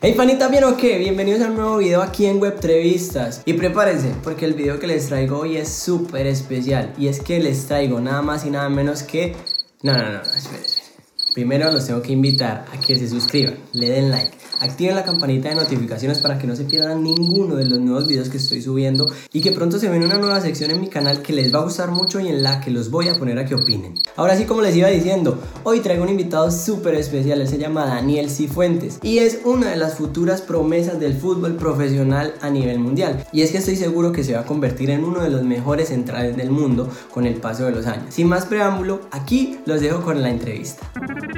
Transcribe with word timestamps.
Hey 0.00 0.14
panitas, 0.16 0.48
¿bien 0.48 0.62
o 0.62 0.76
qué? 0.76 0.96
Bienvenidos 0.96 1.42
a 1.42 1.48
un 1.50 1.56
nuevo 1.56 1.78
video 1.78 2.02
aquí 2.02 2.26
en 2.26 2.40
Webtrevistas 2.40 3.42
Y 3.44 3.54
prepárense, 3.54 4.14
porque 4.22 4.44
el 4.44 4.54
video 4.54 4.78
que 4.78 4.86
les 4.86 5.08
traigo 5.08 5.40
hoy 5.40 5.56
es 5.56 5.68
súper 5.68 6.28
especial. 6.28 6.94
Y 6.96 7.08
es 7.08 7.20
que 7.20 7.40
les 7.40 7.66
traigo 7.66 8.00
nada 8.00 8.22
más 8.22 8.46
y 8.46 8.50
nada 8.50 8.68
menos 8.68 9.02
que... 9.02 9.34
No, 9.82 9.98
no, 9.98 10.12
no, 10.12 10.20
espérense 10.20 10.77
Primero 11.38 11.70
los 11.70 11.86
tengo 11.86 12.02
que 12.02 12.10
invitar 12.10 12.64
a 12.74 12.80
que 12.80 12.98
se 12.98 13.08
suscriban, 13.08 13.54
le 13.72 13.88
den 13.90 14.10
like 14.10 14.38
Activen 14.60 14.96
la 14.96 15.04
campanita 15.04 15.48
de 15.48 15.54
notificaciones 15.54 16.18
para 16.18 16.36
que 16.36 16.46
no 16.46 16.56
se 16.56 16.64
pierdan 16.64 17.04
ninguno 17.04 17.54
de 17.54 17.64
los 17.64 17.78
nuevos 17.78 18.08
videos 18.08 18.28
que 18.28 18.38
estoy 18.38 18.60
subiendo 18.60 19.08
y 19.32 19.40
que 19.40 19.52
pronto 19.52 19.78
se 19.78 19.88
ven 19.88 20.02
una 20.02 20.18
nueva 20.18 20.40
sección 20.40 20.72
en 20.72 20.80
mi 20.80 20.88
canal 20.88 21.22
que 21.22 21.32
les 21.32 21.54
va 21.54 21.60
a 21.60 21.62
gustar 21.62 21.92
mucho 21.92 22.18
y 22.18 22.26
en 22.26 22.42
la 22.42 22.60
que 22.60 22.72
los 22.72 22.90
voy 22.90 23.06
a 23.06 23.14
poner 23.14 23.38
a 23.38 23.44
que 23.44 23.54
opinen. 23.54 23.94
Ahora 24.16 24.36
sí, 24.36 24.46
como 24.46 24.62
les 24.62 24.74
iba 24.74 24.88
diciendo, 24.88 25.38
hoy 25.62 25.78
traigo 25.78 26.02
un 26.02 26.08
invitado 26.08 26.50
súper 26.50 26.94
especial, 26.96 27.40
él 27.40 27.46
se 27.46 27.58
llama 27.58 27.86
Daniel 27.86 28.30
Cifuentes 28.30 28.98
y 29.02 29.18
es 29.18 29.40
una 29.44 29.70
de 29.70 29.76
las 29.76 29.94
futuras 29.94 30.42
promesas 30.42 30.98
del 30.98 31.14
fútbol 31.16 31.54
profesional 31.54 32.34
a 32.40 32.50
nivel 32.50 32.80
mundial. 32.80 33.24
Y 33.32 33.42
es 33.42 33.52
que 33.52 33.58
estoy 33.58 33.76
seguro 33.76 34.10
que 34.10 34.24
se 34.24 34.34
va 34.34 34.40
a 34.40 34.46
convertir 34.46 34.90
en 34.90 35.04
uno 35.04 35.22
de 35.22 35.30
los 35.30 35.44
mejores 35.44 35.90
centrales 35.90 36.36
del 36.36 36.50
mundo 36.50 36.90
con 37.12 37.26
el 37.26 37.36
paso 37.36 37.64
de 37.64 37.72
los 37.72 37.86
años. 37.86 38.12
Sin 38.12 38.26
más 38.26 38.46
preámbulo, 38.46 39.02
aquí 39.12 39.60
los 39.66 39.80
dejo 39.80 40.02
con 40.02 40.20
la 40.20 40.30
entrevista. 40.30 40.90
Mi 41.28 41.34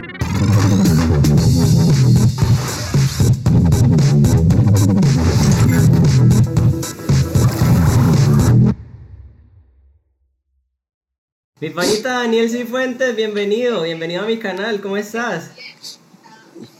panita 11.71 12.21
Daniel 12.21 12.49
Cifuentes, 12.49 13.17
bienvenido, 13.17 13.83
bienvenido 13.83 14.23
a 14.23 14.27
mi 14.27 14.39
canal, 14.39 14.81
¿cómo 14.81 14.97
estás? 14.97 15.51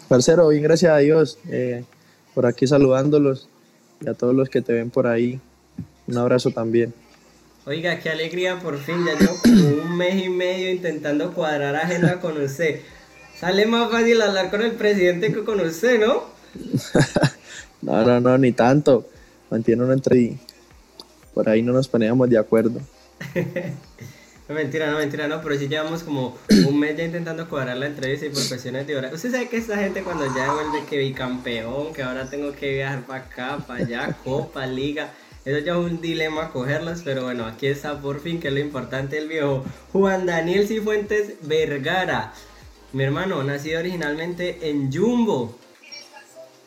Parcero, 0.07 0.47
bien, 0.49 0.63
gracias 0.63 0.93
a 0.93 0.99
Dios. 0.99 1.39
Eh, 1.49 1.83
por 2.33 2.47
aquí 2.47 2.69
saludándolos 2.69 3.49
y 4.01 4.09
a 4.09 4.15
todos 4.15 4.37
los 4.37 4.49
que 4.49 4.63
te 4.63 4.73
ven 4.73 4.91
por 4.91 5.09
ahí. 5.09 5.41
Un 6.07 6.17
abrazo 6.17 6.53
también. 6.53 6.95
Oiga, 7.67 7.99
qué 7.99 8.11
alegría, 8.11 8.61
por 8.61 8.79
fin, 8.79 9.05
ya 9.05 9.19
llevo 9.19 9.37
como 9.43 9.83
un 9.83 9.97
mes 9.97 10.25
y 10.25 10.29
medio 10.29 10.71
intentando 10.71 11.35
cuadrar 11.35 11.75
agenda 11.75 12.21
con 12.21 12.41
usted. 12.41 12.83
Sale 13.41 13.65
más 13.65 13.91
fácil 13.91 14.21
hablar 14.21 14.51
con 14.51 14.61
el 14.61 14.73
presidente 14.73 15.33
que 15.33 15.45
con 15.45 15.61
usted, 15.61 15.99
¿no? 15.99 16.25
no, 17.81 18.05
no, 18.05 18.21
no, 18.21 18.37
ni 18.37 18.53
tanto. 18.53 19.09
Mantiene 19.49 19.83
uno 19.83 19.95
entre... 19.95 20.37
Por 21.33 21.49
ahí 21.49 21.63
no 21.63 21.73
nos 21.73 21.89
poníamos 21.89 22.29
de 22.29 22.37
acuerdo. 22.39 22.81
No, 24.49 24.57
mentira, 24.57 24.91
no, 24.91 24.99
mentira, 24.99 25.29
no, 25.29 25.41
pero 25.43 25.57
sí 25.57 25.69
llevamos 25.69 26.03
como 26.03 26.37
un 26.67 26.77
mes 26.77 26.97
ya 26.97 27.05
intentando 27.05 27.49
cuadrar 27.49 27.77
la 27.77 27.87
entrevista 27.87 28.27
y 28.27 28.31
por 28.31 28.49
cuestiones 28.49 28.85
de 28.85 28.97
hora. 28.97 29.09
Usted 29.15 29.31
sabe 29.31 29.49
que 29.49 29.59
esta 29.59 29.77
gente 29.77 30.03
cuando 30.03 30.27
ya 30.35 30.53
vuelve 30.53 30.85
que 30.91 30.99
bicampeón, 30.99 31.93
que 31.93 32.03
ahora 32.03 32.29
tengo 32.29 32.51
que 32.51 32.73
viajar 32.73 33.03
para 33.03 33.23
acá, 33.23 33.59
para 33.65 33.85
allá, 33.85 34.17
Copa, 34.25 34.67
Liga. 34.67 35.13
Eso 35.45 35.61
ya 35.61 35.75
es 35.75 35.79
un 35.79 36.01
dilema 36.01 36.51
cogerlas, 36.51 37.03
pero 37.05 37.23
bueno, 37.23 37.47
aquí 37.47 37.69
está 37.69 38.01
por 38.01 38.19
fin, 38.19 38.41
que 38.41 38.49
es 38.49 38.55
lo 38.55 38.59
importante 38.59 39.19
el 39.19 39.29
viejo 39.29 39.65
Juan 39.93 40.27
Daniel 40.27 40.67
Cifuentes 40.67 41.35
Vergara. 41.43 42.33
Mi 42.93 43.05
hermano, 43.05 43.43
nacido 43.45 43.79
originalmente 43.79 44.69
en 44.69 44.93
Jumbo. 44.93 45.57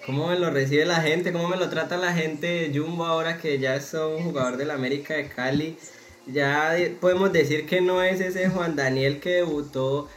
¿Cómo 0.05 0.27
me 0.27 0.39
lo 0.39 0.49
recibe 0.51 0.85
la 0.85 1.01
gente? 1.01 1.33
¿Cómo 1.33 1.49
me 1.49 1.57
lo 1.57 1.69
trata 1.69 1.97
la 1.97 2.13
gente 2.13 2.47
de 2.47 2.79
Jumbo 2.79 3.05
ahora 3.05 3.37
que 3.37 3.59
ya 3.59 3.75
es 3.75 3.93
un 3.93 4.23
jugador 4.23 4.57
del 4.57 4.71
América 4.71 5.15
de 5.15 5.27
Cali? 5.27 5.77
ya 6.25 6.73
podemos 7.01 7.33
decir 7.33 7.65
que 7.65 7.81
no 7.81 8.01
es 8.01 8.21
ese 8.21 8.49
Juan 8.49 8.75
Daniel 8.75 9.19
que 9.19 9.31
debutó 9.31 10.07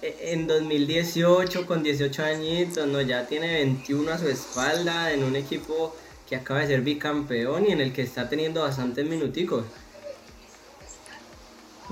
e, 0.00 0.32
en 0.32 0.46
2018 0.46 1.66
con 1.66 1.82
18 1.82 2.24
añitos, 2.24 2.86
no, 2.86 3.00
ya 3.00 3.26
tiene 3.26 3.52
21 3.52 4.10
a 4.10 4.18
su 4.18 4.28
espalda 4.28 5.12
en 5.12 5.22
un 5.22 5.36
equipo 5.36 5.94
que 6.28 6.36
acaba 6.36 6.60
de 6.60 6.68
ser 6.68 6.80
bicampeón 6.80 7.66
y 7.66 7.72
en 7.72 7.80
el 7.80 7.92
que 7.92 8.02
está 8.02 8.28
teniendo 8.28 8.62
bastantes 8.62 9.04
minuticos. 9.06 9.66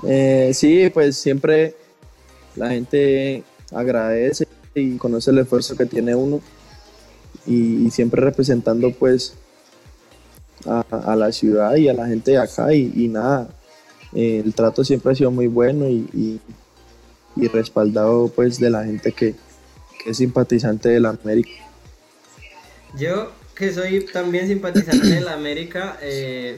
Eh, 0.07 0.51
sí, 0.55 0.89
pues 0.89 1.17
siempre 1.17 1.75
la 2.55 2.69
gente 2.69 3.43
agradece 3.71 4.47
y 4.75 4.97
conoce 4.97 5.31
el 5.31 5.39
esfuerzo 5.39 5.75
que 5.75 5.85
tiene 5.85 6.15
uno 6.15 6.41
y, 7.45 7.89
siempre 7.91 8.21
representando 8.21 8.91
pues 8.91 9.33
a, 10.65 11.15
la 11.15 11.31
ciudad 11.31 11.75
y 11.75 11.89
a 11.89 11.93
la 11.93 12.07
gente 12.07 12.31
de 12.31 12.37
acá 12.37 12.73
y, 12.73 13.07
nada, 13.07 13.49
eh, 14.13 14.41
el 14.45 14.53
trato 14.53 14.83
siempre 14.83 15.11
ha 15.11 15.15
sido 15.15 15.31
muy 15.31 15.47
bueno 15.47 15.89
y, 15.89 16.39
respaldado 17.53 18.27
pues 18.27 18.59
de 18.59 18.69
la 18.69 18.83
gente 18.83 19.11
que, 19.11 19.35
es 20.05 20.17
simpatizante 20.17 20.89
de 20.89 20.99
la 20.99 21.09
América. 21.09 21.51
Yo 22.97 23.31
que 23.55 23.71
soy 23.71 24.03
también 24.05 24.47
simpatizante 24.47 25.07
de 25.07 25.21
la 25.21 25.33
América, 25.33 25.97
eh, 26.01 26.57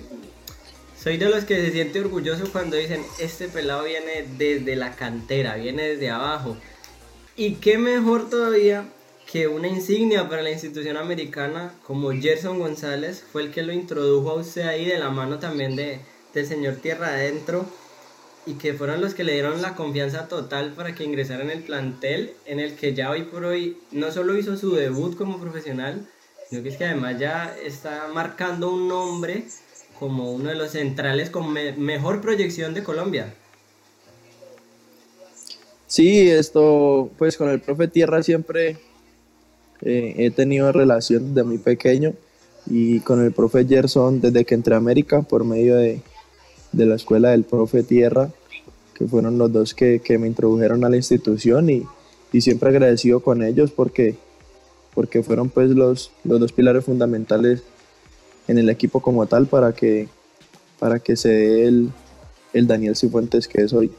soy 1.01 1.17
de 1.17 1.29
los 1.29 1.43
que 1.43 1.59
se 1.59 1.71
siente 1.71 1.99
orgulloso 1.99 2.49
cuando 2.53 2.77
dicen, 2.77 3.01
este 3.19 3.49
pelado 3.49 3.83
viene 3.83 4.25
desde 4.37 4.77
la 4.77 4.95
cantera, 4.95 5.55
viene 5.55 5.83
desde 5.83 6.09
abajo. 6.09 6.55
Y 7.35 7.55
qué 7.55 7.79
mejor 7.79 8.29
todavía 8.29 8.85
que 9.31 9.47
una 9.47 9.67
insignia 9.67 10.29
para 10.29 10.43
la 10.43 10.51
institución 10.51 10.97
americana 10.97 11.73
como 11.87 12.11
Gerson 12.11 12.59
González 12.59 13.23
fue 13.31 13.41
el 13.41 13.51
que 13.51 13.63
lo 13.63 13.73
introdujo 13.73 14.29
a 14.29 14.35
usted 14.35 14.67
ahí 14.67 14.85
de 14.85 14.99
la 14.99 15.09
mano 15.09 15.39
también 15.39 15.75
de, 15.75 15.99
del 16.35 16.45
señor 16.45 16.75
Tierra 16.75 17.07
Adentro 17.07 17.65
y 18.45 18.53
que 18.53 18.75
fueron 18.75 19.01
los 19.01 19.15
que 19.15 19.23
le 19.23 19.33
dieron 19.33 19.63
la 19.63 19.73
confianza 19.73 20.27
total 20.27 20.73
para 20.73 20.93
que 20.93 21.05
ingresara 21.05 21.43
en 21.43 21.49
el 21.49 21.63
plantel 21.63 22.35
en 22.45 22.59
el 22.59 22.75
que 22.75 22.93
ya 22.93 23.09
hoy 23.09 23.23
por 23.23 23.45
hoy 23.45 23.79
no 23.89 24.11
solo 24.11 24.37
hizo 24.37 24.55
su 24.55 24.75
debut 24.75 25.17
como 25.17 25.39
profesional, 25.39 26.07
sino 26.51 26.61
que 26.61 26.69
es 26.69 26.77
que 26.77 26.85
además 26.85 27.17
ya 27.17 27.55
está 27.63 28.09
marcando 28.13 28.69
un 28.69 28.87
nombre 28.87 29.45
como 29.97 30.31
uno 30.31 30.49
de 30.49 30.55
los 30.55 30.73
centrales 30.73 31.31
con 31.31 31.51
mejor 31.51 32.21
proyección 32.21 32.75
de 32.75 32.83
Colombia. 32.83 33.33
Sí, 35.93 36.27
esto, 36.27 37.11
pues 37.19 37.37
con 37.37 37.49
el 37.49 37.61
profe 37.61 37.87
Tierra 37.87 38.23
siempre 38.23 38.77
eh, 39.81 40.15
he 40.17 40.31
tenido 40.31 40.71
relación 40.71 41.35
desde 41.35 41.47
muy 41.47 41.59
pequeño 41.59 42.13
y 42.65 43.01
con 43.01 43.23
el 43.23 43.31
profe 43.31 43.63
Gerson 43.63 44.19
desde 44.19 44.43
que 44.43 44.55
entré 44.55 44.73
a 44.73 44.79
América 44.79 45.21
por 45.21 45.43
medio 45.43 45.75
de, 45.75 46.01
de 46.71 46.85
la 46.87 46.95
escuela 46.95 47.29
del 47.29 47.43
profe 47.43 47.83
Tierra, 47.83 48.31
que 48.95 49.05
fueron 49.05 49.37
los 49.37 49.53
dos 49.53 49.75
que, 49.75 49.99
que 49.99 50.17
me 50.17 50.25
introdujeron 50.25 50.83
a 50.83 50.89
la 50.89 50.95
institución 50.95 51.69
y, 51.69 51.83
y, 52.31 52.41
siempre 52.41 52.69
agradecido 52.69 53.19
con 53.19 53.43
ellos 53.43 53.69
porque, 53.69 54.15
porque 54.95 55.21
fueron 55.21 55.49
pues 55.49 55.69
los, 55.69 56.09
los 56.23 56.39
dos 56.39 56.53
pilares 56.53 56.85
fundamentales 56.85 57.61
en 58.47 58.57
el 58.57 58.67
equipo 58.71 58.99
como 58.99 59.27
tal 59.27 59.45
para 59.45 59.73
que, 59.73 60.09
para 60.79 60.97
que 60.97 61.15
se 61.15 61.29
dé 61.29 61.67
el, 61.67 61.91
el 62.53 62.65
Daniel 62.65 62.95
Cifuentes 62.95 63.47
que 63.47 63.61
es 63.61 63.73
hoy. 63.73 63.91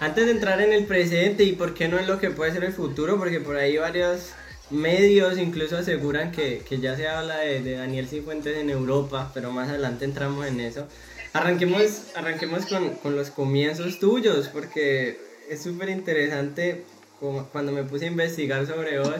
Antes 0.00 0.26
de 0.26 0.30
entrar 0.30 0.60
en 0.60 0.72
el 0.72 0.84
presente 0.84 1.42
y 1.42 1.52
por 1.52 1.74
qué 1.74 1.88
no 1.88 1.98
en 1.98 2.06
lo 2.06 2.20
que 2.20 2.30
puede 2.30 2.52
ser 2.52 2.62
el 2.62 2.72
futuro, 2.72 3.18
porque 3.18 3.40
por 3.40 3.56
ahí 3.56 3.78
varios 3.78 4.30
medios 4.70 5.38
incluso 5.38 5.76
aseguran 5.76 6.30
que, 6.30 6.62
ya 6.80 6.96
se 6.96 7.08
habla 7.08 7.38
de, 7.38 7.76
Daniel 7.76 8.06
Cifuentes 8.06 8.56
en 8.56 8.70
Europa, 8.70 9.32
pero 9.34 9.50
más 9.50 9.68
adelante 9.68 10.04
entramos 10.04 10.46
en 10.46 10.60
eso. 10.60 10.86
Arranquemos, 11.32 12.14
arranquemos 12.14 12.66
con, 12.66 13.16
los 13.16 13.30
comienzos 13.30 13.98
tuyos, 13.98 14.48
porque 14.48 15.18
es 15.50 15.62
súper 15.62 15.88
interesante 15.88 16.84
cuando 17.52 17.72
me 17.72 17.82
puse 17.82 18.04
a 18.04 18.08
investigar 18.08 18.66
sobre 18.68 19.00
vos, 19.00 19.16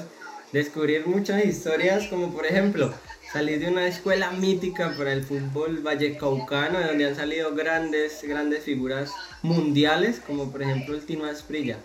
descubrir 0.53 1.07
muchas 1.09 1.45
historias, 1.45 2.07
como 2.07 2.33
por 2.33 2.47
ejemplo, 2.47 2.95
Salí 3.31 3.59
de 3.59 3.69
una 3.69 3.87
escuela 3.87 4.31
mítica 4.31 4.95
para 4.97 5.13
el 5.13 5.23
fútbol 5.23 5.81
vallecaucano, 5.81 6.79
de 6.79 6.87
donde 6.87 7.09
han 7.09 7.15
salido 7.15 7.55
grandes, 7.55 8.23
grandes 8.23 8.65
figuras 8.65 9.11
mundiales, 9.43 10.19
como 10.27 10.51
por 10.51 10.63
ejemplo 10.63 10.95
el 10.95 11.05
Tino 11.05 11.27
Asprilla. 11.27 11.77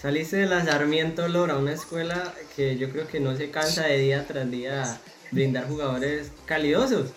Saliste 0.00 0.38
de 0.38 0.46
la 0.46 0.64
Sarmiento 0.64 1.28
Lora, 1.28 1.56
una 1.56 1.72
escuela 1.72 2.34
que 2.56 2.76
yo 2.78 2.90
creo 2.90 3.06
que 3.06 3.20
no 3.20 3.36
se 3.36 3.50
cansa 3.50 3.84
de 3.84 3.98
día 3.98 4.26
tras 4.26 4.50
día 4.50 5.00
brindar 5.30 5.68
jugadores 5.68 6.32
calidosos. 6.46 7.10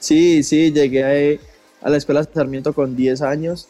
Sí, 0.00 0.42
sí, 0.42 0.72
llegué 0.72 1.38
a 1.80 1.90
la 1.90 1.96
escuela 1.96 2.24
Sarmiento 2.24 2.72
con 2.72 2.96
10 2.96 3.22
años. 3.22 3.68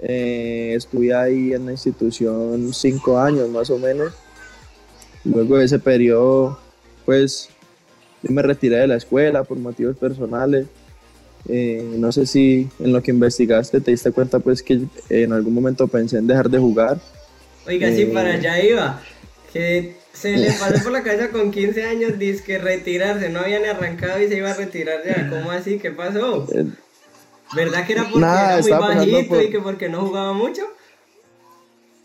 Eh, 0.00 0.74
estuve 0.76 1.14
ahí 1.14 1.54
en 1.54 1.64
la 1.64 1.72
institución 1.72 2.74
5 2.74 3.18
años 3.18 3.48
más 3.48 3.70
o 3.70 3.78
menos 3.78 4.12
Luego 5.28 5.58
de 5.58 5.66
ese 5.66 5.78
periodo, 5.78 6.58
pues 7.04 7.50
yo 8.22 8.32
me 8.32 8.42
retiré 8.42 8.76
de 8.76 8.86
la 8.86 8.96
escuela 8.96 9.44
por 9.44 9.58
motivos 9.58 9.96
personales. 9.96 10.66
Eh, 11.48 11.84
no 11.96 12.10
sé 12.12 12.26
si 12.26 12.68
en 12.80 12.92
lo 12.92 13.02
que 13.02 13.10
investigaste 13.10 13.80
te 13.80 13.92
diste 13.92 14.10
cuenta 14.10 14.38
pues 14.40 14.62
que 14.62 14.80
en 15.08 15.32
algún 15.32 15.54
momento 15.54 15.86
pensé 15.86 16.18
en 16.18 16.26
dejar 16.26 16.50
de 16.50 16.58
jugar. 16.58 16.98
Oiga, 17.66 17.92
sí, 17.92 18.06
para 18.06 18.30
eh, 18.30 18.38
allá 18.38 18.62
iba. 18.62 19.02
Que 19.52 19.96
se 20.12 20.36
le 20.36 20.52
pasó 20.60 20.82
por 20.82 20.92
la 20.92 21.02
cabeza 21.02 21.30
con 21.30 21.50
15 21.50 21.84
años, 21.84 22.18
dice 22.18 22.42
que 22.42 22.58
retirarse, 22.58 23.28
no 23.28 23.40
habían 23.40 23.64
arrancado 23.64 24.20
y 24.20 24.28
se 24.28 24.36
iba 24.36 24.50
a 24.50 24.54
retirar 24.54 25.00
ya. 25.04 25.28
¿Cómo 25.30 25.50
así? 25.50 25.78
¿Qué 25.78 25.90
pasó? 25.90 26.46
Eh, 26.52 26.66
¿Verdad 27.54 27.86
que 27.86 27.92
era 27.92 28.02
porque 28.04 28.18
era 28.18 28.60
muy 28.60 28.70
bajito 28.70 29.42
y 29.42 29.50
que 29.50 29.60
porque 29.60 29.88
no 29.88 30.06
jugaba 30.06 30.32
mucho? 30.32 30.62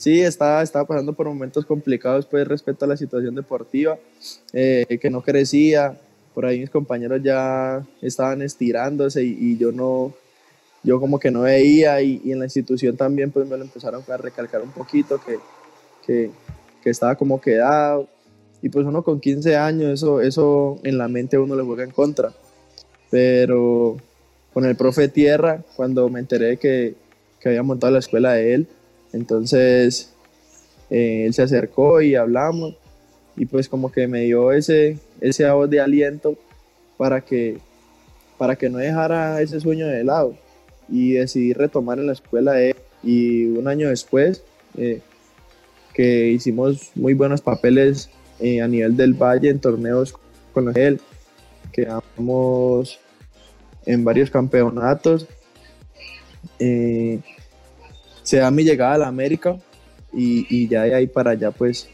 Sí, 0.04 0.22
estaba, 0.22 0.62
estaba 0.62 0.86
pasando 0.86 1.14
por 1.14 1.28
momentos 1.28 1.66
complicados 1.66 2.26
pues 2.26 2.46
respecto 2.46 2.84
a 2.84 2.90
la 2.90 2.98
situación 2.98 3.36
deportiva, 3.36 3.98
eh, 4.52 5.00
que 5.02 5.10
no 5.10 5.22
crecía, 5.22 5.98
por 6.34 6.46
ahí 6.46 6.60
mis 6.60 6.70
compañeros 6.70 7.22
ya 7.24 7.86
estaban 8.02 8.42
estirándose 8.42 9.24
y, 9.24 9.58
yo 9.58 9.72
no, 9.72 10.14
yo 10.84 11.00
como 11.00 11.20
que 11.20 11.32
no 11.32 11.42
veía 11.42 12.02
y, 12.02 12.22
en 12.26 12.40
la 12.40 12.46
institución 12.46 12.98
también 12.98 13.32
pues 13.32 13.48
me 13.48 13.56
lo 13.56 13.64
empezaron 13.64 14.04
a 14.10 14.18
recalcar 14.18 14.62
un 14.62 14.72
poquito 14.72 15.22
que, 15.26 15.38
que, 16.06 16.32
que, 16.84 16.90
estaba 16.90 17.16
como 17.16 17.40
quedado. 17.40 18.10
Y 18.62 18.70
pues 18.70 18.86
uno 18.86 19.04
con 19.04 19.22
15 19.22 19.56
años 19.56 19.94
eso, 19.94 20.20
eso 20.20 20.80
en 20.84 20.98
la 20.98 21.08
mente 21.08 21.38
uno 21.38 21.56
le 21.56 21.64
juega 21.64 21.84
en 21.84 21.92
contra, 21.92 22.34
pero 23.10 23.96
con 24.54 24.66
el 24.66 24.76
profe 24.76 25.08
Tierra 25.08 25.64
cuando 25.78 26.10
me 26.10 26.20
enteré 26.20 26.58
que, 26.58 26.96
que 27.40 27.50
había 27.50 27.64
montado 27.64 27.94
la 27.94 28.00
escuela 28.00 28.34
de 28.34 28.54
él, 28.54 28.68
entonces 29.13 30.13
eh, 30.89 31.25
él 31.25 31.33
se 31.33 31.44
acercó 31.44 32.01
y 32.01 32.15
hablamos 32.15 32.75
y 33.36 33.45
pues 33.45 33.69
como 33.69 33.92
que 33.92 34.07
me 34.07 34.21
dio 34.21 34.51
ese, 34.51 34.98
ese 35.21 35.50
voz 35.50 35.69
de 35.69 35.80
aliento 35.80 36.38
para 36.98 37.21
que, 37.21 37.57
para 38.38 38.56
que 38.56 38.69
no 38.69 38.77
dejara 38.77 39.42
ese 39.42 39.60
sueño 39.60 39.88
de 39.88 40.04
lado. 40.04 40.36
Y 40.89 41.13
decidí 41.13 41.54
retomar 41.54 41.98
en 41.98 42.07
la 42.07 42.13
escuela 42.13 42.56
y 43.01 43.45
un 43.45 43.68
año 43.68 43.89
después 43.89 44.44
eh, 44.77 45.01
que 45.94 46.30
hicimos 46.30 46.92
muy 46.95 47.13
buenos 47.13 47.42
papeles 47.42 48.09
eh, 48.39 48.62
a 48.62 48.68
nivel 48.68 48.95
del 48.95 49.13
valle 49.13 49.50
en 49.50 49.59
torneos 49.59 50.13
con 50.54 50.75
él. 50.77 51.00
Quedamos 51.71 53.00
en 53.86 54.04
varios 54.04 54.30
campeonatos 54.30 55.27
se 58.24 58.38
da 58.38 58.50
mi 58.52 58.64
llegada 58.64 58.96
a 58.96 58.98
la 58.98 59.08
América 59.08 59.58
y, 60.12 60.46
y, 60.50 60.68
ya 60.68 60.84
de 60.84 60.96
ahí 60.96 61.08
para 61.08 61.31
allá 61.31 61.52
pues 61.52 61.88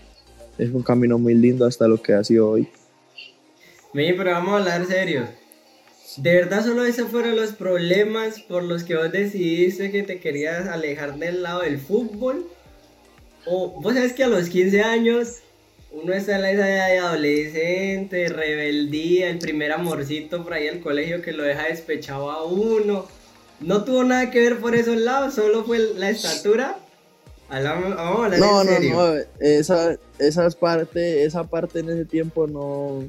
es 0.58 0.72
un 0.72 0.84
camino 0.84 1.18
muy 1.18 1.34
lindo 1.34 1.66
hasta 1.66 1.88
lo 1.88 2.02
que 2.02 2.14
ha 2.14 2.24
sido 2.24 2.50
hoy. 2.50 2.68
Bien, 3.94 4.16
pero 4.18 4.32
vamos 4.32 4.54
a 4.54 4.58
hablar 4.58 4.86
serio. 4.86 5.28
¿De 6.18 6.36
verdad 6.36 6.66
solo 6.66 6.86
esos 6.86 7.10
fueron 7.10 7.36
los 7.36 7.54
problemas 7.54 8.42
por 8.42 8.64
los 8.64 8.84
que 8.84 8.96
vos 8.96 9.12
decidiste 9.12 9.92
que 9.92 10.04
te 10.04 10.20
querías 10.20 10.68
alejar 10.68 11.18
del 11.18 11.44
lado 11.44 11.62
del 11.62 11.80
fútbol? 11.80 12.46
¿O 13.46 13.80
vos 13.82 13.94
sabes 13.94 14.14
que 14.14 14.24
a 14.24 14.28
los 14.28 14.50
15 14.50 14.82
años 14.82 15.38
uno 15.92 16.14
está 16.14 16.36
en 16.36 16.42
la 16.42 16.52
edad 16.52 16.66
de 16.66 16.98
adolescente, 17.00 18.28
rebeldía, 18.28 19.30
el 19.30 19.40
primer 19.40 19.72
amorcito 19.72 20.44
por 20.44 20.54
ahí 20.54 20.68
al 20.68 20.82
colegio 20.82 21.22
que 21.22 21.32
lo 21.32 21.44
deja 21.44 21.68
despechado 21.68 22.30
a 22.30 22.44
uno? 22.44 23.08
No 23.62 23.84
tuvo 23.84 24.04
nada 24.04 24.32
que 24.32 24.40
ver 24.40 24.60
por 24.60 24.76
esos 24.76 24.98
lados, 24.98 25.34
solo 25.34 25.64
fue 25.64 25.80
la 25.96 26.10
estatura. 26.10 26.78
Hablamos, 27.50 27.96
vamos 27.96 28.20
a 28.20 28.26
hablar 28.26 28.40
no, 28.40 28.64
no, 28.64 28.80
no, 28.80 29.24
esa, 29.40 29.98
esas 30.20 30.56
parte, 30.56 31.24
esa 31.24 31.44
parte 31.46 31.80
en 31.80 31.90
ese 31.90 32.06
tiempo 32.06 32.46
no, 32.46 33.04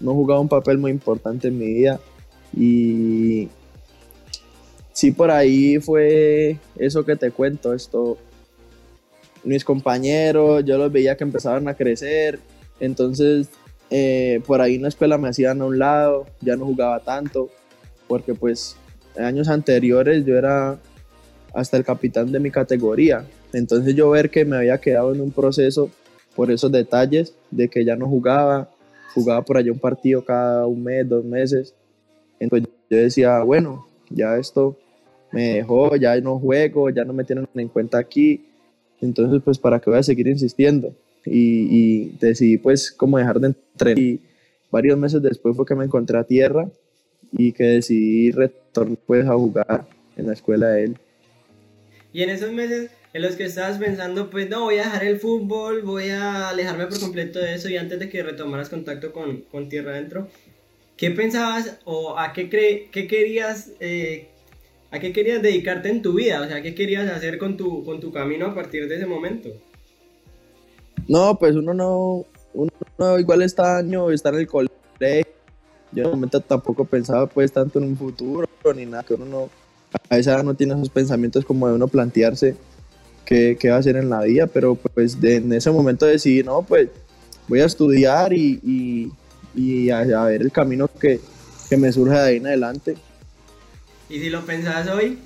no 0.00 0.12
jugaba 0.12 0.40
un 0.40 0.48
papel 0.48 0.78
muy 0.78 0.90
importante 0.90 1.48
en 1.48 1.58
mi 1.58 1.72
vida. 1.72 2.00
Y 2.56 3.48
sí 4.92 5.12
por 5.12 5.30
ahí 5.30 5.78
fue 5.78 6.58
eso 6.76 7.04
que 7.04 7.16
te 7.16 7.30
cuento, 7.30 7.74
esto, 7.74 8.18
mis 9.44 9.64
compañeros, 9.64 10.64
yo 10.64 10.76
los 10.78 10.90
veía 10.90 11.16
que 11.16 11.24
empezaban 11.24 11.68
a 11.68 11.74
crecer, 11.74 12.40
entonces 12.80 13.48
eh, 13.90 14.40
por 14.46 14.60
ahí 14.60 14.76
en 14.76 14.82
la 14.82 14.88
escuela 14.88 15.18
me 15.18 15.28
hacían 15.28 15.60
a 15.60 15.64
un 15.64 15.78
lado, 15.78 16.26
ya 16.40 16.56
no 16.56 16.64
jugaba 16.64 17.00
tanto, 17.00 17.50
porque 18.08 18.34
pues 18.34 18.76
años 19.16 19.48
anteriores 19.48 20.24
yo 20.24 20.36
era 20.36 20.78
hasta 21.52 21.76
el 21.76 21.84
capitán 21.84 22.32
de 22.32 22.40
mi 22.40 22.50
categoría. 22.50 23.24
Entonces 23.52 23.94
yo 23.94 24.10
ver 24.10 24.30
que 24.30 24.44
me 24.44 24.56
había 24.56 24.78
quedado 24.78 25.14
en 25.14 25.20
un 25.20 25.30
proceso 25.30 25.90
por 26.34 26.50
esos 26.50 26.70
detalles 26.72 27.34
de 27.50 27.68
que 27.68 27.84
ya 27.84 27.94
no 27.94 28.08
jugaba, 28.08 28.68
jugaba 29.14 29.42
por 29.42 29.56
allá 29.56 29.70
un 29.70 29.78
partido 29.78 30.24
cada 30.24 30.66
un 30.66 30.82
mes, 30.82 31.08
dos 31.08 31.24
meses. 31.24 31.74
Entonces 32.40 32.68
yo 32.90 32.98
decía, 32.98 33.38
bueno, 33.40 33.86
ya 34.10 34.36
esto 34.36 34.76
me 35.30 35.54
dejó, 35.54 35.94
ya 35.96 36.20
no 36.20 36.38
juego, 36.38 36.90
ya 36.90 37.04
no 37.04 37.12
me 37.12 37.24
tienen 37.24 37.46
en 37.54 37.68
cuenta 37.68 37.98
aquí. 37.98 38.44
Entonces 39.00 39.40
pues 39.44 39.58
para 39.58 39.78
qué 39.78 39.90
voy 39.90 40.00
a 40.00 40.02
seguir 40.02 40.26
insistiendo. 40.26 40.92
Y, 41.24 41.68
y 41.70 42.16
decidí 42.20 42.58
pues 42.58 42.90
como 42.90 43.18
dejar 43.18 43.38
de 43.38 43.48
entrenar. 43.48 43.98
Y 43.98 44.20
varios 44.72 44.98
meses 44.98 45.22
después 45.22 45.56
fue 45.56 45.64
que 45.64 45.76
me 45.76 45.84
encontré 45.84 46.18
a 46.18 46.24
tierra 46.24 46.68
y 47.36 47.52
que 47.52 47.64
decidí 47.64 48.30
retornar 48.30 48.98
pues, 49.06 49.26
a 49.26 49.34
jugar 49.34 49.86
en 50.16 50.26
la 50.26 50.32
escuela 50.32 50.68
de 50.68 50.84
él. 50.84 50.98
Y 52.12 52.22
en 52.22 52.30
esos 52.30 52.52
meses 52.52 52.90
en 53.12 53.22
los 53.22 53.36
que 53.36 53.44
estabas 53.44 53.78
pensando, 53.78 54.28
pues 54.28 54.50
no, 54.50 54.62
voy 54.62 54.76
a 54.78 54.84
dejar 54.84 55.04
el 55.04 55.18
fútbol, 55.18 55.82
voy 55.82 56.08
a 56.08 56.48
alejarme 56.48 56.86
por 56.86 56.98
completo 56.98 57.38
de 57.38 57.54
eso 57.54 57.68
y 57.68 57.76
antes 57.76 57.98
de 58.00 58.08
que 58.08 58.22
retomaras 58.22 58.68
contacto 58.68 59.12
con, 59.12 59.42
con 59.42 59.68
Tierra 59.68 59.92
Adentro, 59.92 60.28
¿qué 60.96 61.12
pensabas 61.12 61.78
o 61.84 62.18
a 62.18 62.32
qué, 62.32 62.48
cre 62.48 62.88
qué 62.90 63.06
querías... 63.06 63.70
Eh, 63.80 64.28
¿A 64.90 65.00
qué 65.00 65.12
querías 65.12 65.42
dedicarte 65.42 65.88
en 65.88 66.02
tu 66.02 66.12
vida? 66.12 66.40
O 66.40 66.46
sea, 66.46 66.62
¿qué 66.62 66.72
querías 66.72 67.10
hacer 67.10 67.36
con 67.36 67.56
tu, 67.56 67.84
con 67.84 67.98
tu 67.98 68.12
camino 68.12 68.46
a 68.46 68.54
partir 68.54 68.86
de 68.86 68.94
ese 68.94 69.06
momento? 69.06 69.48
No, 71.08 71.36
pues 71.36 71.56
uno 71.56 71.74
no, 71.74 72.24
uno 72.54 73.18
igual 73.18 73.42
está 73.42 73.78
año, 73.78 74.12
está 74.12 74.28
en 74.28 74.34
el 74.36 74.46
colegio, 74.46 74.76
yo 75.94 76.04
en 76.04 76.10
momento 76.10 76.40
tampoco 76.40 76.84
pensaba 76.84 77.26
pues 77.26 77.52
tanto 77.52 77.78
en 77.78 77.86
un 77.86 77.96
futuro 77.96 78.48
ni 78.74 78.86
nada, 78.86 79.02
que 79.02 79.14
uno 79.14 79.24
no, 79.24 79.50
a 80.08 80.18
esa 80.18 80.34
edad 80.34 80.42
no 80.42 80.54
tiene 80.54 80.74
esos 80.74 80.88
pensamientos 80.88 81.44
como 81.44 81.68
de 81.68 81.74
uno 81.74 81.88
plantearse 81.88 82.56
qué, 83.24 83.56
qué 83.58 83.70
va 83.70 83.76
a 83.76 83.78
hacer 83.78 83.96
en 83.96 84.10
la 84.10 84.22
vida, 84.22 84.46
pero 84.46 84.74
pues 84.74 85.16
en 85.22 85.52
ese 85.52 85.70
momento 85.70 86.06
decidí, 86.06 86.42
no, 86.42 86.62
pues 86.62 86.88
voy 87.48 87.60
a 87.60 87.66
estudiar 87.66 88.32
y, 88.32 89.10
y, 89.54 89.90
a, 89.90 90.24
ver 90.24 90.42
el 90.42 90.52
camino 90.52 90.88
que, 90.88 91.20
que 91.68 91.76
me 91.76 91.92
surge 91.92 92.14
de 92.14 92.20
ahí 92.20 92.36
en 92.36 92.46
adelante. 92.46 92.96
Y 94.08 94.20
si 94.20 94.30
lo 94.30 94.44
pensás 94.44 94.88
hoy, 94.88 95.18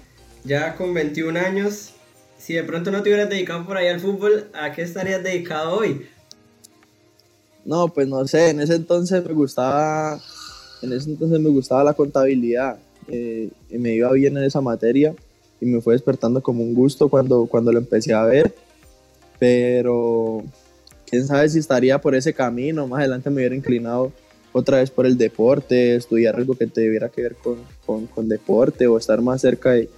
ya 0.44 0.74
con 0.76 0.94
21 0.94 1.38
años, 1.38 1.92
si 2.38 2.54
de 2.54 2.62
pronto 2.62 2.90
no 2.90 3.02
te 3.02 3.10
hubieras 3.10 3.28
dedicado 3.28 3.66
por 3.66 3.76
ahí 3.76 3.88
al 3.88 4.00
fútbol, 4.00 4.48
¿a 4.54 4.72
qué 4.72 4.82
estarías 4.82 5.22
dedicado 5.22 5.78
hoy? 5.78 6.06
No, 7.64 7.88
pues 7.88 8.08
no 8.08 8.26
sé, 8.26 8.50
en 8.50 8.60
ese 8.60 8.76
entonces 8.76 9.24
me 9.24 9.32
gustaba 9.32 10.20
en 10.82 10.92
ese 10.92 11.10
entonces 11.10 11.40
me 11.40 11.50
gustaba 11.50 11.84
la 11.84 11.94
contabilidad, 11.94 12.78
eh, 13.08 13.48
y 13.70 13.78
me 13.78 13.94
iba 13.94 14.12
bien 14.12 14.36
en 14.36 14.44
esa 14.44 14.60
materia 14.60 15.14
y 15.60 15.66
me 15.66 15.80
fue 15.80 15.94
despertando 15.94 16.42
como 16.42 16.62
un 16.62 16.74
gusto 16.74 17.08
cuando, 17.08 17.46
cuando 17.46 17.72
lo 17.72 17.78
empecé 17.78 18.12
a 18.12 18.24
ver, 18.24 18.54
pero 19.38 20.44
quién 21.08 21.26
sabe 21.26 21.48
si 21.48 21.58
estaría 21.58 22.00
por 22.00 22.14
ese 22.14 22.34
camino, 22.34 22.86
más 22.86 23.00
adelante 23.00 23.30
me 23.30 23.36
hubiera 23.36 23.54
inclinado 23.54 24.12
otra 24.52 24.78
vez 24.78 24.90
por 24.90 25.06
el 25.06 25.16
deporte, 25.16 25.96
estudiar 25.96 26.36
algo 26.36 26.54
que 26.54 26.66
tuviera 26.66 27.08
que 27.08 27.22
ver 27.22 27.36
con, 27.36 28.06
con, 28.06 28.28
deporte 28.28 28.86
o 28.86 28.98
estar 28.98 29.20
más 29.20 29.40
cerca 29.40 29.72
de, 29.72 29.88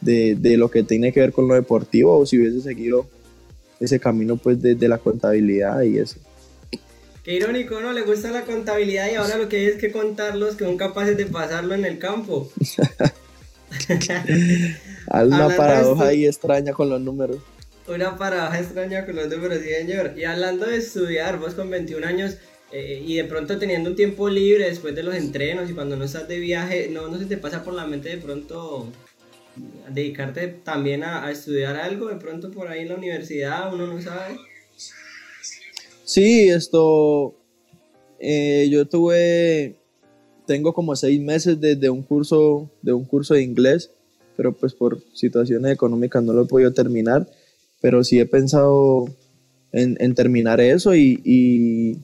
de, 0.00 0.56
lo 0.56 0.70
que 0.70 0.82
tiene 0.82 1.12
que 1.12 1.20
ver 1.20 1.32
con 1.32 1.48
lo 1.48 1.54
deportivo 1.54 2.18
o 2.18 2.26
si 2.26 2.38
hubiese 2.38 2.60
seguido 2.60 3.06
ese 3.78 3.98
camino 3.98 4.36
pues 4.36 4.60
de, 4.60 4.74
de 4.74 4.88
la 4.88 4.98
contabilidad 4.98 5.82
y 5.82 5.98
eso. 5.98 6.18
Qué 7.22 7.34
irónico, 7.34 7.80
¿no? 7.80 7.92
Le 7.92 8.02
gusta 8.02 8.30
la 8.30 8.44
contabilidad 8.44 9.10
y 9.10 9.16
ahora 9.16 9.36
lo 9.36 9.48
que 9.48 9.58
hay 9.58 9.66
es 9.66 9.76
que 9.76 9.92
contarlos 9.92 10.56
que 10.56 10.64
son 10.64 10.78
capaces 10.78 11.18
de 11.18 11.26
pasarlo 11.26 11.74
en 11.74 11.84
el 11.84 11.98
campo. 11.98 12.50
una 15.12 15.54
paradoja 15.54 16.06
ahí 16.06 16.26
extraña 16.26 16.72
con 16.72 16.88
los 16.88 17.00
números. 17.00 17.38
Una 17.86 18.16
paradoja 18.16 18.58
extraña 18.58 19.04
con 19.04 19.16
los 19.16 19.28
números, 19.28 19.58
sí, 19.62 19.68
señor. 19.68 20.14
Y 20.16 20.24
hablando 20.24 20.66
de 20.66 20.78
estudiar, 20.78 21.38
vos 21.38 21.54
con 21.54 21.68
21 21.68 22.06
años 22.06 22.36
eh, 22.72 23.02
y 23.06 23.16
de 23.16 23.24
pronto 23.24 23.58
teniendo 23.58 23.90
un 23.90 23.96
tiempo 23.96 24.30
libre 24.30 24.64
después 24.64 24.94
de 24.94 25.02
los 25.02 25.14
entrenos 25.14 25.68
y 25.68 25.74
cuando 25.74 25.96
no 25.96 26.06
estás 26.06 26.26
de 26.26 26.38
viaje, 26.38 26.88
¿no, 26.90 27.08
no 27.08 27.18
se 27.18 27.26
te 27.26 27.36
pasa 27.36 27.62
por 27.62 27.74
la 27.74 27.86
mente 27.86 28.08
de 28.08 28.16
pronto 28.16 28.88
dedicarte 29.90 30.48
también 30.48 31.04
a, 31.04 31.26
a 31.26 31.30
estudiar 31.30 31.76
algo? 31.76 32.08
De 32.08 32.16
pronto 32.16 32.50
por 32.50 32.68
ahí 32.68 32.80
en 32.80 32.88
la 32.88 32.94
universidad, 32.94 33.74
uno 33.74 33.86
no 33.86 34.00
sabe. 34.00 34.38
Sí, 36.10 36.48
esto, 36.48 37.36
eh, 38.18 38.68
yo 38.68 38.84
tuve, 38.84 39.76
tengo 40.44 40.74
como 40.74 40.96
seis 40.96 41.20
meses 41.20 41.60
desde 41.60 41.88
un 41.88 42.02
curso, 42.02 42.68
de 42.82 42.92
un 42.92 43.04
curso 43.04 43.34
de 43.34 43.44
inglés, 43.44 43.92
pero 44.36 44.52
pues 44.52 44.74
por 44.74 45.00
situaciones 45.14 45.72
económicas 45.72 46.20
no 46.24 46.32
lo 46.32 46.42
he 46.42 46.46
podido 46.46 46.72
terminar, 46.72 47.28
pero 47.80 48.02
sí 48.02 48.18
he 48.18 48.26
pensado 48.26 49.04
en, 49.70 50.14
terminar 50.16 50.60
eso 50.60 50.96
y, 50.96 51.96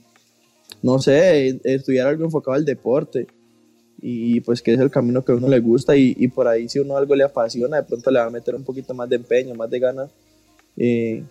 no 0.83 1.01
sé, 1.01 1.59
estudiar 1.65 2.07
algo 2.07 2.27
enfocado 2.27 2.55
al 2.55 2.65
deporte 2.65 3.27
y 4.01 4.39
pues 4.43 4.63
que 4.63 4.75
es 4.75 4.79
el 4.79 4.93
camino 4.93 5.25
que 5.25 5.33
a 5.33 5.35
uno 5.35 5.49
le 5.49 5.59
gusta 5.59 5.97
y, 5.97 6.29
por 6.29 6.47
ahí 6.47 6.69
si 6.69 6.79
uno 6.79 6.97
algo 6.97 7.17
le 7.17 7.25
apasiona, 7.25 7.79
de 7.79 7.83
pronto 7.83 8.09
le 8.13 8.21
va 8.21 8.27
a 8.27 8.31
meter 8.31 8.55
un 8.55 8.63
poquito 8.63 8.95
más 8.95 9.09
de 9.09 9.17
empeño, 9.17 9.57
más 9.57 9.69
de 9.69 9.81
ganas 9.81 10.11
eh, 10.77 11.25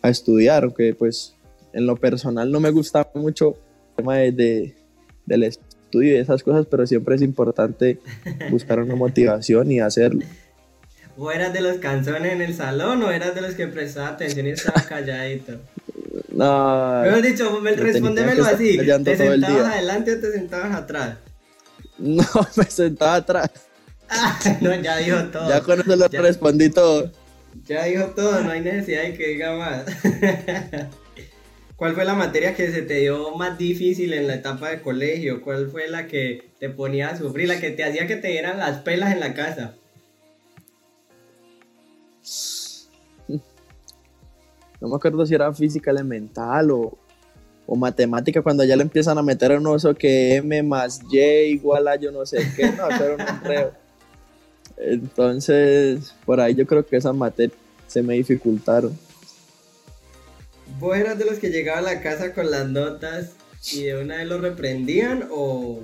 a 0.00 0.10
estudiar, 0.10 0.62
aunque 0.62 0.94
pues 0.94 1.34
en 1.72 1.86
lo 1.86 1.96
personal 1.96 2.50
no 2.50 2.60
me 2.60 2.70
gusta 2.70 3.08
mucho 3.14 3.56
el 3.90 3.96
tema 3.96 4.16
de, 4.16 4.74
del 5.26 5.42
estudio 5.44 6.14
y 6.14 6.16
esas 6.16 6.42
cosas, 6.42 6.66
pero 6.70 6.86
siempre 6.86 7.14
es 7.16 7.22
importante 7.22 7.98
buscar 8.50 8.80
una 8.80 8.94
motivación 8.96 9.70
y 9.70 9.80
hacerlo. 9.80 10.24
¿O 11.16 11.30
eras 11.30 11.52
de 11.52 11.60
los 11.60 11.78
canzones 11.78 12.32
en 12.32 12.40
el 12.40 12.54
salón 12.54 13.02
o 13.02 13.10
eras 13.10 13.34
de 13.34 13.42
los 13.42 13.54
que 13.54 13.66
prestaba 13.66 14.08
atención 14.08 14.46
y 14.46 14.50
estaba 14.50 14.82
calladito? 14.82 15.54
No. 16.32 17.02
Mejor 17.02 17.22
dicho, 17.22 17.60
respóndemelo 17.60 18.44
así. 18.44 18.78
¿Te 18.78 19.16
sentabas 19.16 19.66
adelante 19.66 20.14
o 20.14 20.20
te 20.20 20.32
sentabas 20.32 20.74
atrás? 20.74 21.16
No, 21.98 22.24
me 22.56 22.64
sentaba 22.64 23.16
atrás. 23.16 23.50
Ah, 24.08 24.38
no, 24.60 24.74
ya 24.80 24.96
dijo 24.96 25.22
todo. 25.24 25.48
Ya 25.48 25.60
con 25.60 25.80
eso 25.80 25.96
lo 25.96 26.08
respondí 26.08 26.70
todo. 26.70 27.10
Ya 27.66 27.84
dijo 27.84 28.06
todo, 28.06 28.40
no 28.40 28.50
hay 28.50 28.62
necesidad 28.62 29.02
de 29.02 29.14
que 29.14 29.28
diga 29.28 29.56
más. 29.56 29.84
¿Cuál 31.80 31.94
fue 31.94 32.04
la 32.04 32.12
materia 32.12 32.54
que 32.54 32.70
se 32.70 32.82
te 32.82 32.96
dio 32.96 33.34
más 33.36 33.56
difícil 33.56 34.12
en 34.12 34.26
la 34.26 34.34
etapa 34.34 34.68
de 34.68 34.82
colegio? 34.82 35.40
¿Cuál 35.40 35.70
fue 35.70 35.88
la 35.88 36.06
que 36.06 36.50
te 36.58 36.68
ponía 36.68 37.08
a 37.08 37.16
sufrir, 37.16 37.48
la 37.48 37.58
que 37.58 37.70
te 37.70 37.82
hacía 37.82 38.06
que 38.06 38.16
te 38.16 38.28
dieran 38.28 38.58
las 38.58 38.80
pelas 38.80 39.14
en 39.14 39.20
la 39.20 39.32
casa? 39.32 39.76
no 44.78 44.88
me 44.88 44.94
acuerdo 44.94 45.24
si 45.24 45.34
era 45.34 45.50
física 45.54 45.90
elemental 45.90 46.70
o, 46.70 46.98
o 47.66 47.76
matemática, 47.76 48.42
cuando 48.42 48.62
ya 48.62 48.76
le 48.76 48.82
empiezan 48.82 49.16
a 49.16 49.22
meter 49.22 49.52
un 49.52 49.66
oso 49.66 49.94
que 49.94 50.36
M 50.36 50.62
más 50.62 51.00
Y 51.10 51.18
igual 51.18 51.88
a 51.88 51.96
yo 51.96 52.12
no 52.12 52.26
sé 52.26 52.46
qué, 52.56 52.72
no, 52.72 52.88
pero 52.98 53.16
no 53.16 53.24
creo. 53.42 53.72
Entonces, 54.76 56.14
por 56.26 56.42
ahí 56.42 56.54
yo 56.54 56.66
creo 56.66 56.84
que 56.84 56.98
esas 56.98 57.16
materias 57.16 57.56
se 57.86 58.02
me 58.02 58.16
dificultaron. 58.16 58.92
¿Vos 60.80 60.96
eras 60.96 61.18
de 61.18 61.26
los 61.26 61.38
que 61.38 61.50
llegaban 61.50 61.86
a 61.86 61.92
la 61.92 62.00
casa 62.00 62.32
con 62.32 62.50
las 62.50 62.68
notas 62.68 63.32
y 63.72 63.84
de 63.84 64.00
una 64.00 64.16
vez 64.16 64.26
lo 64.26 64.38
reprendían 64.38 65.28
o, 65.30 65.80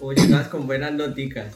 o 0.00 0.12
llegabas 0.12 0.48
con 0.48 0.66
buenas 0.66 0.92
noticas? 0.92 1.54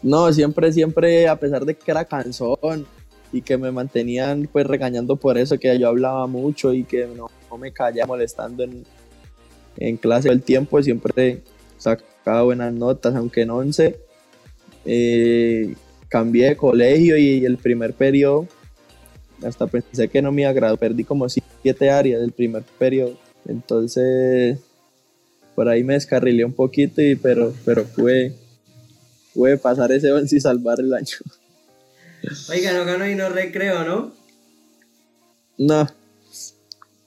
No, 0.00 0.32
siempre, 0.32 0.72
siempre, 0.72 1.26
a 1.26 1.34
pesar 1.36 1.64
de 1.64 1.74
que 1.74 1.90
era 1.90 2.04
cansón, 2.04 2.86
y 3.32 3.42
que 3.42 3.58
me 3.58 3.70
mantenían 3.70 4.48
pues 4.50 4.66
regañando 4.66 5.16
por 5.16 5.38
eso, 5.38 5.58
que 5.58 5.78
yo 5.78 5.88
hablaba 5.88 6.26
mucho 6.26 6.72
y 6.72 6.84
que 6.84 7.06
no, 7.06 7.28
me 7.58 7.72
callaba 7.72 8.06
molestando 8.06 8.62
en, 8.62 8.84
en 9.76 9.96
clase 9.96 10.28
el 10.28 10.42
tiempo, 10.42 10.82
siempre 10.82 11.42
sacaba 11.78 12.42
buenas 12.42 12.72
notas, 12.72 13.14
aunque 13.14 13.42
en 13.42 13.50
11 13.50 13.98
eh, 14.84 15.74
cambié 16.08 16.50
de 16.50 16.56
colegio 16.56 17.16
y 17.16 17.44
el 17.44 17.58
primer 17.58 17.92
periodo, 17.92 18.46
hasta 19.42 19.66
pensé 19.66 20.08
que 20.08 20.22
no 20.22 20.32
me 20.32 20.46
agradó, 20.46 20.76
perdí 20.76 21.04
como 21.04 21.28
siete 21.28 21.90
áreas 21.90 22.20
del 22.20 22.32
primer 22.32 22.62
periodo, 22.78 23.18
entonces 23.46 24.58
por 25.54 25.68
ahí 25.68 25.82
me 25.82 25.94
descarrilé 25.94 26.44
un 26.44 26.52
poquito, 26.52 27.00
y, 27.00 27.16
pero, 27.16 27.54
pero 27.64 27.84
pude, 27.84 28.34
pude 29.34 29.56
pasar 29.56 29.90
ese 29.90 30.12
11 30.12 30.36
y 30.36 30.40
salvar 30.40 30.78
el 30.80 30.92
año. 30.92 31.16
Oiga, 32.50 32.74
no 32.74 32.84
ganó 32.84 33.08
y 33.08 33.14
no 33.14 33.30
recreo, 33.30 33.84
¿no? 33.84 34.12
No. 35.56 35.86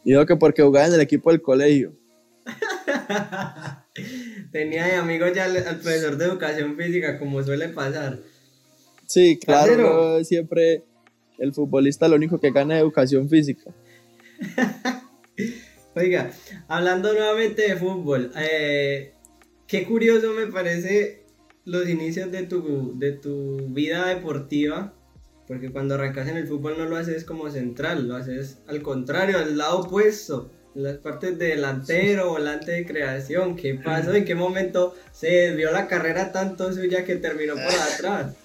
Digo 0.04 0.26
que 0.26 0.36
porque 0.36 0.64
jugaba 0.64 0.88
en 0.88 0.96
el 0.96 1.02
equipo 1.02 1.30
del 1.30 1.42
colegio. 1.42 1.94
Tenía 4.52 4.88
de 4.88 4.96
amigo 4.96 5.28
ya 5.28 5.46
al, 5.46 5.80
profesor 5.80 6.18
de 6.18 6.26
educación 6.26 6.76
física, 6.76 7.20
como 7.20 7.44
suele 7.44 7.70
pasar. 7.70 8.18
Sí, 9.06 9.38
claro, 9.38 10.24
siempre 10.24 10.86
el 11.40 11.54
futbolista 11.54 12.08
lo 12.08 12.16
único 12.16 12.40
que 12.40 12.52
gana 12.52 12.76
es 12.76 12.82
educación 12.82 13.30
física. 13.30 13.72
Oiga, 15.96 16.32
hablando 16.68 17.12
nuevamente 17.14 17.64
de 17.64 17.76
fútbol, 17.76 18.32
eh, 18.38 19.14
qué 19.68 19.86
curioso 19.86 20.34
me 20.34 20.48
parece 20.48 21.24
los 21.66 21.90
inicios 21.90 22.32
de 22.32 22.44
tu, 22.44 22.98
de 22.98 23.14
tu 23.14 23.68
vida 23.70 24.08
deportiva 24.08 24.94
porque 25.50 25.72
cuando 25.72 25.96
arrancas 25.96 26.28
en 26.28 26.38
el 26.38 26.48
fútbol 26.48 26.78
no 26.78 26.86
lo 26.86 26.96
haces 26.96 27.24
como 27.24 27.50
central, 27.50 28.08
lo 28.08 28.16
haces 28.16 28.60
al 28.68 28.84
contrario, 28.84 29.40
al 29.40 29.58
lado 29.58 29.80
opuesto, 29.80 30.52
en 30.76 30.84
las 30.84 30.98
partes 30.98 31.40
de 31.40 31.48
delantero, 31.48 32.30
volante 32.30 32.72
de 32.72 32.86
creación. 32.86 33.56
¿Qué 33.56 33.74
pasó? 33.74 34.14
¿En 34.14 34.26
qué 34.26 34.36
momento 34.36 34.94
se 35.12 35.28
desvió 35.28 35.72
la 35.72 35.88
carrera 35.88 36.32
tanto 36.32 36.72
suya 36.72 37.04
que 37.04 37.16
terminó 37.16 37.56
por 37.56 37.64
atrás? 37.96 38.36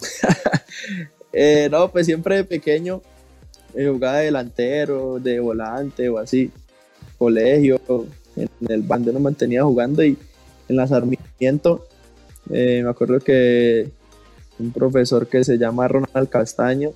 Eh, 1.32 1.68
no, 1.70 1.90
pues 1.90 2.06
siempre 2.06 2.36
de 2.36 2.44
pequeño 2.44 3.00
eh, 3.74 3.88
jugaba 3.88 4.18
de 4.18 4.26
delantero, 4.26 5.18
de 5.18 5.40
volante 5.40 6.08
o 6.08 6.18
así. 6.18 6.50
Colegio, 7.18 7.80
en 8.36 8.48
el 8.68 8.82
bando 8.82 9.12
no 9.12 9.20
mantenía 9.20 9.62
jugando 9.62 10.04
y 10.04 10.16
en 10.68 10.76
la 10.76 10.86
Sarmiento 10.86 11.86
eh, 12.50 12.80
me 12.82 12.90
acuerdo 12.90 13.20
que 13.20 13.90
un 14.58 14.72
profesor 14.72 15.26
que 15.26 15.44
se 15.44 15.58
llama 15.58 15.88
Ronald 15.88 16.28
Castaño. 16.28 16.92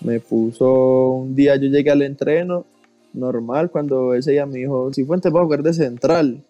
Me 0.00 0.18
puso 0.18 1.10
un 1.10 1.34
día, 1.34 1.56
yo 1.56 1.68
llegué 1.68 1.90
al 1.90 2.02
entreno 2.02 2.66
normal, 3.12 3.70
cuando 3.70 4.14
ese 4.14 4.32
día 4.32 4.46
me 4.46 4.58
dijo, 4.58 4.92
si 4.92 5.04
Fuentes 5.04 5.32
va 5.32 5.40
a 5.40 5.44
jugar 5.44 5.62
de 5.62 5.74
central. 5.74 6.42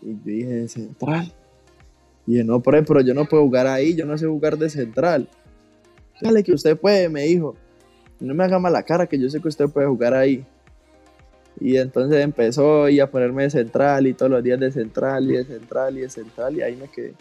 Y 0.00 0.12
yo 0.12 0.20
dije, 0.24 0.48
¿de 0.48 0.68
central? 0.68 1.32
Y 2.26 2.42
no, 2.44 2.60
pero 2.60 3.00
yo 3.00 3.14
no 3.14 3.26
puedo 3.26 3.42
jugar 3.42 3.66
ahí, 3.66 3.94
yo 3.94 4.06
no 4.06 4.16
sé 4.16 4.26
jugar 4.26 4.56
de 4.56 4.70
central. 4.70 5.28
Dale 6.20 6.42
que 6.42 6.52
usted 6.52 6.76
puede, 6.76 7.08
me 7.08 7.22
dijo. 7.22 7.56
No 8.20 8.34
me 8.34 8.44
haga 8.44 8.58
mala 8.58 8.82
cara, 8.82 9.06
que 9.06 9.18
yo 9.18 9.28
sé 9.28 9.40
que 9.40 9.48
usted 9.48 9.68
puede 9.68 9.88
jugar 9.88 10.14
ahí. 10.14 10.46
Y 11.60 11.76
entonces 11.76 12.22
empezó 12.22 12.86
a 12.86 13.06
ponerme 13.10 13.44
de 13.44 13.50
central 13.50 14.06
y 14.06 14.14
todos 14.14 14.30
los 14.30 14.42
días 14.42 14.58
de 14.58 14.72
central 14.72 15.30
y 15.30 15.36
de 15.36 15.44
central 15.44 15.98
y 15.98 16.00
de 16.00 16.08
central 16.08 16.56
y 16.56 16.62
ahí 16.62 16.76
me 16.76 16.88
quedé. 16.88 17.14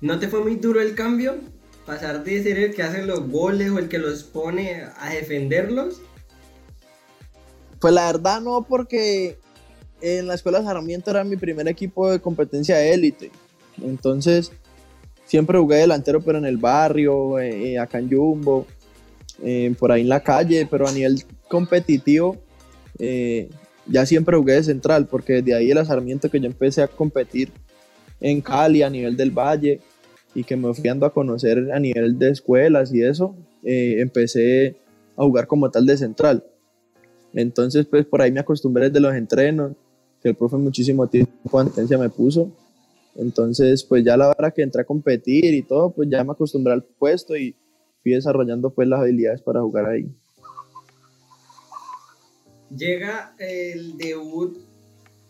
¿No 0.00 0.18
te 0.18 0.28
fue 0.28 0.40
muy 0.40 0.56
duro 0.56 0.80
el 0.80 0.94
cambio? 0.94 1.36
Pasar 1.86 2.24
de 2.24 2.42
ser 2.42 2.58
el 2.58 2.74
que 2.74 2.82
hace 2.82 3.04
los 3.04 3.28
goles 3.30 3.70
o 3.70 3.78
el 3.78 3.88
que 3.88 3.98
los 3.98 4.22
pone 4.24 4.84
a 4.98 5.10
defenderlos. 5.10 6.00
Pues 7.80 7.92
la 7.92 8.06
verdad 8.06 8.40
no, 8.40 8.66
porque 8.68 9.38
en 10.00 10.26
la 10.26 10.34
escuela 10.34 10.62
Sarmiento 10.62 11.10
era 11.10 11.24
mi 11.24 11.36
primer 11.36 11.68
equipo 11.68 12.10
de 12.10 12.20
competencia 12.20 12.76
de 12.76 12.92
élite. 12.92 13.30
Entonces, 13.82 14.52
siempre 15.24 15.58
jugué 15.58 15.76
delantero, 15.78 16.20
pero 16.20 16.38
en 16.38 16.44
el 16.44 16.56
barrio, 16.56 17.38
eh, 17.38 17.72
eh, 17.72 17.78
acá 17.78 17.98
en 17.98 18.10
Jumbo, 18.10 18.66
eh, 19.42 19.74
por 19.78 19.92
ahí 19.92 20.02
en 20.02 20.08
la 20.08 20.20
calle, 20.20 20.66
pero 20.70 20.86
a 20.86 20.92
nivel 20.92 21.22
competitivo, 21.48 22.36
ya 23.86 24.06
siempre 24.06 24.36
jugué 24.36 24.54
de 24.54 24.62
central, 24.62 25.06
porque 25.06 25.34
desde 25.34 25.54
ahí 25.54 25.70
el 25.70 25.84
Sarmiento 25.84 26.30
que 26.30 26.40
yo 26.40 26.46
empecé 26.46 26.82
a 26.82 26.88
competir 26.88 27.50
en 28.20 28.40
Cali 28.40 28.82
a 28.82 28.90
nivel 28.90 29.16
del 29.16 29.30
Valle 29.30 29.80
y 30.34 30.44
que 30.44 30.56
me 30.56 30.72
fui 30.74 30.88
a 30.88 31.10
conocer 31.10 31.70
a 31.72 31.78
nivel 31.78 32.18
de 32.18 32.30
escuelas 32.30 32.92
y 32.92 33.02
eso, 33.02 33.36
eh, 33.62 33.96
empecé 33.98 34.76
a 35.16 35.22
jugar 35.22 35.46
como 35.46 35.70
tal 35.70 35.86
de 35.86 35.96
central. 35.96 36.44
Entonces, 37.32 37.86
pues 37.86 38.04
por 38.04 38.22
ahí 38.22 38.32
me 38.32 38.40
acostumbré 38.40 38.86
desde 38.86 39.00
los 39.00 39.14
entrenos, 39.14 39.72
que 40.22 40.30
el 40.30 40.34
profe 40.34 40.56
muchísimo 40.56 41.06
tiempo 41.06 41.64
de 41.64 41.98
me 41.98 42.08
puso. 42.08 42.50
Entonces, 43.16 43.84
pues 43.84 44.04
ya 44.04 44.16
la 44.16 44.30
hora 44.30 44.50
que 44.50 44.62
entré 44.62 44.82
a 44.82 44.84
competir 44.84 45.54
y 45.54 45.62
todo, 45.62 45.90
pues 45.90 46.08
ya 46.10 46.24
me 46.24 46.32
acostumbré 46.32 46.72
al 46.72 46.84
puesto 46.84 47.36
y 47.36 47.54
fui 48.02 48.12
desarrollando 48.12 48.70
pues 48.70 48.88
las 48.88 49.00
habilidades 49.00 49.40
para 49.42 49.60
jugar 49.60 49.86
ahí. 49.86 50.08
Llega 52.76 53.34
el 53.38 53.96
debut 53.96 54.58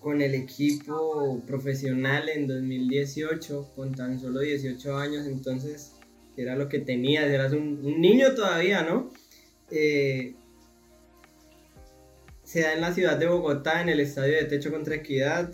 con 0.00 0.20
el 0.22 0.34
equipo 0.34 1.42
profesional 1.46 2.28
en 2.28 2.46
2018 2.46 3.72
con 3.74 3.94
tan 3.94 4.20
solo 4.20 4.40
18 4.40 4.96
años, 4.96 5.26
entonces 5.26 5.92
era 6.36 6.56
lo 6.56 6.68
que 6.68 6.78
tenías, 6.78 7.24
eras 7.24 7.52
un, 7.52 8.00
niño 8.00 8.34
todavía, 8.34 8.82
¿no? 8.82 9.10
Eh, 9.70 10.34
se 12.42 12.60
da 12.60 12.74
en 12.74 12.80
la 12.80 12.92
ciudad 12.92 13.18
de 13.18 13.26
Bogotá, 13.26 13.80
en 13.80 13.88
el 13.88 14.00
estadio 14.00 14.34
de 14.34 14.44
Techo 14.44 14.70
contra 14.70 14.96
Equidad. 14.96 15.52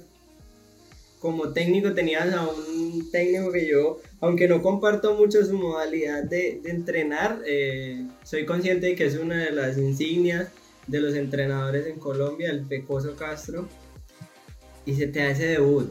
Como 1.21 1.53
técnico 1.53 1.93
tenías 1.93 2.33
a 2.33 2.49
un 2.49 3.11
técnico 3.13 3.53
que 3.53 3.69
yo, 3.69 4.01
aunque 4.21 4.49
no 4.49 4.63
comparto 4.63 5.15
mucho 5.15 5.45
su 5.45 5.53
modalidad 5.53 6.25
de, 6.25 6.63
entrenar, 6.65 7.43
eh, 7.47 8.07
soy 8.25 8.47
consciente 8.47 8.87
de 8.87 8.95
que 8.95 9.05
es 9.05 9.17
una 9.17 9.37
de 9.37 9.53
las 9.53 9.77
insignias 9.77 10.49
de 10.87 11.01
los 11.01 11.15
entrenadores 11.15 11.87
en 11.87 11.99
Colombia, 11.99 12.51
el 12.51 12.63
Pecoso 12.63 13.15
Castro 13.17 13.69
y 14.87 14.95
se 14.95 15.09
te 15.09 15.23
hace 15.23 15.47
debut. 15.47 15.91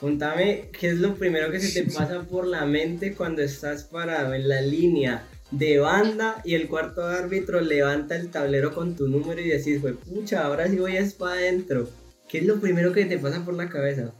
Contame 0.00 0.70
qué 0.78 0.88
es 0.88 0.98
lo 0.98 1.14
primero 1.14 1.52
que 1.52 1.60
se 1.60 1.84
te 1.84 1.90
pasa 1.96 2.22
por 2.22 2.44
la 2.44 2.66
mente 2.66 3.14
cuando 3.14 3.42
estás 3.42 3.84
parado 3.84 4.34
en 4.34 4.48
la 4.48 4.60
línea 4.60 5.24
de 5.52 5.78
banda 5.78 6.42
y 6.44 6.54
el 6.54 6.66
cuarto 6.66 7.06
árbitro 7.06 7.60
levanta 7.60 8.16
el 8.16 8.28
tablero 8.28 8.74
con 8.74 8.96
tu 8.96 9.06
número 9.06 9.40
y 9.40 9.50
decís, 9.50 9.80
pucha, 10.04 10.44
ahora 10.44 10.66
sí 10.66 10.78
voy 10.78 10.96
a 10.96 11.04
para 11.16 11.34
adentro. 11.34 11.88
¿Qué 12.28 12.38
es 12.38 12.44
lo 12.44 12.58
primero 12.60 12.92
que 12.92 13.04
te 13.04 13.18
pasa 13.18 13.44
por 13.44 13.54
la 13.54 13.68
cabeza? 13.68 14.12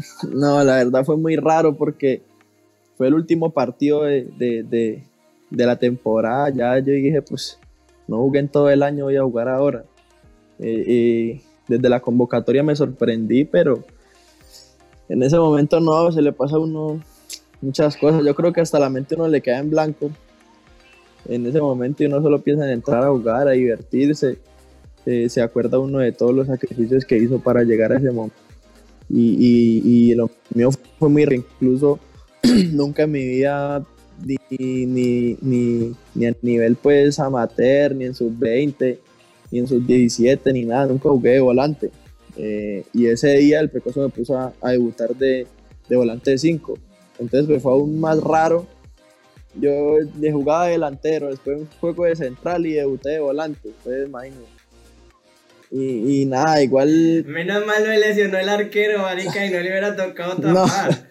No, 0.30 0.62
la 0.64 0.76
verdad 0.76 1.04
fue 1.04 1.16
muy 1.16 1.36
raro 1.36 1.76
porque 1.76 2.22
fue 2.96 3.08
el 3.08 3.14
último 3.14 3.50
partido 3.50 4.02
de, 4.02 5.02
de 5.50 5.66
la 5.66 5.76
temporada. 5.76 6.50
Ya 6.50 6.78
yo 6.78 6.92
dije, 6.92 7.22
pues 7.22 7.58
no 8.06 8.18
jugué 8.18 8.40
en 8.40 8.48
todo 8.48 8.70
el 8.70 8.82
año, 8.82 9.04
voy 9.04 9.16
a 9.16 9.22
jugar 9.22 9.48
ahora. 9.48 9.84
Eh, 10.58 11.40
desde 11.68 11.88
la 11.88 12.00
convocatoria 12.00 12.62
me 12.62 12.76
sorprendí, 12.76 13.44
pero 13.44 13.84
en 15.08 15.22
ese 15.22 15.38
momento 15.38 15.80
no, 15.80 16.10
se 16.12 16.20
le 16.20 16.32
pasa 16.32 16.56
a 16.56 16.58
uno 16.58 17.00
muchas 17.60 17.96
cosas. 17.96 18.24
Yo 18.24 18.34
creo 18.34 18.52
que 18.52 18.60
hasta 18.60 18.78
la 18.78 18.90
mente 18.90 19.14
uno 19.14 19.28
le 19.28 19.40
queda 19.40 19.58
en 19.58 19.70
blanco 19.70 20.10
en 21.28 21.46
ese 21.46 21.60
momento 21.60 22.04
uno 22.04 22.22
solo 22.22 22.40
piensa 22.40 22.64
en 22.64 22.72
entrar 22.72 23.04
a 23.04 23.10
jugar, 23.10 23.48
a 23.48 23.52
divertirse. 23.52 24.38
Eh, 25.06 25.28
se 25.28 25.40
acuerda 25.40 25.78
uno 25.78 25.98
de 25.98 26.12
todos 26.12 26.34
los 26.34 26.46
sacrificios 26.46 27.04
que 27.04 27.16
hizo 27.18 27.38
para 27.38 27.62
llegar 27.62 27.92
a 27.92 27.98
ese 27.98 28.10
momento. 28.10 28.36
Y, 29.12 29.82
y, 29.84 30.14
lo 30.14 30.30
mío 30.54 30.70
fue 30.98 31.08
muy 31.08 31.24
incluso 31.24 31.98
nunca 32.72 33.02
en 33.02 33.10
mi 33.10 33.26
vida 33.26 33.84
ni, 34.24 34.36
ni, 34.58 35.36
ni, 35.40 35.96
ni, 36.14 36.26
a 36.26 36.36
nivel 36.42 36.76
pues 36.76 37.18
amateur, 37.18 37.94
ni 37.94 38.04
en 38.04 38.14
sus 38.14 38.38
20, 38.38 39.00
ni 39.50 39.58
en 39.58 39.66
sus 39.66 39.84
17, 39.84 40.52
ni 40.52 40.64
nada, 40.64 40.86
nunca 40.86 41.08
jugué 41.08 41.32
de 41.32 41.40
volante. 41.40 41.90
Eh, 42.36 42.84
y 42.92 43.06
ese 43.06 43.36
día 43.38 43.60
el 43.60 43.70
Pecoso 43.70 44.00
me 44.00 44.08
puso 44.10 44.38
a, 44.38 44.52
debutar 44.70 45.14
de, 45.16 45.46
de, 45.88 45.96
volante 45.96 46.30
de 46.30 46.38
5. 46.38 46.78
Entonces 47.18 47.48
pues, 47.48 47.62
fue 47.62 47.72
aún 47.72 47.98
más 47.98 48.20
raro. 48.20 48.66
Yo 49.60 49.96
jugaba 50.30 50.66
de 50.66 50.72
delantero, 50.72 51.28
después 51.28 51.58
un 51.58 51.68
juego 51.80 52.04
de 52.04 52.14
central 52.14 52.64
y 52.64 52.74
debuté 52.74 53.10
de 53.10 53.20
volante. 53.20 53.68
Entonces 53.68 54.06
imagínate 54.06 54.59
y, 55.70 56.26
nada, 56.26 56.62
igual. 56.62 57.24
Menos 57.26 57.64
mal 57.64 57.86
no 57.86 57.92
lesionó 57.92 58.38
el 58.38 58.48
arquero, 58.48 59.02
marica, 59.02 59.46
y 59.46 59.50
no 59.50 59.60
le 59.60 59.70
hubiera 59.70 59.94
tocado 59.94 60.36
tapar. 60.42 61.08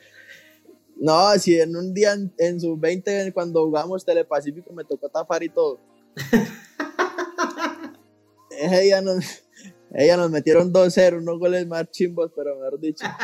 No, 0.97 1.31
si 1.37 1.57
en 1.59 1.77
un 1.77 1.93
día 1.93 2.13
en, 2.37 2.59
sus 2.59 2.77
20, 2.77 3.31
cuando 3.31 3.63
jugamos 3.65 4.03
Telepacífico, 4.03 4.73
me 4.73 4.83
tocó 4.83 5.07
tapar 5.09 5.43
y 5.43 5.49
todo. 5.49 5.79
Día 8.81 9.01
nos, 9.01 9.43
ella 9.93 10.17
nos 10.17 10.29
metieron 10.29 10.73
2-0, 10.73 11.19
unos 11.19 11.39
goles 11.39 11.65
más 11.65 11.89
chimbos, 11.91 12.29
pero 12.35 12.55
mejor 12.55 12.81
dicho. 12.81 13.05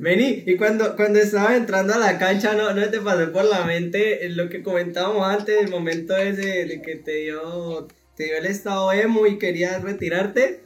Vení, 0.00 0.42
y 0.46 0.56
cuando, 0.56 0.96
cuando 0.96 1.20
estaba 1.20 1.56
entrando 1.56 1.94
a 1.94 1.98
la 1.98 2.18
cancha, 2.18 2.54
¿no, 2.54 2.74
¿no 2.74 2.90
te 2.90 3.00
pasó 3.00 3.32
por 3.32 3.44
la 3.44 3.64
mente 3.64 4.28
lo 4.30 4.48
que 4.48 4.64
comentábamos 4.64 5.24
antes, 5.24 5.62
el 5.62 5.70
momento 5.70 6.16
ese 6.16 6.66
de 6.66 6.82
que 6.82 6.96
te 6.96 7.22
dio 7.22 7.86
te 8.18 8.24
dio 8.24 8.36
el 8.36 8.46
estado 8.46 8.92
emo 8.92 9.26
y 9.28 9.38
querías 9.38 9.80
retirarte. 9.80 10.64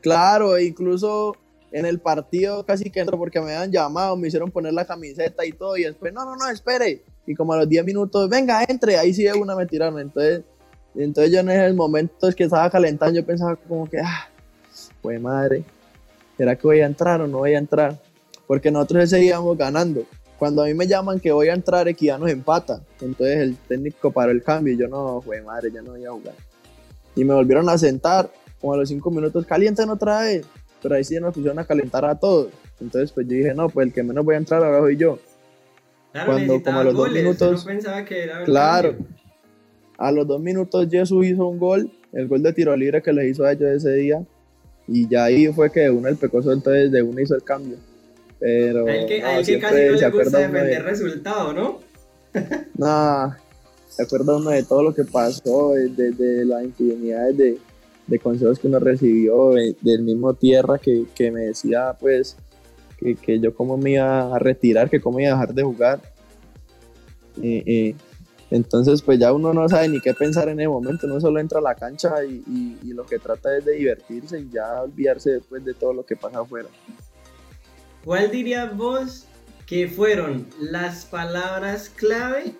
Claro, 0.00 0.58
incluso 0.58 1.36
en 1.72 1.84
el 1.84 2.00
partido 2.00 2.64
casi 2.64 2.90
que 2.90 3.00
entro 3.00 3.18
porque 3.18 3.38
me 3.40 3.54
habían 3.54 3.70
llamado, 3.70 4.16
me 4.16 4.28
hicieron 4.28 4.50
poner 4.50 4.72
la 4.72 4.86
camiseta 4.86 5.44
y 5.44 5.52
todo, 5.52 5.76
y 5.76 5.82
después, 5.82 6.12
no, 6.14 6.24
no, 6.24 6.36
no, 6.36 6.48
espere. 6.48 7.02
Y 7.26 7.34
como 7.34 7.52
a 7.52 7.58
los 7.58 7.68
10 7.68 7.84
minutos, 7.84 8.30
venga, 8.30 8.64
entre, 8.66 8.96
ahí 8.96 9.12
sí 9.12 9.24
de 9.24 9.34
una 9.34 9.54
me 9.54 9.66
tiraron. 9.66 10.00
Entonces, 10.00 10.42
entonces 10.94 11.30
yo 11.30 11.40
en 11.40 11.50
el 11.50 11.74
momento 11.74 12.32
que 12.34 12.44
estaba 12.44 12.70
calentando, 12.70 13.20
yo 13.20 13.26
pensaba 13.26 13.56
como 13.56 13.90
que, 13.90 13.98
ah, 13.98 14.30
pues 15.02 15.20
madre, 15.20 15.64
¿será 16.38 16.56
que 16.56 16.62
voy 16.62 16.80
a 16.80 16.86
entrar 16.86 17.20
o 17.20 17.26
no 17.26 17.38
voy 17.38 17.54
a 17.54 17.58
entrar? 17.58 18.00
Porque 18.46 18.70
nosotros 18.70 19.10
seguíamos 19.10 19.58
ganando 19.58 20.06
cuando 20.38 20.62
a 20.62 20.66
mí 20.66 20.74
me 20.74 20.86
llaman 20.86 21.20
que 21.20 21.32
voy 21.32 21.48
a 21.48 21.54
entrar, 21.54 21.88
Equidad 21.88 22.18
nos 22.18 22.30
empata. 22.30 22.80
Entonces 23.00 23.38
el 23.38 23.56
técnico 23.56 24.10
paró 24.10 24.32
el 24.32 24.42
cambio 24.42 24.74
y 24.74 24.76
yo 24.76 24.88
no, 24.88 25.20
fue 25.22 25.40
madre, 25.40 25.70
ya 25.72 25.82
no 25.82 25.92
voy 25.92 26.04
a 26.04 26.10
jugar. 26.10 26.34
Y 27.14 27.24
me 27.24 27.34
volvieron 27.34 27.68
a 27.68 27.78
sentar, 27.78 28.30
como 28.60 28.74
a 28.74 28.76
los 28.76 28.88
cinco 28.88 29.10
minutos, 29.10 29.46
calienten 29.46 29.88
otra 29.88 30.20
vez. 30.20 30.46
Pero 30.82 30.94
ahí 30.94 31.04
sí 31.04 31.18
nos 31.18 31.32
pusieron 31.32 31.58
a 31.58 31.64
calentar 31.64 32.04
a 32.04 32.14
todos. 32.14 32.48
Entonces 32.80 33.12
pues 33.12 33.26
yo 33.26 33.36
dije, 33.36 33.54
no, 33.54 33.68
pues 33.70 33.86
el 33.86 33.92
que 33.92 34.02
menos 34.02 34.24
voy 34.24 34.34
a 34.34 34.38
entrar 34.38 34.62
ahora 34.62 34.80
soy 34.80 34.96
yo. 34.96 35.18
Claro, 36.12 36.32
cuando 36.32 36.62
como 36.62 36.80
a 36.80 36.84
los 36.84 36.94
dos 36.94 37.10
minutos. 37.10 37.66
que 38.06 38.24
era 38.24 38.44
claro. 38.44 38.96
A 39.98 40.12
los 40.12 40.26
dos 40.26 40.40
minutos 40.40 40.86
Jesús 40.90 41.26
hizo 41.26 41.46
un 41.46 41.58
gol, 41.58 41.90
el 42.12 42.28
gol 42.28 42.42
de 42.42 42.52
tiro 42.52 42.76
libre 42.76 43.02
que 43.02 43.12
le 43.12 43.28
hizo 43.28 43.44
a 43.44 43.52
ellos 43.52 43.70
ese 43.70 43.92
día. 43.94 44.22
Y 44.86 45.08
ya 45.08 45.24
ahí 45.24 45.48
fue 45.48 45.72
que 45.72 45.88
uno 45.88 46.08
el 46.08 46.16
pecoso 46.16 46.52
entonces 46.52 46.92
de 46.92 47.02
uno 47.02 47.20
hizo 47.20 47.34
el 47.34 47.42
cambio. 47.42 47.76
Pero. 48.38 48.82
A 48.82 48.86
que, 48.86 49.06
que 49.06 49.20
casi 49.20 49.56
no 49.58 49.70
le 49.70 50.10
gusta 50.10 50.38
defender 50.38 50.84
resultado, 50.84 51.52
¿no? 51.52 51.80
no, 52.76 53.34
se 53.88 54.02
acuerda 54.02 54.36
uno 54.36 54.50
de 54.50 54.62
todo 54.62 54.82
lo 54.82 54.94
que 54.94 55.04
pasó, 55.04 55.72
desde 55.72 56.44
las 56.44 56.64
infinidades 56.64 57.36
de, 57.36 57.58
de, 58.06 58.18
consejos 58.18 58.58
que 58.58 58.66
uno 58.66 58.78
recibió, 58.78 59.52
del 59.80 60.02
mismo 60.02 60.34
Tierra 60.34 60.78
que, 60.78 61.04
que 61.14 61.30
me 61.30 61.46
decía, 61.46 61.96
pues, 61.98 62.36
que, 62.98 63.14
que, 63.14 63.40
yo 63.40 63.54
cómo 63.54 63.78
me 63.78 63.92
iba 63.92 64.34
a 64.34 64.38
retirar, 64.38 64.90
que 64.90 65.00
cómo 65.00 65.20
iba 65.20 65.30
a 65.30 65.34
dejar 65.34 65.54
de 65.54 65.62
jugar. 65.62 66.00
entonces, 68.50 69.00
pues 69.00 69.18
ya 69.18 69.32
uno 69.32 69.54
no 69.54 69.66
sabe 69.66 69.88
ni 69.88 70.00
qué 70.00 70.12
pensar 70.12 70.50
en 70.50 70.60
ese 70.60 70.68
momento, 70.68 71.06
uno 71.06 71.18
solo 71.18 71.40
entra 71.40 71.60
a 71.60 71.62
la 71.62 71.74
cancha 71.74 72.22
y, 72.22 72.42
y, 72.46 72.78
y 72.82 72.92
lo 72.92 73.06
que 73.06 73.18
trata 73.18 73.56
es 73.56 73.64
de 73.64 73.72
divertirse 73.76 74.40
y 74.40 74.50
ya 74.50 74.82
olvidarse 74.82 75.30
después 75.30 75.64
de 75.64 75.72
todo 75.72 75.94
lo 75.94 76.04
que 76.04 76.16
pasa 76.16 76.40
afuera. 76.40 76.68
¿Cuál 78.06 78.30
dirías 78.30 78.76
vos 78.76 79.24
que 79.66 79.88
fueron 79.88 80.46
las 80.60 81.06
palabras 81.06 81.88
clave 81.88 82.54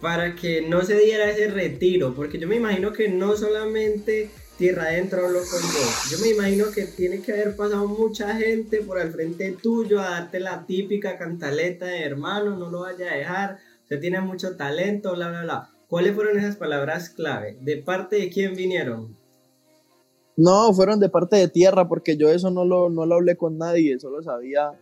para 0.00 0.36
que 0.36 0.62
no 0.62 0.80
se 0.80 0.96
diera 0.98 1.30
ese 1.30 1.48
retiro? 1.48 2.14
Porque 2.14 2.38
yo 2.38 2.48
me 2.48 2.56
imagino 2.56 2.94
que 2.94 3.10
no 3.10 3.36
solamente 3.36 4.30
Tierra 4.56 4.84
Adentro 4.84 5.26
habló 5.26 5.40
con 5.40 5.60
vos. 5.60 6.10
Yo 6.10 6.18
me 6.20 6.30
imagino 6.30 6.70
que 6.74 6.86
tiene 6.86 7.20
que 7.20 7.32
haber 7.32 7.56
pasado 7.56 7.86
mucha 7.88 8.34
gente 8.36 8.80
por 8.80 8.98
al 8.98 9.12
frente 9.12 9.52
tuyo 9.52 10.00
a 10.00 10.12
darte 10.12 10.40
la 10.40 10.64
típica 10.64 11.18
cantaleta 11.18 11.84
de 11.84 12.04
hermano, 12.04 12.56
no 12.56 12.70
lo 12.70 12.80
vaya 12.80 13.12
a 13.12 13.16
dejar, 13.16 13.58
usted 13.82 14.00
tiene 14.00 14.22
mucho 14.22 14.56
talento, 14.56 15.14
bla, 15.14 15.28
bla, 15.28 15.42
bla. 15.42 15.70
¿Cuáles 15.88 16.14
fueron 16.14 16.38
esas 16.38 16.56
palabras 16.56 17.10
clave? 17.10 17.58
¿De 17.60 17.76
parte 17.76 18.16
de 18.16 18.30
quién 18.30 18.54
vinieron? 18.54 19.17
No, 20.38 20.72
fueron 20.72 21.00
de 21.00 21.10
parte 21.10 21.36
de 21.36 21.48
tierra, 21.48 21.86
porque 21.86 22.16
yo 22.16 22.30
eso 22.30 22.50
no 22.50 22.64
lo, 22.64 22.88
no 22.88 23.04
lo 23.04 23.16
hablé 23.16 23.36
con 23.36 23.58
nadie, 23.58 23.94
eso 23.94 24.08
lo 24.08 24.22
sabía 24.22 24.72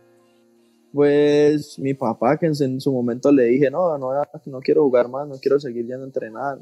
pues 0.93 1.77
mi 1.77 1.93
papá, 1.93 2.37
que 2.37 2.47
en, 2.47 2.81
su 2.81 2.91
momento 2.91 3.31
le 3.31 3.45
dije, 3.45 3.69
no, 3.69 3.97
no, 3.97 4.11
no 4.45 4.59
quiero 4.61 4.83
jugar 4.83 5.09
más, 5.09 5.27
no 5.27 5.35
quiero 5.35 5.59
seguir 5.59 5.85
yendo 5.85 6.03
a 6.03 6.07
entrenar, 6.07 6.59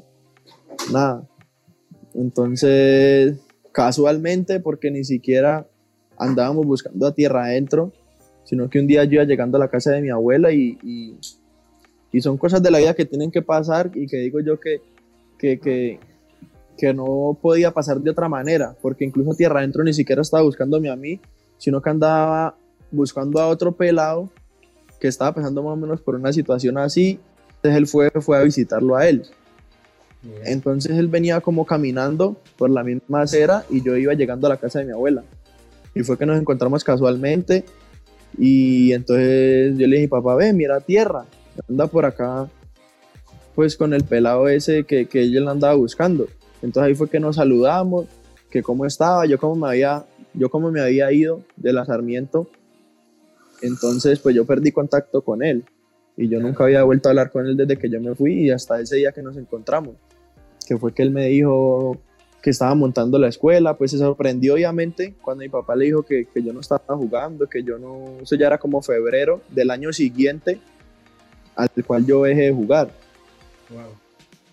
nada. 0.92 1.26
Entonces, 2.12 3.38
casualmente, 3.72 4.60
porque 4.60 4.90
ni 4.90 5.04
siquiera 5.04 5.66
andábamos 6.18 6.66
buscando 6.66 7.06
a 7.06 7.14
tierra 7.14 7.44
adentro, 7.44 7.92
sino 8.44 8.68
que 8.68 8.78
un 8.78 8.86
día 8.86 9.04
yo 9.04 9.14
iba 9.14 9.24
llegando 9.24 9.56
a 9.56 9.60
la 9.60 9.70
casa 9.70 9.92
de 9.92 10.02
mi 10.02 10.10
abuela 10.10 10.52
y, 10.52 10.78
y, 10.82 12.20
son 12.20 12.38
cosas 12.38 12.62
de 12.62 12.70
la 12.70 12.78
vida 12.78 12.94
que 12.94 13.04
tienen 13.04 13.30
que 13.30 13.42
pasar 13.42 13.90
y 13.94 14.06
que 14.06 14.16
digo 14.16 14.40
yo 14.40 14.58
que, 14.58 14.80
que, 15.38 15.60
que 15.60 16.00
que 16.76 16.92
no 16.92 17.38
podía 17.40 17.72
pasar 17.72 18.00
de 18.00 18.10
otra 18.10 18.28
manera, 18.28 18.76
porque 18.80 19.04
incluso 19.04 19.34
Tierra 19.34 19.60
Adentro 19.60 19.84
ni 19.84 19.92
siquiera 19.92 20.22
estaba 20.22 20.42
buscándome 20.42 20.90
a 20.90 20.96
mí, 20.96 21.20
sino 21.58 21.80
que 21.80 21.90
andaba 21.90 22.56
buscando 22.90 23.40
a 23.40 23.48
otro 23.48 23.72
pelado 23.72 24.30
que 25.00 25.08
estaba 25.08 25.34
pasando 25.34 25.62
más 25.62 25.72
o 25.74 25.76
menos 25.76 26.00
por 26.00 26.14
una 26.14 26.32
situación 26.32 26.78
así, 26.78 27.20
entonces 27.56 27.76
él 27.76 27.86
fue, 27.86 28.10
fue 28.20 28.38
a 28.38 28.42
visitarlo 28.42 28.96
a 28.96 29.08
él. 29.08 29.24
Entonces 30.44 30.96
él 30.96 31.08
venía 31.08 31.40
como 31.40 31.66
caminando 31.66 32.36
por 32.56 32.70
la 32.70 32.82
misma 32.82 33.22
acera 33.22 33.64
y 33.70 33.82
yo 33.82 33.96
iba 33.96 34.14
llegando 34.14 34.46
a 34.46 34.50
la 34.50 34.56
casa 34.56 34.80
de 34.80 34.86
mi 34.86 34.92
abuela. 34.92 35.22
Y 35.94 36.02
fue 36.02 36.18
que 36.18 36.26
nos 36.26 36.38
encontramos 36.38 36.84
casualmente 36.84 37.64
y 38.38 38.92
entonces 38.92 39.76
yo 39.78 39.86
le 39.86 39.96
dije, 39.96 40.08
papá, 40.08 40.34
ve, 40.34 40.52
mira 40.52 40.80
tierra, 40.80 41.26
anda 41.68 41.86
por 41.86 42.04
acá, 42.04 42.48
pues 43.54 43.76
con 43.76 43.94
el 43.94 44.04
pelado 44.04 44.48
ese 44.48 44.84
que, 44.84 45.06
que 45.06 45.22
él 45.22 45.48
andaba 45.48 45.74
buscando. 45.74 46.26
Entonces 46.62 46.88
ahí 46.88 46.94
fue 46.94 47.08
que 47.08 47.20
nos 47.20 47.36
saludamos, 47.36 48.06
que 48.50 48.62
cómo 48.62 48.86
estaba, 48.86 49.26
yo 49.26 49.38
cómo 49.38 49.54
me 49.54 49.68
había, 49.68 50.04
yo 50.34 50.50
cómo 50.50 50.70
me 50.70 50.80
había 50.80 51.12
ido 51.12 51.42
de 51.56 51.72
la 51.72 51.84
Sarmiento. 51.84 52.48
Entonces 53.62 54.18
pues 54.20 54.34
yo 54.34 54.44
perdí 54.44 54.72
contacto 54.72 55.22
con 55.22 55.42
él 55.42 55.64
y 56.16 56.28
yo 56.28 56.40
nunca 56.40 56.64
había 56.64 56.82
vuelto 56.82 57.08
a 57.08 57.10
hablar 57.10 57.30
con 57.30 57.46
él 57.46 57.56
desde 57.56 57.76
que 57.76 57.90
yo 57.90 58.00
me 58.00 58.14
fui 58.14 58.46
y 58.46 58.50
hasta 58.50 58.80
ese 58.80 58.96
día 58.96 59.12
que 59.12 59.22
nos 59.22 59.36
encontramos, 59.36 59.96
que 60.66 60.76
fue 60.78 60.92
que 60.92 61.02
él 61.02 61.10
me 61.10 61.26
dijo 61.26 61.98
que 62.42 62.50
estaba 62.50 62.74
montando 62.74 63.18
la 63.18 63.28
escuela, 63.28 63.76
pues 63.76 63.90
se 63.90 63.98
sorprendió 63.98 64.54
obviamente 64.54 65.14
cuando 65.20 65.42
mi 65.42 65.48
papá 65.48 65.74
le 65.74 65.86
dijo 65.86 66.04
que, 66.04 66.26
que 66.26 66.42
yo 66.42 66.52
no 66.52 66.60
estaba 66.60 66.96
jugando, 66.96 67.48
que 67.48 67.62
yo 67.62 67.78
no, 67.78 68.18
eso 68.22 68.36
ya 68.36 68.46
era 68.46 68.58
como 68.58 68.80
febrero 68.82 69.40
del 69.50 69.70
año 69.70 69.92
siguiente 69.92 70.60
al 71.56 71.70
cual 71.86 72.06
yo 72.06 72.22
dejé 72.22 72.42
de 72.42 72.52
jugar. 72.52 72.90
Wow. 73.70 74.05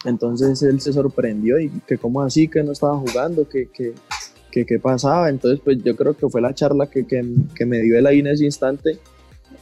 Entonces 0.05 0.61
él 0.63 0.81
se 0.81 0.93
sorprendió 0.93 1.59
y 1.59 1.69
que 1.87 1.97
cómo 1.97 2.21
así 2.21 2.47
que 2.47 2.63
no 2.63 2.71
estaba 2.71 2.97
jugando, 2.97 3.47
que 3.47 3.67
qué 3.69 4.79
pasaba. 4.79 5.29
Entonces 5.29 5.59
pues 5.63 5.83
yo 5.83 5.95
creo 5.95 6.15
que 6.15 6.29
fue 6.29 6.41
la 6.41 6.53
charla 6.53 6.87
que, 6.87 7.05
que, 7.05 7.65
me 7.65 7.81
dio 7.81 7.97
él 7.97 8.05
ahí 8.05 8.19
en 8.19 8.27
ese 8.27 8.45
instante 8.45 8.99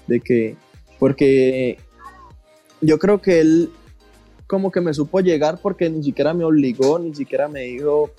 de 0.07 0.19
que, 0.19 0.55
porque 0.99 1.77
yo 2.81 2.99
creo 2.99 3.21
que 3.21 3.39
él 3.39 3.69
como 4.47 4.69
que 4.69 4.81
me 4.81 4.93
supo 4.93 5.21
llegar 5.21 5.59
porque 5.61 5.89
ni 5.89 6.03
siquiera 6.03 6.33
me 6.33 6.43
obligó, 6.43 6.99
ni 6.99 7.15
siquiera 7.15 7.47
me 7.47 7.61
dijo, 7.61 8.11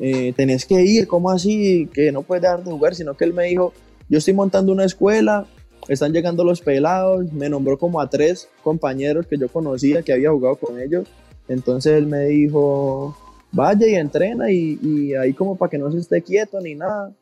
eh, 0.00 0.32
tenés 0.36 0.64
que 0.66 0.82
ir, 0.82 1.06
¿cómo 1.06 1.30
así? 1.30 1.88
Que 1.92 2.10
no 2.10 2.22
puedes 2.22 2.42
dejar 2.42 2.64
de 2.64 2.70
jugar, 2.72 2.96
sino 2.96 3.16
que 3.16 3.24
él 3.24 3.32
me 3.32 3.44
dijo, 3.44 3.72
yo 4.08 4.18
estoy 4.18 4.34
montando 4.34 4.72
una 4.72 4.84
escuela, 4.84 5.46
están 5.86 6.12
llegando 6.12 6.42
los 6.42 6.60
pelados, 6.60 7.32
me 7.32 7.48
nombró 7.48 7.78
como 7.78 8.00
a 8.00 8.10
tres 8.10 8.48
compañeros 8.64 9.26
que 9.28 9.38
yo 9.38 9.48
conocía, 9.48 10.02
que 10.02 10.12
había 10.12 10.32
jugado 10.32 10.56
con 10.56 10.80
ellos, 10.80 11.06
entonces 11.48 11.94
él 11.94 12.06
me 12.06 12.26
dijo, 12.26 13.16
vaya 13.52 13.86
y 13.86 13.94
entrena 13.94 14.50
y, 14.50 15.14
ahí 15.14 15.32
como 15.32 15.56
para 15.56 15.70
que 15.70 15.78
no 15.78 15.90
se 15.90 15.98
esté 15.98 16.22
quieto 16.22 16.60
ni 16.60 16.74
nada. 16.74 17.14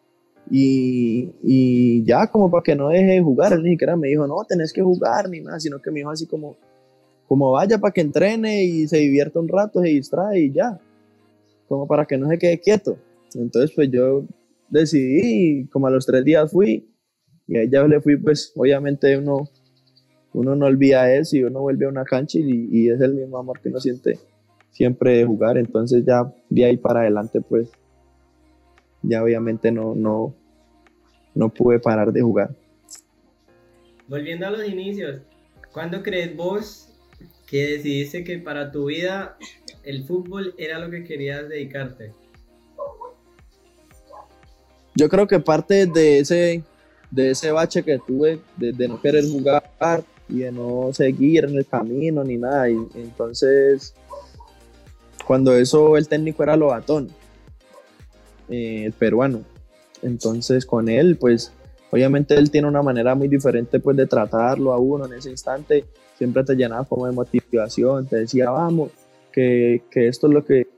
Y, 0.50 1.32
y, 1.42 2.04
ya 2.04 2.28
como 2.28 2.50
para 2.50 2.62
que 2.62 2.76
no 2.76 2.88
deje 2.88 3.12
de 3.12 3.20
jugar, 3.22 3.52
él 3.52 3.62
ni 3.62 3.70
siquiera 3.70 3.96
me 3.96 4.08
dijo, 4.08 4.26
no, 4.26 4.44
tenés 4.44 4.72
que 4.72 4.82
jugar 4.82 5.28
ni 5.28 5.40
nada, 5.40 5.58
sino 5.58 5.80
que 5.80 5.90
me 5.90 6.00
dijo 6.00 6.10
así 6.10 6.26
como, 6.26 6.56
como 7.26 7.52
vaya 7.52 7.78
para 7.78 7.92
que 7.92 8.00
entrene 8.00 8.64
y 8.64 8.86
se 8.86 8.98
divierta 8.98 9.40
un 9.40 9.48
rato, 9.48 9.80
se 9.80 9.88
distrae 9.88 10.40
y 10.40 10.52
ya, 10.52 10.80
como 11.68 11.86
para 11.86 12.06
que 12.06 12.16
no 12.16 12.28
se 12.28 12.38
quede 12.38 12.60
quieto. 12.60 12.96
Entonces 13.34 13.72
pues 13.74 13.90
yo 13.90 14.24
decidí, 14.68 15.66
como 15.68 15.88
a 15.88 15.90
los 15.90 16.06
tres 16.06 16.24
días 16.24 16.50
fui, 16.50 16.88
y 17.48 17.56
ahí 17.56 17.68
ya 17.68 17.84
le 17.84 18.00
fui, 18.00 18.16
pues 18.16 18.52
obviamente 18.56 19.16
uno, 19.16 19.48
uno 20.37 20.55
no 20.55 20.66
olvida 20.66 21.12
eso 21.12 21.37
y 21.37 21.44
uno 21.44 21.61
vuelve 21.61 21.87
a 21.87 21.88
una 21.88 22.05
cancha 22.05 22.38
y, 22.38 22.68
y 22.70 22.90
es 22.90 23.01
el 23.01 23.14
mismo 23.14 23.38
amor 23.38 23.61
que 23.61 23.70
uno 23.70 23.81
siente 23.81 24.18
siempre 24.70 25.16
de 25.16 25.25
jugar, 25.25 25.57
entonces 25.57 26.05
ya 26.05 26.31
de 26.51 26.64
ahí 26.64 26.77
para 26.77 27.01
adelante 27.01 27.40
pues 27.40 27.70
ya 29.03 29.22
obviamente 29.22 29.72
no, 29.72 29.94
no, 29.94 30.35
no 31.35 31.49
pude 31.49 31.79
parar 31.79 32.12
de 32.12 32.20
jugar. 32.20 32.51
Volviendo 34.09 34.46
a 34.46 34.51
los 34.51 34.68
inicios, 34.68 35.20
¿cuándo 35.72 36.03
crees 36.03 36.37
vos 36.37 36.92
que 37.46 37.66
decidiste 37.66 38.25
que 38.25 38.38
para 38.38 38.70
tu 38.70 38.87
vida 38.87 39.37
el 39.85 40.05
fútbol 40.05 40.55
era 40.59 40.79
lo 40.79 40.90
que 40.90 41.05
querías 41.05 41.49
dedicarte? 41.49 42.12
Yo 44.94 45.09
creo 45.09 45.27
que 45.27 45.40
parte 45.40 45.87
de 45.87 46.20
ese, 46.20 46.62
de 47.11 47.31
ese 47.31 47.51
bache 47.51 47.83
que 47.83 47.99
tuve, 47.99 48.40
de, 48.57 48.88
no 48.88 49.01
querer 49.01 49.25
jugar 49.25 49.70
y 50.28 50.40
de 50.40 50.52
no 50.52 50.90
seguir 50.92 51.44
en 51.44 51.56
el 51.56 51.66
camino 51.66 52.24
ni 52.24 52.36
nada, 52.36 52.68
y 52.68 52.76
entonces 52.94 53.94
cuando 55.26 55.54
eso 55.56 55.96
el 55.96 56.08
técnico 56.08 56.42
era 56.44 56.56
Lobatón, 56.56 57.08
eh, 58.48 58.84
el 58.86 58.92
peruano. 58.92 59.42
Entonces 60.02 60.64
con 60.64 60.88
él, 60.88 61.16
pues 61.16 61.52
obviamente 61.90 62.34
él 62.34 62.50
tiene 62.50 62.68
una 62.68 62.82
manera 62.82 63.14
muy 63.14 63.26
diferente 63.26 63.80
pues 63.80 63.96
de 63.96 64.06
tratarlo 64.06 64.72
a 64.72 64.78
uno 64.78 65.06
en 65.06 65.14
ese 65.14 65.30
instante. 65.30 65.84
Siempre 66.16 66.44
te 66.44 66.54
llenaba 66.54 66.84
como 66.84 67.06
de 67.06 67.12
motivación, 67.12 68.06
te 68.06 68.16
decía, 68.16 68.50
vamos, 68.50 68.90
que, 69.32 69.82
que 69.90 70.06
esto 70.06 70.28
es 70.28 70.32
lo 70.32 70.44
que, 70.44 70.68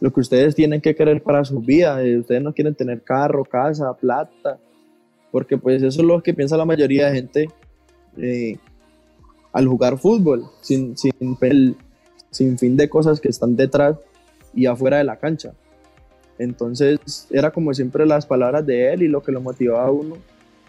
lo 0.00 0.12
que 0.12 0.20
ustedes 0.20 0.54
tienen 0.56 0.80
que 0.80 0.96
querer 0.96 1.22
para 1.22 1.44
su 1.44 1.60
vida. 1.60 2.02
Eh, 2.02 2.18
ustedes 2.18 2.42
no 2.42 2.52
quieren 2.52 2.74
tener 2.74 3.02
carro, 3.02 3.44
casa, 3.44 3.94
plata, 3.94 4.58
porque 5.30 5.56
pues 5.56 5.82
eso 5.82 6.00
es 6.00 6.06
lo 6.06 6.22
que 6.22 6.34
piensa 6.34 6.56
la 6.56 6.64
mayoría 6.64 7.06
de 7.06 7.14
gente 7.14 7.48
eh, 8.16 8.58
al 9.52 9.66
jugar 9.66 9.98
fútbol, 9.98 10.46
sin, 10.60 10.96
sin, 10.96 11.12
sin 12.30 12.58
fin 12.58 12.76
de 12.76 12.88
cosas 12.88 13.20
que 13.20 13.28
están 13.28 13.56
detrás 13.56 13.96
y 14.54 14.66
afuera 14.66 14.98
de 14.98 15.04
la 15.04 15.16
cancha. 15.16 15.52
Entonces 16.38 17.28
era 17.30 17.50
como 17.50 17.74
siempre 17.74 18.06
las 18.06 18.26
palabras 18.26 18.66
de 18.66 18.92
él 18.92 19.02
y 19.02 19.08
lo 19.08 19.22
que 19.22 19.32
lo 19.32 19.40
motivaba 19.40 19.86
a 19.86 19.90
uno, 19.90 20.16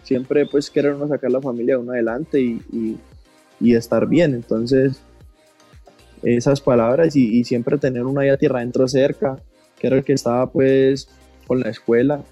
siempre 0.02 0.46
pues 0.46 0.70
querer 0.70 0.94
uno 0.94 1.08
sacar 1.08 1.30
la 1.30 1.40
familia 1.40 1.76
de 1.76 1.82
uno 1.82 1.92
adelante 1.92 2.40
y, 2.40 2.98
y, 3.60 3.74
estar 3.74 4.06
bien. 4.06 4.34
Entonces 4.34 5.00
esas 6.22 6.60
palabras 6.60 7.16
y, 7.16 7.38
y, 7.38 7.44
siempre 7.44 7.78
tener 7.78 8.04
una 8.04 8.24
ya 8.26 8.36
tierra 8.36 8.58
adentro 8.58 8.86
cerca, 8.88 9.38
que 9.78 9.86
era 9.86 9.96
el 9.96 10.04
que 10.04 10.12
estaba 10.12 10.50
pues 10.50 11.08
con 11.46 11.60
la 11.60 11.70
escuela 11.70 12.22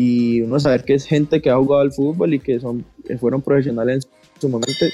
y 0.00 0.42
uno 0.42 0.60
saber 0.60 0.84
que 0.84 0.94
es 0.94 1.06
gente 1.06 1.42
que 1.42 1.50
ha 1.50 1.56
jugado 1.56 1.82
al 1.82 1.92
fútbol 1.92 2.32
y 2.32 2.38
que 2.38 2.60
son 2.60 2.84
fueron 3.18 3.42
profesionales 3.42 4.04
en 4.04 4.10
su 4.40 4.48
momento. 4.48 4.86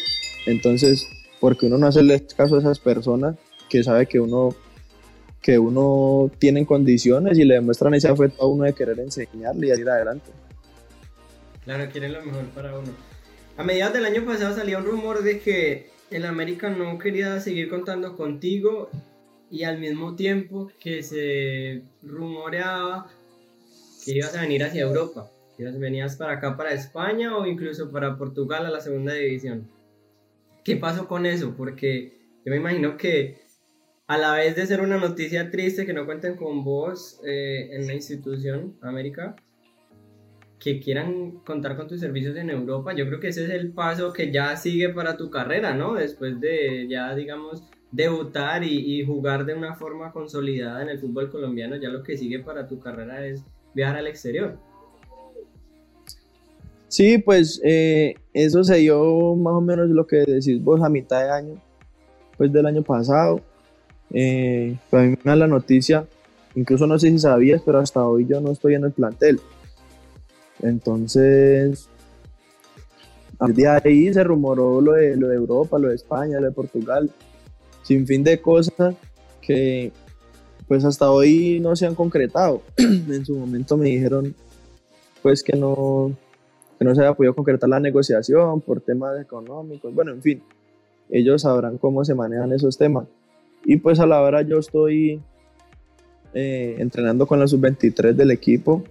Entonces 0.47 1.07
porque 1.41 1.67
uno 1.67 1.77
no 1.77 1.87
hace 1.87 2.01
caso 2.37 2.57
a 2.57 2.61
esas 2.61 2.79
personas 2.79 3.37
que 3.69 3.83
sabe 3.83 4.07
que 4.07 4.19
uno 4.19 4.55
que 5.43 5.59
uno 5.59 6.31
tiene 6.39 6.65
condiciones 6.65 7.37
y 7.37 7.45
le 7.45 7.57
demuestran 7.57 7.93
ese 7.93 8.09
afecto 8.09 8.43
a 8.43 8.47
uno 8.47 8.65
de 8.65 8.73
querer 8.73 8.99
enseñarle 8.99 9.67
y 9.67 9.79
ir 9.79 9.91
adelante. 9.91 10.31
Claro, 11.65 11.87
quieren 11.93 12.15
lo 12.15 12.25
mejor 12.25 12.47
para 12.55 12.79
uno. 12.79 12.89
A 13.59 13.63
mediados 13.63 13.93
del 13.93 14.07
año 14.07 14.25
pasado 14.25 14.57
salía 14.57 14.79
un 14.79 14.87
rumor 14.87 15.23
de 15.23 15.41
que 15.41 15.91
el 16.11 16.25
América 16.25 16.71
no 16.71 16.99
quería 16.99 17.39
seguir 17.41 17.69
contando 17.69 18.17
contigo 18.17 18.89
y 19.51 19.65
al 19.65 19.79
mismo 19.79 20.17
tiempo 20.17 20.71
que 20.81 21.03
se 21.03 21.83
rumoreaba 22.03 23.09
que 24.03 24.13
ibas 24.13 24.35
a 24.35 24.41
venir 24.41 24.65
hacia 24.65 24.83
Europa, 24.83 25.31
venías 25.59 26.17
para 26.17 26.35
acá, 26.35 26.57
para 26.57 26.73
España 26.73 27.37
o 27.37 27.47
incluso 27.47 27.91
para 27.91 28.17
Portugal 28.17 28.67
a 28.67 28.71
la 28.71 28.81
segunda 28.81 29.15
división. 29.15 29.69
¿Qué 30.65 30.77
pasó 30.77 31.07
con 31.07 31.27
eso? 31.27 31.55
Porque 31.57 32.19
yo 32.45 32.51
me 32.51 32.57
imagino 32.57 32.97
que 32.97 33.45
a 34.07 34.19
la 34.19 34.35
vez 34.35 34.57
de 34.57 34.67
ser 34.67 34.81
una 34.81 34.99
noticia 34.99 35.51
triste 35.51 35.87
que 35.87 35.93
no 35.93 36.07
cuenten 36.07 36.37
con 36.37 36.65
vos 36.65 37.21
eh, 37.25 37.71
en 37.73 37.87
la 37.87 37.95
institución 37.95 38.77
América, 38.83 39.37
que 40.59 40.81
quieran 40.81 41.33
contar 41.45 41.77
con 41.77 41.89
tus 41.89 42.01
servicios 42.01 42.37
en 42.37 42.51
Europa, 42.51 42.95
yo 42.95 43.07
creo 43.07 43.21
que 43.21 43.29
ese 43.29 43.45
es 43.45 43.51
el 43.51 43.73
paso 43.73 44.13
que 44.13 44.33
ya 44.33 44.57
sigue 44.57 44.89
para 44.89 45.17
tu 45.17 45.31
carrera, 45.31 45.75
¿no? 45.75 45.95
Después 45.95 46.41
de 46.41 46.87
ya, 46.89 47.15
digamos, 47.15 47.63
debutar 47.93 48.65
y, 48.65 48.79
y, 48.79 49.05
jugar 49.05 49.45
de 49.45 49.55
una 49.55 49.75
forma 49.75 50.11
consolidada 50.13 50.83
en 50.83 50.89
el 50.89 50.99
fútbol 50.99 51.31
colombiano, 51.31 51.77
ya 51.77 51.91
lo 51.91 52.03
que 52.03 52.17
sigue 52.17 52.41
para 52.41 52.67
tu 52.67 52.81
carrera 52.81 53.27
es 53.27 53.45
viajar 53.75 53.97
al 53.97 54.07
exterior. 54.07 54.59
Sí, 56.95 57.19
pues 57.19 57.61
eh, 57.65 58.15
eso 58.33 58.63
se 58.63 58.77
dio 58.77 59.35
más 59.35 59.55
o 59.55 59.61
menos 59.61 59.89
lo 59.89 60.07
que 60.07 60.19
decís 60.19 60.63
vos 60.63 60.81
a 60.81 60.89
mitad 60.89 61.25
de 61.25 61.31
año, 61.33 61.63
pues 62.37 62.53
del 62.53 62.67
año 62.67 62.85
pasado. 62.85 63.41
Eh, 64.13 64.77
a 64.93 64.99
mí 64.99 65.09
me 65.09 65.19
da 65.25 65.35
la 65.35 65.49
noticia, 65.49 66.07
incluso 66.55 66.87
no 66.87 66.97
sé 67.01 67.11
si 67.11 67.19
sabías, 67.19 67.63
pero 67.67 67.81
hasta 67.81 68.07
hoy 68.07 68.29
yo 68.29 68.41
no 68.41 68.53
estoy 68.53 68.75
en 68.75 68.85
el 68.85 68.93
plantel. 68.93 69.41
Entonces, 70.63 71.89
de 73.41 73.69
ahí 73.69 74.15
se 74.15 74.23
rumoró 74.23 74.81
lo 74.81 74.93
de, 74.93 75.17
lo 75.17 75.27
de 75.27 75.35
Europa, 75.35 75.81
lo 75.81 75.89
de 75.89 75.97
España, 75.97 76.39
lo 76.39 76.47
de 76.47 76.53
Portugal, 76.53 77.11
sin 77.83 78.07
fin 78.07 78.23
de 78.23 78.41
cosas 78.41 78.95
que 79.41 79.91
pues 80.69 80.85
hasta 80.85 81.11
hoy 81.11 81.59
no 81.59 81.75
se 81.75 81.87
han 81.87 81.97
concretado. 81.97 82.63
en 82.77 83.27
su 83.27 83.35
momento 83.35 83.77
me 83.77 83.89
dijeron 83.89 84.33
pues 85.23 85.43
que 85.43 85.57
no, 85.57 86.15
que 86.79 86.85
no 86.85 86.95
se 86.95 87.03
haya 87.03 87.15
podido 87.15 87.35
concretar 87.35 87.69
la 87.69 87.81
negociación 87.81 88.61
por 88.61 88.81
temas 88.81 89.21
económicos, 89.21 89.95
bueno, 89.95 90.13
en 90.13 90.23
fin, 90.23 90.43
ellos 91.11 91.43
sabrán 91.43 91.79
cómo 91.79 92.05
se 92.05 92.15
manejan 92.15 92.53
esos 92.53 92.77
temas. 92.77 93.07
Y 93.65 93.77
pues 93.77 94.01
a 94.01 94.07
la 94.07 94.21
hora 94.21 94.43
yo 94.43 94.59
estoy 94.59 95.21
eh, 96.35 96.77
entrenando 96.79 97.27
con 97.27 97.39
la 97.39 97.47
sub-23 97.47 98.13
del 98.13 98.31
equipo, 98.31 98.85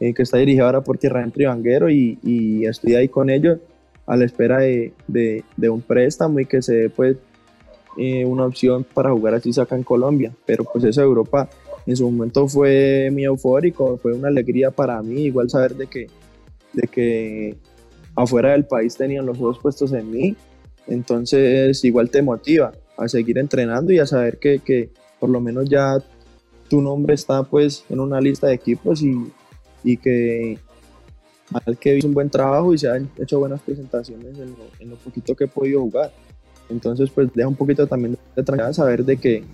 eh, 0.00 0.12
que 0.12 0.22
está 0.22 0.38
dirigido 0.38 0.66
ahora 0.66 0.82
por 0.82 0.98
Tierra 0.98 1.22
Entre 1.22 1.46
Vanguero, 1.46 1.88
y, 1.88 2.18
y, 2.22 2.66
estoy 2.66 2.96
ahí 2.96 3.08
con 3.08 3.30
ellos 3.30 3.58
a 4.06 4.16
la 4.16 4.24
espera 4.24 4.58
de, 4.58 4.92
de, 5.06 5.44
de 5.56 5.70
un 5.70 5.80
préstamo 5.80 6.40
y 6.40 6.46
que 6.46 6.60
se 6.60 6.74
dé 6.74 6.90
pues 6.90 7.16
eh, 7.96 8.24
una 8.24 8.44
opción 8.44 8.84
para 8.84 9.12
jugar 9.12 9.34
así 9.34 9.58
acá 9.58 9.76
en 9.76 9.84
Colombia. 9.84 10.32
Pero 10.44 10.64
pues 10.64 10.84
eso 10.84 11.00
Europa 11.00 11.48
en 11.86 11.96
su 11.96 12.10
momento 12.10 12.48
fue 12.48 13.08
muy 13.12 13.24
eufórico, 13.24 13.98
fue 13.98 14.12
una 14.12 14.28
alegría 14.28 14.70
para 14.70 15.00
mí, 15.02 15.22
igual 15.22 15.48
saber 15.50 15.76
de 15.76 15.86
que 15.86 16.08
de 16.74 16.88
que 16.88 17.56
afuera 18.14 18.52
del 18.52 18.66
país 18.66 18.96
tenían 18.96 19.26
los 19.26 19.38
ojos 19.38 19.58
puestos 19.58 19.92
en 19.92 20.10
mí, 20.10 20.36
entonces 20.86 21.82
igual 21.84 22.10
te 22.10 22.22
motiva 22.22 22.72
a 22.96 23.08
seguir 23.08 23.38
entrenando 23.38 23.92
y 23.92 23.98
a 23.98 24.06
saber 24.06 24.38
que, 24.38 24.58
que 24.58 24.90
por 25.18 25.30
lo 25.30 25.40
menos 25.40 25.68
ya 25.68 25.98
tu 26.68 26.80
nombre 26.80 27.14
está 27.14 27.42
pues 27.42 27.84
en 27.88 28.00
una 28.00 28.20
lista 28.20 28.46
de 28.46 28.54
equipos 28.54 29.02
y, 29.02 29.14
y 29.82 29.96
que 29.96 30.58
al 31.52 31.78
que 31.78 31.96
hizo 31.96 32.08
un 32.08 32.14
buen 32.14 32.30
trabajo 32.30 32.72
y 32.72 32.78
se 32.78 32.88
han 32.88 33.10
hecho 33.18 33.38
buenas 33.38 33.60
presentaciones 33.60 34.38
en 34.38 34.50
lo, 34.50 34.64
en 34.80 34.96
poquito 34.96 35.34
que 35.34 35.44
he 35.44 35.48
podido 35.48 35.80
jugar. 35.80 36.12
Entonces 36.70 37.10
pues 37.10 37.28
deja 37.34 37.48
un 37.48 37.56
poquito 37.56 37.86
también 37.86 38.16
de 38.34 38.42
tranquilidad 38.42 38.72
saber 38.72 39.04
de 39.04 39.18
que, 39.18 39.44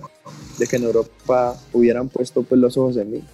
de 0.59 0.67
que 0.67 0.77
en 0.77 0.85
Europa 0.85 1.57
hubieran 1.73 2.09
puesto 2.09 2.43
pues 2.43 2.61
los 2.61 2.77
ojos 2.77 2.97
en 2.97 3.11
mí. 3.11 3.25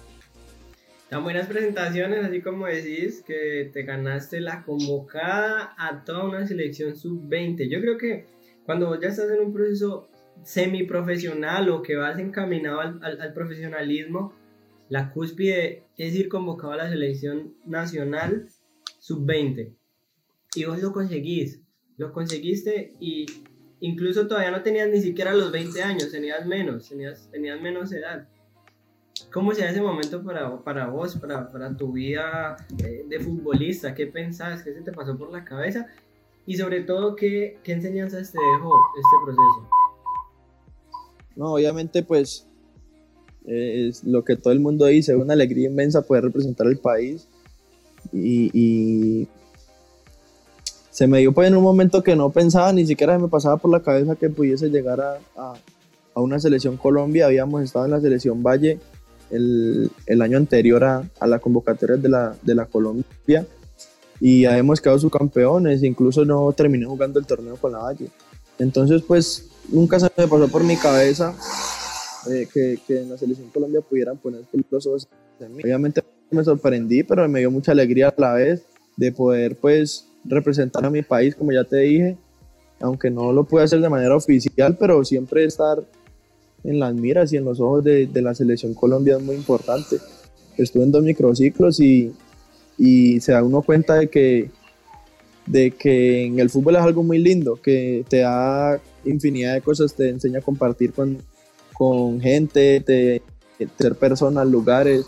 Tan 1.09 1.23
buenas 1.23 1.47
presentaciones, 1.47 2.25
así 2.25 2.41
como 2.41 2.65
decís 2.65 3.23
que 3.25 3.69
te 3.71 3.83
ganaste 3.83 4.41
la 4.41 4.63
convocada 4.65 5.73
a 5.77 6.03
toda 6.03 6.25
una 6.25 6.45
selección 6.45 6.97
sub-20. 6.97 7.69
Yo 7.69 7.79
creo 7.79 7.97
que 7.97 8.25
cuando 8.65 8.99
ya 8.99 9.07
estás 9.07 9.31
en 9.31 9.39
un 9.39 9.53
proceso 9.53 10.09
semiprofesional 10.43 11.69
o 11.69 11.81
que 11.81 11.95
vas 11.95 12.19
encaminado 12.19 12.81
al, 12.81 12.99
al, 13.01 13.33
profesionalismo, 13.33 14.33
la 14.89 15.13
cúspide 15.13 15.85
es 15.95 16.13
ir 16.13 16.27
convocado 16.27 16.73
a 16.73 16.77
la 16.77 16.89
selección 16.89 17.55
nacional 17.65 18.49
sub-20. 18.99 19.73
Y 20.55 20.65
vos 20.65 20.81
lo 20.81 20.91
conseguís, 20.91 21.61
lo 21.95 22.11
conseguiste 22.11 22.91
y 22.99 23.27
incluso 23.79 24.27
todavía 24.27 24.51
no 24.51 24.61
tenías 24.61 24.89
ni 24.89 24.99
siquiera 24.99 25.33
los 25.33 25.53
20 25.53 25.81
años, 25.83 26.11
tenías 26.11 26.45
menos, 26.45 26.89
tenías, 26.89 27.31
tenías 27.31 27.61
menos 27.61 27.93
edad 27.93 28.27
¿Cómo 29.31 29.53
será 29.53 29.71
ese 29.71 29.81
momento 29.81 30.23
para, 30.23 30.57
para 30.63 30.87
vos, 30.87 31.15
para, 31.17 31.51
para 31.51 31.75
tu 31.75 31.91
vida 31.91 32.57
de, 32.73 33.03
de, 33.03 33.19
futbolista? 33.19 33.93
¿Qué 33.93 34.07
pensás? 34.07 34.63
¿Qué 34.63 34.73
se 34.73 34.81
te 34.81 34.91
pasó 34.91 35.17
por 35.17 35.31
la 35.31 35.43
cabeza? 35.43 35.87
Y 36.45 36.55
sobre 36.55 36.81
todo, 36.81 37.15
¿qué, 37.15 37.59
qué 37.63 37.73
enseñanzas 37.73 38.31
te 38.31 38.39
dejó 38.39 38.73
este 38.97 39.15
proceso? 39.25 39.69
No, 41.35 41.53
obviamente, 41.53 42.03
pues 42.03 42.47
es 43.45 44.03
lo 44.03 44.23
que 44.23 44.35
todo 44.35 44.53
el 44.53 44.59
mundo 44.59 44.85
dice, 44.85 45.15
una 45.15 45.33
alegría 45.33 45.67
inmensa 45.67 46.01
poder 46.01 46.25
representar 46.25 46.67
el 46.67 46.77
país 46.77 47.27
y, 48.11 49.27
se 50.91 51.05
me 51.05 51.19
dio 51.19 51.31
pues 51.31 51.47
en 51.47 51.55
un 51.55 51.61
momento 51.61 52.01
que 52.01 52.15
no 52.15 52.31
pensaba, 52.31 52.73
ni 52.73 52.83
siquiera 52.83 53.19
me 53.19 53.27
pasaba 53.27 53.57
por 53.57 53.69
la 53.69 53.83
cabeza 53.83 54.15
que 54.15 54.31
pudiese 54.31 54.69
llegar 54.69 54.99
a, 54.99 55.19
a, 55.35 56.19
una 56.19 56.39
selección 56.39 56.75
Colombia, 56.75 57.27
habíamos 57.27 57.61
estado 57.61 57.85
en 57.85 57.91
la 57.91 58.01
selección 58.01 58.41
Valle 58.41 58.79
el, 59.31 59.89
el 60.05 60.21
año 60.21 60.37
anterior 60.37 60.83
a, 60.83 61.09
a, 61.19 61.27
la 61.27 61.39
convocatoria 61.39 61.97
de 61.97 62.09
la, 62.09 62.35
de 62.41 62.55
la 62.55 62.65
Colombia 62.65 63.45
y 64.19 64.41
ya 64.41 64.57
hemos 64.57 64.81
quedado 64.81 64.99
subcampeones, 64.99 65.83
incluso 65.83 66.25
no 66.25 66.51
terminé 66.53 66.85
jugando 66.85 67.19
el 67.19 67.25
torneo 67.25 67.55
con 67.55 67.71
la 67.71 67.79
Valle. 67.79 68.09
Entonces 68.59 69.03
pues 69.03 69.49
nunca 69.69 69.99
se 69.99 70.09
me 70.17 70.27
pasó 70.27 70.47
por 70.47 70.63
mi 70.63 70.75
cabeza 70.75 71.35
eh, 72.29 72.47
que, 72.51 72.79
que, 72.87 73.01
en 73.01 73.09
la 73.09 73.17
selección 73.17 73.49
Colombia 73.49 73.81
pudieran 73.81 74.17
poner 74.17 74.41
los 74.69 74.87
ojos 74.87 75.07
en 75.39 75.55
mí. 75.55 75.63
Obviamente 75.63 76.03
me 76.31 76.43
sorprendí, 76.43 77.03
pero 77.03 77.27
me 77.29 77.39
dio 77.39 77.51
mucha 77.51 77.71
alegría 77.71 78.09
a 78.09 78.13
la 78.17 78.33
vez 78.33 78.63
de 78.95 79.11
poder 79.11 79.55
pues 79.55 80.07
representar 80.25 80.85
a 80.85 80.89
mi 80.89 81.03
país, 81.03 81.35
como 81.35 81.51
ya 81.51 81.63
te 81.63 81.77
dije, 81.77 82.17
aunque 82.79 83.09
no 83.09 83.31
lo 83.31 83.43
pude 83.45 83.63
hacer 83.63 83.79
de 83.79 83.89
manera 83.89 84.15
oficial, 84.15 84.75
pero 84.77 85.03
siempre 85.05 85.45
estar 85.45 85.83
en 86.63 86.79
las 86.79 86.93
miras 86.93 87.31
y 87.33 87.37
en 87.37 87.45
los 87.45 87.59
ojos 87.59 87.83
de, 87.83 88.07
de 88.07 88.21
la 88.21 88.33
selección 88.35 88.73
Colombia 88.73 89.17
es 89.17 89.23
muy 89.23 89.35
importante. 89.35 89.97
Estuve 90.57 90.83
en 90.83 90.91
dos 90.91 91.03
microciclos 91.03 91.79
y, 91.79 92.11
y 92.77 93.19
se 93.19 93.31
da 93.31 93.43
uno 93.43 93.61
cuenta 93.61 93.95
de 93.95 94.07
que, 94.09 94.49
de 95.45 95.71
que 95.71 96.25
en 96.25 96.39
el 96.39 96.49
fútbol 96.49 96.75
es 96.75 96.81
algo 96.81 97.03
muy 97.03 97.19
lindo, 97.19 97.55
que 97.55 98.05
te 98.07 98.19
da 98.19 98.79
infinidad 99.05 99.53
de 99.53 99.61
cosas, 99.61 99.93
te 99.93 100.09
enseña 100.09 100.39
a 100.39 100.43
compartir 100.43 100.93
con, 100.93 101.17
con 101.73 102.21
gente, 102.21 102.79
de, 102.85 103.21
ser 103.79 103.95
personas, 103.95 104.47
lugares, 104.47 105.07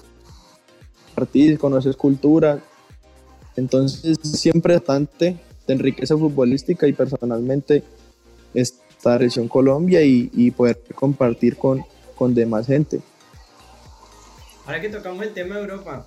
partir, 1.14 1.60
conoces 1.60 1.96
cultura. 1.96 2.60
Entonces, 3.56 4.18
siempre 4.24 4.76
bastante 4.76 5.38
de 5.68 5.74
enriquece 5.74 6.16
futbolística 6.16 6.88
y 6.88 6.94
personalmente 6.94 7.84
esta 9.00 9.18
región 9.18 9.48
Colombia 9.48 10.04
y, 10.04 10.30
y, 10.34 10.52
poder 10.52 10.78
compartir 10.94 11.56
con, 11.56 11.86
con 12.16 12.36
demás 12.36 12.68
gente. 12.68 13.00
Ahora 14.66 14.82
que 14.82 14.90
tocamos 14.90 15.26
el 15.26 15.34
tema 15.34 15.56
de 15.56 15.62
Europa, 15.62 16.06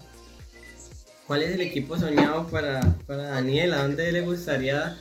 ¿Cuál 1.26 1.44
es 1.44 1.54
el 1.54 1.62
equipo 1.62 1.96
soñado 1.96 2.48
para, 2.48 2.96
para 3.06 3.22
Daniel? 3.22 3.72
¿A 3.72 3.84
dónde 3.84 4.12
le 4.12 4.20
gustaría 4.20 4.98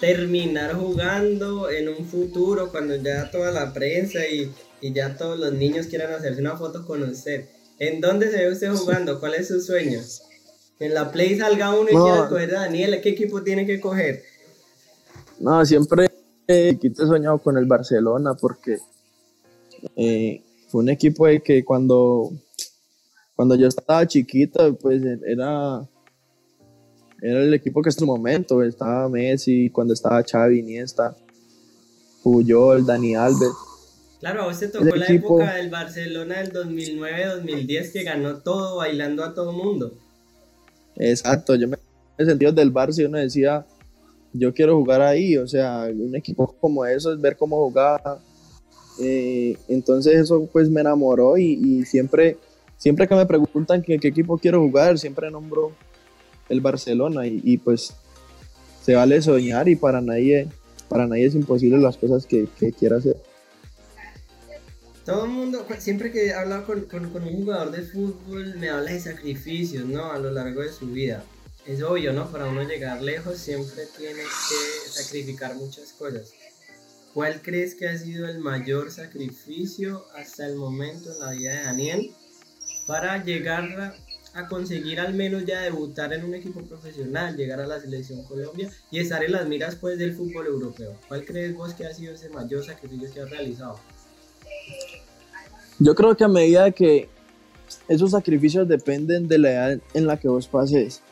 terminar 0.00 0.74
jugando 0.74 1.68
en 1.68 1.88
un 1.90 2.06
futuro 2.06 2.70
cuando 2.70 2.96
ya 2.96 3.30
toda 3.30 3.50
la 3.50 3.74
prensa 3.74 4.26
y, 4.26 4.50
y 4.80 4.94
ya 4.94 5.16
todos 5.18 5.38
los 5.38 5.52
niños 5.52 5.88
quieran 5.88 6.14
hacerse 6.14 6.40
una 6.40 6.56
foto 6.56 6.86
con 6.86 7.02
usted? 7.02 7.48
¿En 7.78 8.00
dónde 8.00 8.30
se 8.30 8.38
ve 8.38 8.52
usted 8.52 8.72
jugando? 8.72 9.20
¿Cuál 9.20 9.34
es 9.34 9.48
su 9.48 9.60
sueño? 9.60 10.00
En 10.78 10.94
la 10.94 11.10
Play 11.12 11.36
salga 11.36 11.74
uno 11.74 11.90
y 11.90 11.94
quiera 11.94 12.28
coger 12.30 12.56
a 12.56 12.60
Daniel, 12.60 13.00
¿qué 13.02 13.10
equipo 13.10 13.42
tiene 13.42 13.66
que 13.66 13.80
coger? 13.80 14.22
No, 15.38 15.66
siempre 15.66 16.08
eh, 16.46 16.78
he 16.82 16.94
soñado 16.94 17.38
con 17.38 17.56
el 17.56 17.66
Barcelona 17.66 18.34
porque 18.34 18.78
eh, 19.96 20.42
fue 20.68 20.82
un 20.82 20.88
equipo 20.88 21.26
de 21.26 21.40
que 21.40 21.64
cuando 21.64 22.30
cuando 23.34 23.56
yo 23.56 23.66
estaba 23.66 24.06
chiquita, 24.06 24.72
pues 24.72 25.02
era, 25.02 25.86
era 27.20 27.42
el 27.42 27.54
equipo 27.54 27.82
que 27.82 27.88
en 27.88 27.94
su 27.94 28.06
momento 28.06 28.62
estaba 28.62 29.08
Messi, 29.08 29.70
cuando 29.70 29.92
estaba 29.92 30.22
Xavi, 30.22 30.60
Iniesta, 30.60 31.16
Puyol, 32.22 32.86
Dani 32.86 33.16
Alves. 33.16 33.50
Claro, 34.20 34.42
a 34.42 34.44
vos 34.46 34.58
te 34.58 34.68
tocó 34.68 34.84
la 34.96 35.06
época 35.06 35.54
del 35.54 35.68
Barcelona 35.68 36.38
del 36.38 36.52
2009-2010 36.52 37.92
que 37.92 38.04
ganó 38.04 38.38
todo 38.38 38.76
bailando 38.76 39.24
a 39.24 39.34
todo 39.34 39.52
mundo. 39.52 39.92
Exacto, 40.96 41.56
yo 41.56 41.66
me 41.68 41.76
sentí 42.18 42.46
del 42.46 42.72
Barça 42.72 43.02
y 43.02 43.04
uno 43.04 43.18
decía, 43.18 43.66
yo 44.34 44.52
quiero 44.52 44.76
jugar 44.76 45.00
ahí, 45.00 45.36
o 45.36 45.46
sea, 45.46 45.88
un 45.90 46.14
equipo 46.16 46.54
como 46.60 46.84
eso 46.84 47.12
es 47.12 47.20
ver 47.20 47.36
cómo 47.36 47.56
jugaba. 47.68 48.20
Eh, 49.00 49.56
entonces 49.68 50.16
eso 50.16 50.48
pues 50.52 50.68
me 50.68 50.80
enamoró 50.80 51.38
y, 51.38 51.84
siempre 51.84 52.36
siempre 52.76 53.08
que 53.08 53.14
me 53.14 53.26
preguntan 53.26 53.82
qué, 53.82 53.98
qué 53.98 54.08
equipo 54.08 54.36
quiero 54.36 54.60
jugar, 54.60 54.98
siempre 54.98 55.30
nombro 55.30 55.72
el 56.48 56.60
Barcelona 56.60 57.26
y, 57.26 57.56
pues 57.58 57.94
se 58.82 58.94
vale 58.94 59.22
soñar 59.22 59.68
y 59.68 59.76
para 59.76 60.00
nadie, 60.00 60.48
para 60.88 61.06
nadie 61.06 61.26
es 61.26 61.34
imposible 61.34 61.78
las 61.78 61.96
cosas 61.96 62.26
que, 62.26 62.46
que 62.58 62.72
quiera 62.72 62.96
hacer. 62.98 63.16
Todo 65.04 65.24
el 65.24 65.30
mundo, 65.30 65.64
pues, 65.66 65.82
siempre 65.82 66.10
que 66.10 66.26
he 66.26 66.34
hablado 66.34 66.64
con, 66.64 66.82
con, 66.82 67.10
con, 67.10 67.24
un 67.24 67.34
jugador 67.34 67.70
de 67.70 67.82
fútbol, 67.82 68.56
me 68.58 68.70
habla 68.70 68.90
de 68.90 69.00
sacrificios, 69.00 69.84
¿no? 69.84 70.10
A 70.10 70.18
lo 70.18 70.30
largo 70.30 70.62
de 70.62 70.72
su 70.72 70.86
vida. 70.86 71.22
Es 71.66 71.82
obvio, 71.82 72.12
¿no? 72.12 72.30
Para 72.30 72.46
uno 72.46 72.62
llegar 72.62 73.02
lejos 73.02 73.38
siempre 73.38 73.86
tiene 73.96 74.22
que 74.22 74.90
sacrificar 74.90 75.54
muchas 75.54 75.92
cosas. 75.92 76.32
¿Cuál 77.14 77.40
crees 77.42 77.74
que 77.74 77.88
ha 77.88 77.96
sido 77.96 78.28
el 78.28 78.40
mayor 78.40 78.90
sacrificio 78.90 80.04
hasta 80.14 80.46
el 80.46 80.56
momento 80.56 81.12
en 81.12 81.20
la 81.20 81.30
vida 81.30 81.52
de 81.52 81.62
Daniel? 81.64 82.14
para 82.86 83.22
llegar 83.22 83.94
a 84.34 84.48
conseguir 84.48 84.98
al 84.98 85.14
menos 85.14 85.44
ya 85.44 85.62
debutar 85.62 86.12
en 86.12 86.24
un 86.24 86.34
equipo 86.34 86.60
profesional, 86.62 87.36
llegar 87.36 87.60
a 87.60 87.66
la 87.66 87.80
selección 87.80 88.24
Colombia 88.24 88.70
y 88.90 88.98
estar 88.98 89.22
en 89.22 89.32
las 89.32 89.46
miras 89.46 89.76
pues 89.76 89.98
del 89.98 90.14
fútbol 90.14 90.46
europeo. 90.46 90.94
¿Cuál 91.08 91.24
crees 91.24 91.54
vos 91.54 91.72
que 91.74 91.86
ha 91.86 91.94
sido 91.94 92.14
ese 92.14 92.28
mayor 92.30 92.64
sacrificio 92.64 93.12
que 93.12 93.20
has 93.20 93.30
realizado? 93.30 93.78
Yo 95.78 95.94
creo 95.94 96.16
que 96.16 96.24
a 96.24 96.28
medida 96.28 96.70
que 96.72 97.08
esos 97.88 98.10
sacrificios 98.10 98.68
dependen 98.68 99.28
de 99.28 99.38
la 99.38 99.50
edad 99.50 99.78
en 99.94 100.06
la 100.06 100.16
que 100.16 100.28
vos 100.28 100.48
pases. 100.48 101.02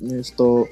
Esto 0.00 0.68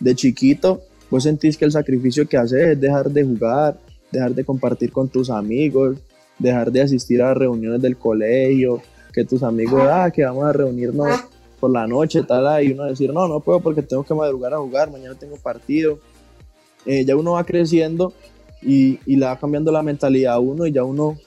de 0.00 0.14
chiquito, 0.14 0.80
vos 1.10 1.22
sentís 1.22 1.56
que 1.56 1.64
el 1.64 1.72
sacrificio 1.72 2.28
que 2.28 2.36
haces 2.36 2.68
es 2.68 2.80
dejar 2.80 3.10
de 3.10 3.24
jugar, 3.24 3.78
dejar 4.12 4.34
de 4.34 4.44
compartir 4.44 4.92
con 4.92 5.08
tus 5.08 5.30
amigos, 5.30 5.98
dejar 6.38 6.70
de 6.70 6.82
asistir 6.82 7.22
a 7.22 7.34
reuniones 7.34 7.82
del 7.82 7.96
colegio, 7.96 8.80
que 9.12 9.24
tus 9.24 9.42
amigos, 9.42 9.82
ah, 9.90 10.10
que 10.10 10.24
vamos 10.24 10.44
a 10.44 10.52
reunirnos 10.52 11.08
por 11.58 11.70
la 11.70 11.86
noche, 11.86 12.22
tal, 12.22 12.62
y 12.62 12.72
uno 12.72 12.84
decir, 12.84 13.12
no, 13.12 13.26
no 13.26 13.40
puedo 13.40 13.60
porque 13.60 13.82
tengo 13.82 14.04
que 14.04 14.14
madrugar 14.14 14.54
a 14.54 14.58
jugar, 14.58 14.90
mañana 14.90 15.16
tengo 15.16 15.36
partido. 15.36 15.98
Eh, 16.86 17.04
ya 17.04 17.16
uno 17.16 17.32
va 17.32 17.44
creciendo 17.44 18.12
y, 18.62 19.00
y, 19.04 19.16
le 19.16 19.26
va 19.26 19.38
cambiando 19.38 19.72
la 19.72 19.82
mentalidad 19.82 20.34
a 20.34 20.38
uno 20.38 20.66
y 20.66 20.72
ya 20.72 20.84
uno 20.84 21.18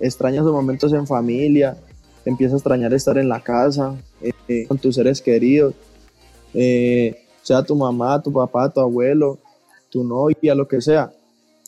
extraña 0.00 0.40
esos 0.40 0.52
momentos 0.52 0.92
en 0.92 1.06
familia, 1.06 1.76
empieza 2.24 2.54
a 2.54 2.58
extrañar 2.58 2.92
estar 2.92 3.16
en 3.18 3.28
la 3.28 3.40
casa, 3.40 3.96
eh, 4.20 4.66
con 4.66 4.78
tus 4.78 4.96
seres 4.96 5.20
queridos, 5.20 5.74
eh, 6.54 7.16
sea 7.42 7.62
tu 7.62 7.74
mamá, 7.74 8.22
tu 8.22 8.32
papá, 8.32 8.68
tu 8.68 8.80
abuelo, 8.80 9.38
tu 9.90 10.04
novia, 10.04 10.54
lo 10.54 10.66
que 10.68 10.80
sea. 10.80 11.12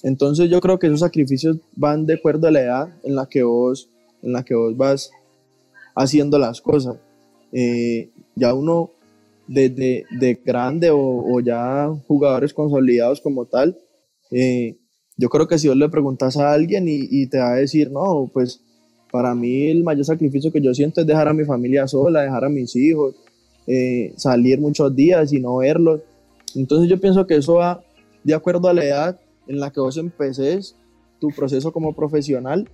Entonces 0.03 0.49
yo 0.49 0.61
creo 0.61 0.79
que 0.79 0.87
esos 0.87 1.01
sacrificios 1.01 1.59
van 1.77 2.07
de 2.07 2.15
acuerdo 2.15 2.49
a 2.49 2.51
la 2.51 2.61
edad 2.61 2.89
en 3.03 3.15
la 3.15 3.27
que 3.27 3.43
vos, 3.43 3.89
en 4.23 4.33
la 4.33 4.45
que 4.45 4.55
vos 4.55 4.77
vas 4.77 5.11
haciendo 5.95 6.39
las 6.39 6.61
cosas. 6.61 6.97
Eh, 7.53 8.11
ya 8.35 8.55
uno 8.55 8.91
desde 9.47 10.05
de, 10.19 10.41
grande 10.45 10.91
o, 10.93 11.41
ya 11.41 11.89
jugadores 12.07 12.55
consolidados 12.55 13.21
como 13.21 13.47
tal, 13.47 13.77
eh, 14.31 14.79
yo 15.17 15.29
creo 15.29 15.49
que 15.49 15.59
si 15.59 15.69
vos 15.69 15.77
le 15.77 15.89
preguntas 15.89 16.37
a 16.37 16.53
alguien 16.53 16.87
y, 16.89 17.27
te 17.27 17.39
va 17.39 17.53
a 17.53 17.57
decir, 17.57 17.91
no, 17.91 18.31
pues 18.33 18.63
para 19.11 19.35
mí 19.35 19.69
el 19.69 19.83
mayor 19.83 20.05
sacrificio 20.05 20.53
que 20.53 20.63
yo 20.63 20.73
siento 20.73 21.01
es 21.01 21.07
dejar 21.07 21.29
a 21.29 21.35
mi 21.35 21.45
familia 21.45 21.87
sola, 21.89 22.23
dejar 22.23 22.45
a 22.45 22.49
mis 22.49 22.75
hijos, 22.77 23.17
eh, 23.67 24.13
salir 24.17 24.61
muchos 24.61 24.95
días 24.95 25.33
y 25.33 25.41
no 25.41 25.57
verlos. 25.57 26.01
Entonces 26.55 26.89
yo 26.89 27.01
pienso 27.01 27.27
que 27.27 27.37
eso 27.37 27.55
va 27.55 27.83
de 28.25 28.35
acuerdo 28.35 28.69
a 28.69 28.75
la 28.75 28.85
edad 28.85 29.21
en 29.47 29.61
la 29.61 29.71
que 29.71 29.81
vos 29.81 29.97
empeces 29.97 30.75
tu 31.19 31.29
proceso 31.29 31.73
como 31.73 31.95
profesional 31.95 32.69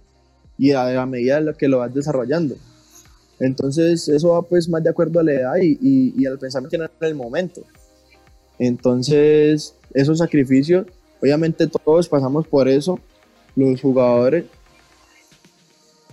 y 0.59 0.73
a, 0.73 1.03
a 1.03 1.07
medida 1.07 1.53
que 1.55 1.69
lo 1.69 1.79
vas 1.79 1.93
desarrollando. 1.93 2.57
Entonces, 3.39 4.09
eso 4.09 4.31
va 4.31 4.43
pues 4.43 4.69
más 4.69 4.83
de 4.83 4.91
acuerdo 4.91 5.21
a 5.21 5.23
la 5.23 5.33
edad 5.33 5.57
y, 5.61 5.79
y, 6.17 6.27
al 6.27 6.39
pensamiento 6.39 6.77
en 6.77 6.89
el 7.01 7.15
momento. 7.15 7.63
Entonces, 8.59 9.75
esos 9.93 10.19
sacrificios, 10.19 10.87
obviamente 11.21 11.67
todos 11.67 12.09
pasamos 12.09 12.47
por 12.47 12.69
eso, 12.69 12.99
los 13.55 13.81
jugadores. 13.81 14.47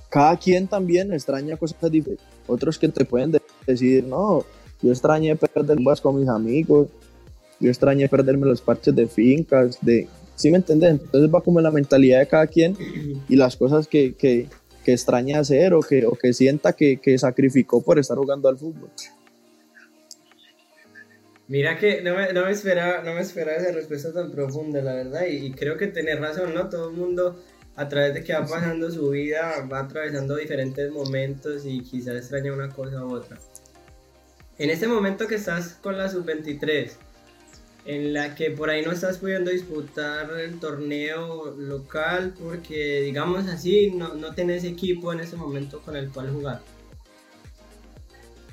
Cada 0.09 0.37
quien 0.37 0.67
también 0.67 1.13
extraña 1.13 1.57
cosas 1.57 1.89
diferentes. 1.89 2.25
Otros 2.45 2.77
que 2.77 2.89
te 2.89 3.05
pueden 3.05 3.39
decir, 3.65 4.03
no, 4.03 4.43
yo 4.83 4.91
extrañé 4.91 5.35
perder 5.35 5.79
con 6.01 6.19
mis 6.19 6.29
amigos, 6.29 6.89
yo 7.59 7.69
extrañé 7.69 8.07
perderme 8.07 8.45
los 8.45 8.61
parches 8.61 8.95
de 8.95 9.07
fincas, 9.07 9.79
de... 9.81 10.07
¿Sí 10.35 10.51
me 10.51 10.57
entiendes? 10.57 10.91
Entonces 10.91 11.33
va 11.33 11.41
como 11.41 11.61
la 11.61 11.71
mentalidad 11.71 12.19
de 12.19 12.27
cada 12.27 12.47
quien 12.47 12.75
y 13.29 13.35
las 13.35 13.55
cosas 13.55 13.87
que, 13.87 14.13
que, 14.13 14.47
que 14.83 14.91
extraña 14.91 15.39
hacer 15.39 15.73
o 15.73 15.79
que, 15.79 16.05
o 16.05 16.13
que 16.13 16.33
sienta 16.33 16.73
que, 16.73 16.97
que 16.97 17.17
sacrificó 17.17 17.81
por 17.81 17.99
estar 17.99 18.17
jugando 18.17 18.49
al 18.49 18.57
fútbol. 18.57 18.89
Mira 21.47 21.77
que 21.77 22.01
no 22.01 22.15
me, 22.15 22.33
no 22.33 22.45
me, 22.45 22.51
esperaba, 22.51 23.03
no 23.03 23.13
me 23.13 23.21
esperaba 23.21 23.57
esa 23.57 23.71
respuesta 23.73 24.13
tan 24.13 24.31
profunda, 24.31 24.81
la 24.81 24.95
verdad, 24.95 25.25
y, 25.27 25.51
creo 25.51 25.77
que 25.77 25.87
tenés 25.87 26.19
razón, 26.19 26.53
¿no? 26.53 26.69
Todo 26.69 26.89
el 26.89 26.95
mundo 26.95 27.43
a 27.75 27.87
través 27.89 28.13
de 28.13 28.23
que 28.23 28.33
va 28.33 28.45
pasando 28.45 28.89
su 28.89 29.09
vida, 29.09 29.67
va 29.71 29.81
atravesando 29.81 30.35
diferentes 30.35 30.89
momentos 30.91 31.65
y 31.65 31.81
quizás 31.81 32.15
extraña 32.15 32.53
una 32.53 32.69
cosa 32.69 33.03
u 33.05 33.13
otra. 33.13 33.37
En 34.59 34.69
este 34.69 34.87
momento 34.87 35.27
que 35.27 35.35
estás 35.35 35.79
con 35.81 35.97
la 35.97 36.09
sub-23, 36.09 36.91
en 37.85 38.13
la 38.13 38.35
que 38.35 38.51
por 38.51 38.69
ahí 38.69 38.83
no 38.83 38.91
estás 38.91 39.17
pudiendo 39.17 39.49
disputar 39.49 40.29
el 40.39 40.59
torneo 40.59 41.55
local 41.57 42.33
porque, 42.39 43.01
digamos 43.01 43.47
así, 43.47 43.91
no, 43.91 44.13
no 44.13 44.33
tenés 44.35 44.63
equipo 44.63 45.11
en 45.11 45.21
ese 45.21 45.35
momento 45.35 45.81
con 45.81 45.95
el 45.95 46.09
cual 46.09 46.29
jugar. 46.29 46.61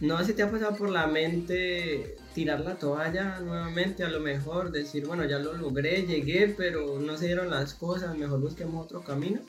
¿No 0.01 0.25
se 0.25 0.33
te 0.33 0.43
ha 0.43 0.51
pasado 0.51 0.75
por 0.77 0.89
la 0.89 1.07
mente 1.07 2.17
tirar 2.35 2.61
la 2.61 2.77
toalla 2.77 3.39
nuevamente? 3.41 4.03
A 4.03 4.09
lo 4.09 4.21
mejor 4.21 4.73
decir, 4.73 5.07
bueno, 5.07 5.27
ya 5.27 5.39
lo 5.39 5.53
logré, 5.53 6.07
llegué, 6.07 6.55
pero 6.57 6.99
no 6.99 7.19
se 7.19 7.27
dieron 7.27 7.51
las 7.51 7.75
cosas, 7.75 8.17
mejor 8.17 8.41
busquemos 8.41 8.87
otro 8.87 9.03
camino. 9.03 9.41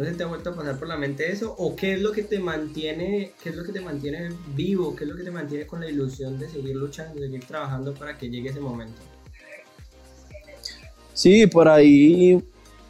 ¿No 0.00 0.06
se 0.06 0.14
te 0.14 0.22
ha 0.22 0.28
vuelto 0.28 0.48
a 0.48 0.54
pasar 0.54 0.78
por 0.78 0.88
la 0.88 0.96
mente 0.96 1.30
eso? 1.30 1.54
¿O 1.58 1.76
qué 1.76 1.92
es 1.92 2.00
lo 2.00 2.10
que 2.10 2.22
te 2.22 2.38
mantiene, 2.38 3.32
qué 3.42 3.50
es 3.50 3.54
lo 3.54 3.64
que 3.64 3.72
te 3.72 3.82
mantiene 3.82 4.30
vivo? 4.56 4.96
¿Qué 4.96 5.04
es 5.04 5.10
lo 5.10 5.14
que 5.14 5.24
te 5.24 5.30
mantiene 5.30 5.66
con 5.66 5.80
la 5.80 5.90
ilusión 5.90 6.38
de 6.38 6.48
seguir 6.48 6.74
luchando, 6.74 7.20
de 7.20 7.26
seguir 7.26 7.44
trabajando 7.44 7.92
para 7.92 8.16
que 8.16 8.30
llegue 8.30 8.48
ese 8.48 8.60
momento? 8.60 8.98
Sí, 11.12 11.46
por 11.46 11.68
ahí 11.68 12.42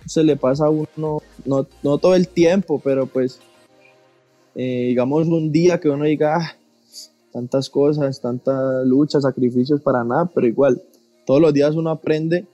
se 0.06 0.22
le 0.22 0.36
pasa 0.36 0.66
a 0.66 0.70
uno, 0.70 1.20
no, 1.44 1.66
no 1.82 1.98
todo 1.98 2.14
el 2.14 2.28
tiempo, 2.28 2.78
pero 2.78 3.06
pues, 3.06 3.40
eh, 4.54 4.84
digamos 4.90 5.26
un 5.26 5.50
día 5.50 5.80
que 5.80 5.88
uno 5.88 6.04
diga, 6.04 6.36
ah, 6.36 6.56
tantas 7.32 7.68
cosas, 7.68 8.20
tantas 8.20 8.86
luchas, 8.86 9.24
sacrificios 9.24 9.80
para 9.80 10.04
nada, 10.04 10.30
pero 10.32 10.46
igual, 10.46 10.80
todos 11.26 11.40
los 11.40 11.52
días 11.52 11.74
uno 11.74 11.90
aprende 11.90 12.46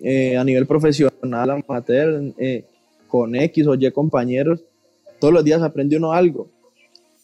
eh, 0.00 0.36
a 0.36 0.44
nivel 0.44 0.68
profesional, 0.68 1.50
amateur, 1.50 2.32
eh, 2.38 2.69
con 3.10 3.34
X 3.34 3.66
o 3.66 3.74
Y 3.74 3.90
compañeros, 3.90 4.64
todos 5.20 5.34
los 5.34 5.44
días 5.44 5.60
aprende 5.62 5.96
uno 5.96 6.12
algo. 6.12 6.48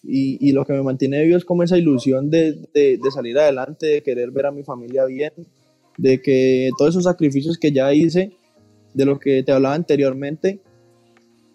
Y, 0.09 0.53
lo 0.53 0.65
que 0.65 0.73
me 0.73 0.83
mantiene 0.83 1.25
vivo 1.25 1.37
es 1.37 1.45
como 1.45 1.65
esa 1.65 1.79
ilusión 1.79 2.31
de, 2.31 2.53
de, 2.73 3.11
salir 3.13 3.37
adelante, 3.39 3.87
de 3.87 4.03
querer 4.03 4.31
ver 4.31 4.47
a 4.47 4.53
mi 4.53 4.63
familia 4.63 5.05
bien, 5.05 5.33
de 5.99 6.23
que 6.23 6.71
todos 6.79 6.91
esos 6.91 7.05
sacrificios 7.05 7.59
que 7.59 7.73
ya 7.73 7.93
hice, 7.93 8.31
de 8.95 9.05
lo 9.05 9.19
que 9.19 9.43
te 9.43 9.51
hablaba 9.51 9.75
anteriormente, 9.75 10.61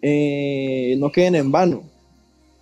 eh, 0.02 0.96
no 0.98 1.10
queden 1.10 1.36
en 1.36 1.50
vano, 1.50 1.84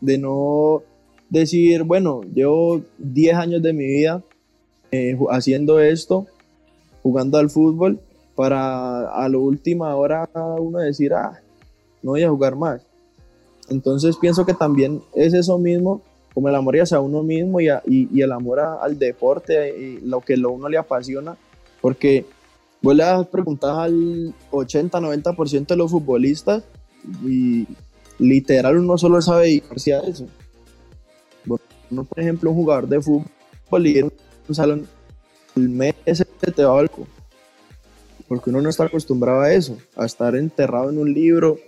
de 0.01 0.19
no 0.19 0.83
decir, 1.29 1.83
bueno, 1.83 2.21
llevo 2.23 2.83
10 2.99 3.35
años 3.35 3.63
de 3.63 3.73
mi 3.73 3.87
vida 3.87 4.23
eh, 4.93 5.19
haciendo 5.31 5.81
esto, 5.81 6.27
jugando 7.03 7.39
al 7.39 7.51
fútbol, 7.51 7.99
para 8.37 9.11
a 9.11 9.29
lo 9.29 9.41
última 9.41 9.95
hora 9.97 10.29
uno 10.35 10.79
decir, 10.79 11.13
ah, 11.15 11.41
no 12.03 12.13
voy 12.13 12.23
a 12.23 12.31
jugar 12.31 12.57
más. 12.57 12.87
Entonces 13.69 14.17
pienso 14.17 14.45
que 14.45 14.55
también 14.55 15.03
es 15.15 15.35
eso 15.35 15.59
mismo, 15.59 16.03
como 16.35 16.49
el 16.49 16.55
amor 16.55 16.77
hacia 16.81 17.01
uno 17.01 17.23
mismo 17.23 17.61
y, 17.61 17.69
a, 17.69 17.83
y, 17.87 18.21
el 18.21 18.33
amor 18.33 18.61
al 18.61 18.99
deporte, 18.99 19.79
y 19.79 20.01
lo 20.01 20.21
que 20.21 20.37
lo 20.37 20.51
uno 20.51 20.69
le 20.69 20.79
apasiona, 20.79 21.37
porque 21.81 22.27
vos 22.83 22.95
le 22.95 23.05
preguntas 23.31 23.77
al 23.77 24.35
80-90% 24.51 25.67
de 25.67 25.77
los 25.77 25.91
futbolistas 25.91 26.65
y 27.25 27.67
literal 28.19 28.79
uno 28.79 28.99
solo 28.99 29.23
sabe 29.23 29.47
dedicarse 29.47 29.95
a 29.95 30.01
eso 30.01 30.27
por 31.91 32.21
ejemplo, 32.21 32.51
un 32.51 32.57
jugador 32.57 32.89
de 32.89 33.01
fútbol 33.01 33.87
y 33.87 33.99
en 33.99 34.13
un 34.49 34.55
salón, 34.55 34.87
el 35.57 35.69
mes 35.69 35.95
te 36.05 36.65
va 36.65 36.79
algo. 36.79 37.07
Porque 38.29 38.51
uno 38.51 38.63
no 38.63 38.69
está 38.69 38.85
acostumbrado 38.85 39.41
a 39.41 39.53
eso, 39.53 39.77
a 39.97 40.07
estar 40.07 40.37
enterrado 40.37 40.91
en 40.91 40.99
un 40.99 41.13
libro, 41.13 41.59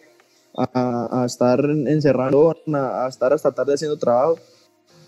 a, 0.56 1.22
a 1.22 1.26
estar 1.26 1.64
encerrado, 1.64 2.56
a, 2.74 3.04
a, 3.04 3.08
estar 3.08 3.32
hasta 3.32 3.52
tarde 3.52 3.74
haciendo 3.74 3.96
trabajo. 3.96 4.38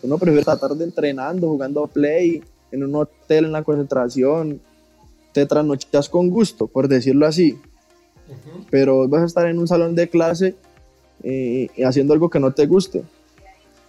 Uno 0.03 0.19
prefiere 0.19 0.41
estar 0.41 0.59
tarde 0.59 0.85
entrenando, 0.85 1.49
jugando 1.49 1.87
play, 1.87 2.43
en 2.71 2.85
un 2.85 2.95
hotel, 2.95 3.47
en 3.47 3.53
la 3.53 3.63
concentración. 3.63 4.61
Te 5.33 5.47
trasnochas 5.47 6.09
con 6.09 6.31
gusto, 6.31 6.67
por 6.67 6.89
decirlo 6.89 7.27
así. 7.27 7.53
Uh 7.53 8.33
-huh. 8.33 8.67
Pero 8.71 9.09
vas 9.09 9.23
a 9.23 9.27
estar 9.27 9.47
en 9.47 9.59
un 9.59 9.67
salón 9.67 9.95
de 9.95 10.09
clase 10.09 10.55
eh, 11.23 11.69
haciendo 11.85 12.13
algo 12.13 12.31
que 12.31 12.41
no 12.41 12.53
te 12.53 12.67
guste. 12.67 13.03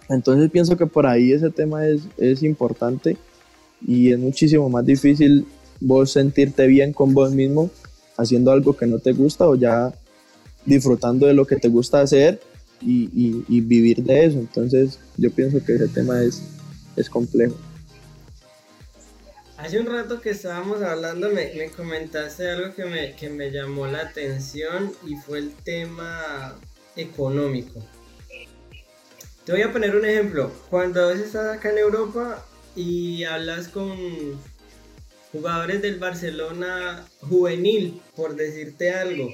Entonces 0.08 0.50
pienso 0.50 0.76
que 0.76 0.86
por 0.86 1.06
ahí 1.06 1.32
ese 1.32 1.50
tema 1.50 1.86
es, 1.86 2.02
es 2.16 2.42
importante 2.42 3.16
y 3.86 4.12
es 4.12 4.18
muchísimo 4.18 4.68
más 4.68 4.86
difícil 4.86 5.46
vos 5.80 6.12
sentirte 6.12 6.66
bien 6.66 6.92
con 6.92 7.12
vos 7.12 7.32
mismo 7.32 7.70
haciendo 8.16 8.50
algo 8.52 8.76
que 8.76 8.86
no 8.86 8.98
te 8.98 9.12
gusta 9.12 9.46
o 9.46 9.54
ya 9.54 9.92
disfrutando 10.66 11.26
de 11.26 11.34
lo 11.34 11.46
que 11.46 11.56
te 11.56 11.68
gusta 11.68 12.00
hacer 12.00 12.40
y, 12.80 13.60
vivir 13.60 14.02
de 14.02 14.26
eso. 14.26 14.38
Entonces 14.38 14.98
yo 15.16 15.30
pienso 15.30 15.64
que 15.64 15.74
ese 15.74 15.88
tema 15.88 16.22
es, 16.22 16.42
es 16.96 17.08
complejo. 17.08 17.56
Hace 19.56 19.80
un 19.80 19.86
rato 19.86 20.20
que 20.20 20.30
estábamos 20.30 20.82
hablando 20.82 21.30
me, 21.30 21.54
me 21.54 21.70
comentaste 21.70 22.50
algo 22.50 22.74
que 22.74 22.84
me, 22.84 23.16
que 23.16 23.30
me 23.30 23.50
llamó 23.50 23.86
la 23.86 24.00
atención 24.00 24.92
y 25.06 25.16
fue 25.16 25.38
el 25.38 25.52
tema 25.64 26.54
económico. 26.94 27.82
Te 29.46 29.52
voy 29.52 29.62
a 29.62 29.72
poner 29.72 29.96
un 29.96 30.04
ejemplo. 30.04 30.52
Cuando 30.68 31.08
a 31.08 31.12
estás 31.12 31.56
acá 31.56 31.70
en 31.70 31.78
Europa 31.78 32.44
y 32.74 33.24
hablas 33.24 33.68
con 33.68 33.96
jugadores 35.32 35.80
del 35.82 35.98
Barcelona 35.98 37.06
juvenil, 37.20 38.00
por 38.14 38.36
decirte 38.36 38.90
algo, 38.90 39.30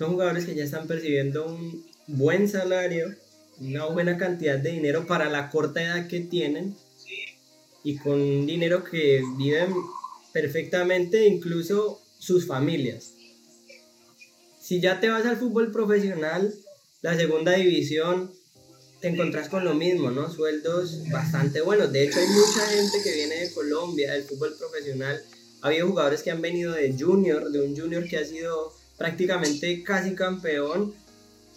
son 0.00 0.12
jugadores 0.12 0.46
que 0.46 0.54
ya 0.54 0.64
están 0.64 0.86
percibiendo 0.86 1.44
un 1.44 1.84
buen 2.06 2.48
salario, 2.48 3.14
una 3.58 3.84
buena 3.84 4.16
cantidad 4.16 4.58
de 4.58 4.70
dinero 4.70 5.06
para 5.06 5.28
la 5.28 5.50
corta 5.50 5.82
edad 5.82 6.08
que 6.08 6.20
tienen 6.20 6.74
y 7.84 7.98
con 7.98 8.46
dinero 8.46 8.82
que 8.82 9.22
viven 9.36 9.74
perfectamente 10.32 11.26
incluso 11.26 12.00
sus 12.18 12.46
familias. 12.46 13.12
Si 14.58 14.80
ya 14.80 15.00
te 15.00 15.10
vas 15.10 15.26
al 15.26 15.36
fútbol 15.36 15.70
profesional, 15.70 16.50
la 17.02 17.14
segunda 17.14 17.52
división, 17.52 18.32
te 19.02 19.08
encontrás 19.08 19.50
con 19.50 19.66
lo 19.66 19.74
mismo, 19.74 20.10
¿no? 20.10 20.32
Sueldos 20.32 21.10
bastante 21.10 21.60
buenos. 21.60 21.92
De 21.92 22.04
hecho, 22.04 22.20
hay 22.20 22.28
mucha 22.28 22.66
gente 22.68 23.02
que 23.04 23.16
viene 23.16 23.34
de 23.34 23.52
Colombia, 23.52 24.14
del 24.14 24.22
fútbol 24.22 24.56
profesional. 24.58 25.22
Ha 25.60 25.66
habido 25.66 25.88
jugadores 25.88 26.22
que 26.22 26.30
han 26.30 26.40
venido 26.40 26.72
de 26.72 26.96
junior, 26.98 27.50
de 27.50 27.60
un 27.60 27.76
junior 27.76 28.08
que 28.08 28.16
ha 28.16 28.24
sido 28.24 28.79
prácticamente 29.00 29.82
casi 29.82 30.14
campeón, 30.14 30.92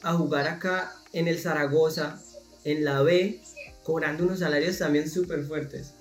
a 0.02 0.14
jugar 0.14 0.48
acá 0.48 0.96
en 1.12 1.28
el 1.28 1.38
Zaragoza, 1.38 2.18
en 2.64 2.86
la 2.86 3.02
B, 3.02 3.42
cobrando 3.84 4.24
unos 4.24 4.40
salarios 4.40 4.78
también 4.78 5.10
súper 5.10 5.44
fuertes. 5.44 5.92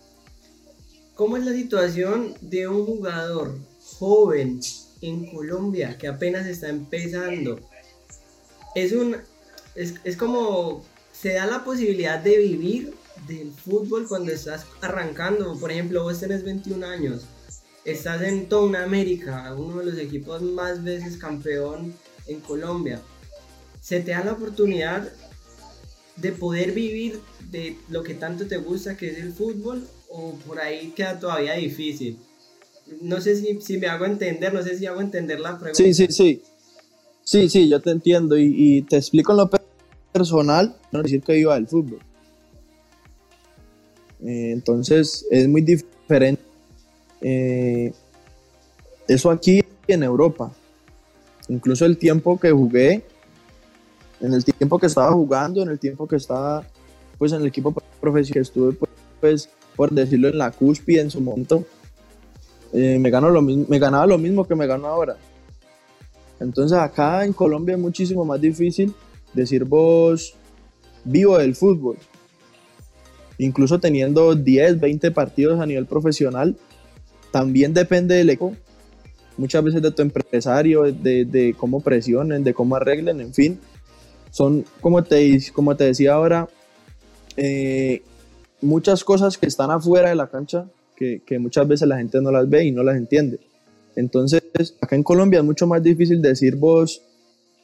¿Cómo 1.17 1.37
es 1.37 1.45
la 1.45 1.53
situación 1.53 2.37
de 2.43 2.69
un 2.69 2.87
jugador 2.87 3.59
joven 3.81 4.61
en 5.01 5.27
Colombia 5.33 5.99
que 5.99 6.07
apenas 6.07 6.47
está 6.47 6.69
empezando? 6.69 7.59
Es 8.77 8.93
un... 8.93 9.17
Es, 9.75 9.95
es 10.05 10.17
como 10.17 10.85
se 11.13 11.33
da 11.33 11.47
la 11.47 11.65
posibilidad 11.65 12.21
de 12.21 12.39
vivir 12.39 12.95
del 13.27 13.51
fútbol 13.51 14.07
cuando 14.07 14.31
estás 14.31 14.65
arrancando. 14.81 15.59
Por 15.59 15.73
ejemplo, 15.73 16.05
vos 16.05 16.21
tenés 16.21 16.45
21 16.45 16.87
años, 16.87 17.27
estás 17.85 18.23
en 18.23 18.49
toda 18.49 18.63
una 18.63 18.85
América, 18.85 19.55
uno 19.57 19.79
de 19.79 19.87
los 19.87 19.99
equipos 19.99 20.43
más 20.43 20.83
veces 20.83 21.17
campeón 21.17 21.95
en 22.27 22.41
Colombia. 22.41 23.01
Se 23.81 24.01
te 24.01 24.13
da 24.13 24.25
la 24.25 24.33
oportunidad 24.33 25.11
de 26.17 26.33
poder 26.33 26.73
vivir 26.73 27.21
de 27.51 27.77
lo 27.89 28.03
que 28.03 28.15
tanto 28.15 28.47
te 28.47 28.59
gusta, 28.59 28.97
que 28.97 29.11
es 29.11 29.19
el 29.19 29.33
fútbol, 29.33 29.87
o 30.09 30.35
por 30.47 30.61
ahí 30.61 30.93
queda 30.95 31.19
todavía 31.19 31.55
difícil. 31.55 32.19
No 33.01 33.21
sé 33.21 33.37
si, 33.37 33.79
me 33.79 33.87
hago 33.87 34.05
entender, 34.05 34.53
no 34.53 34.63
sé 34.63 34.79
si 34.79 34.87
hago 34.87 35.01
entender 35.01 35.41
la 35.41 35.59
pregunta. 35.59 35.83
Sí, 35.83 35.95
sí, 35.95 36.07
sí. 36.11 36.43
Sí, 37.25 37.49
sí, 37.49 37.69
yo 37.69 37.81
te 37.81 37.91
entiendo 37.91 38.37
y, 38.37 38.53
y 38.55 38.83
te 38.83 38.97
explico 38.97 39.33
en 39.33 39.39
lo 39.39 39.51
personal, 40.13 40.77
no 40.91 41.03
decir 41.03 41.23
que 41.23 41.39
iba 41.39 41.55
del 41.55 41.69
fútbol. 41.69 42.01
Eh, 44.25 44.53
entonces 44.53 45.27
es 45.31 45.49
muy 45.49 45.63
diferente 45.63 46.42
eh, 47.23 47.93
eso 49.09 49.31
aquí 49.31 49.63
en 49.87 50.03
Europa. 50.03 50.53
Incluso 51.49 51.85
el 51.85 51.99
tiempo 51.99 52.39
que 52.39 52.51
jugué, 52.51 53.05
en 54.21 54.33
el 54.33 54.45
tiempo 54.45 54.79
que 54.79 54.87
estaba 54.87 55.13
jugando, 55.13 55.63
en 55.63 55.69
el 55.69 55.79
tiempo 55.79 56.07
que 56.07 56.17
estaba 56.17 56.65
pues 57.19 57.33
en 57.33 57.41
el 57.41 57.47
equipo 57.47 57.73
profesional 58.01 58.33
que 58.33 58.41
estuve 58.41 58.73
pues, 58.73 58.91
pues 59.21 59.49
por 59.77 59.91
decirlo 59.91 60.29
en 60.29 60.39
la 60.39 60.51
cúspide 60.51 61.01
en 61.01 61.11
su 61.11 61.21
momento, 61.21 61.65
eh, 62.73 62.99
me, 62.99 63.11
ganó 63.11 63.31
lo 63.31 63.43
me 63.43 63.79
ganaba 63.79 64.07
lo 64.07 64.19
mismo 64.19 64.47
que 64.47 64.55
me 64.55 64.67
gano 64.67 64.87
ahora. 64.87 65.17
Entonces 66.41 66.77
acá 66.79 67.25
en 67.25 67.33
Colombia 67.33 67.75
es 67.75 67.81
muchísimo 67.81 68.25
más 68.25 68.41
difícil 68.41 68.93
decir 69.33 69.65
vos 69.65 70.35
vivo 71.05 71.39
del 71.39 71.55
fútbol. 71.55 71.97
Incluso 73.39 73.79
teniendo 73.79 74.35
10, 74.35 74.81
20 74.81 75.11
partidos 75.11 75.61
a 75.61 75.67
nivel 75.67 75.87
profesional, 75.87 76.57
también 77.33 77.75
depende 77.75 78.15
del 78.15 78.31
equipo 78.31 78.55
muchas 79.37 79.65
veces 79.65 79.83
de 79.83 79.91
tu 79.91 80.03
empresario, 80.03 80.83
de, 80.83 81.25
de 81.25 81.55
cómo 81.59 81.81
presionen, 81.81 82.45
de 82.45 82.55
cómo 82.55 82.77
arreglen, 82.77 83.21
en 83.21 83.35
fin. 83.35 83.59
Son, 84.31 84.65
como 84.81 85.03
te, 85.03 85.39
como 85.53 85.77
te 85.77 85.85
decía 85.85 86.15
ahora, 86.15 86.49
eh, 87.37 88.03
muchas 88.61 89.05
cosas 89.05 89.37
que 89.39 89.47
están 89.47 89.71
afuera 89.71 90.11
de 90.11 90.15
la 90.15 90.29
cancha 90.29 90.67
que, 90.97 91.23
que, 91.25 91.39
muchas 91.39 91.67
veces 91.67 91.89
la 91.89 91.99
gente 91.99 92.21
no 92.21 92.31
las 92.31 92.49
ve 92.49 92.65
y 92.65 92.73
no 92.73 92.83
las 92.83 92.97
entiende. 92.97 93.41
Entonces, 93.97 94.43
acá 94.81 94.97
en 94.97 95.03
Colombia 95.03 95.41
es 95.41 95.45
mucho 95.45 95.67
más 95.67 95.83
difícil 95.83 96.23
decir 96.23 96.57
vos, 96.57 97.03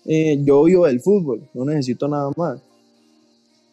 eh, 0.05 0.39
yo 0.43 0.65
vivo 0.65 0.87
del 0.87 1.01
fútbol, 1.01 1.49
no 1.55 1.65
necesito 1.65 2.09
nada 2.09 2.31
más. 2.37 2.61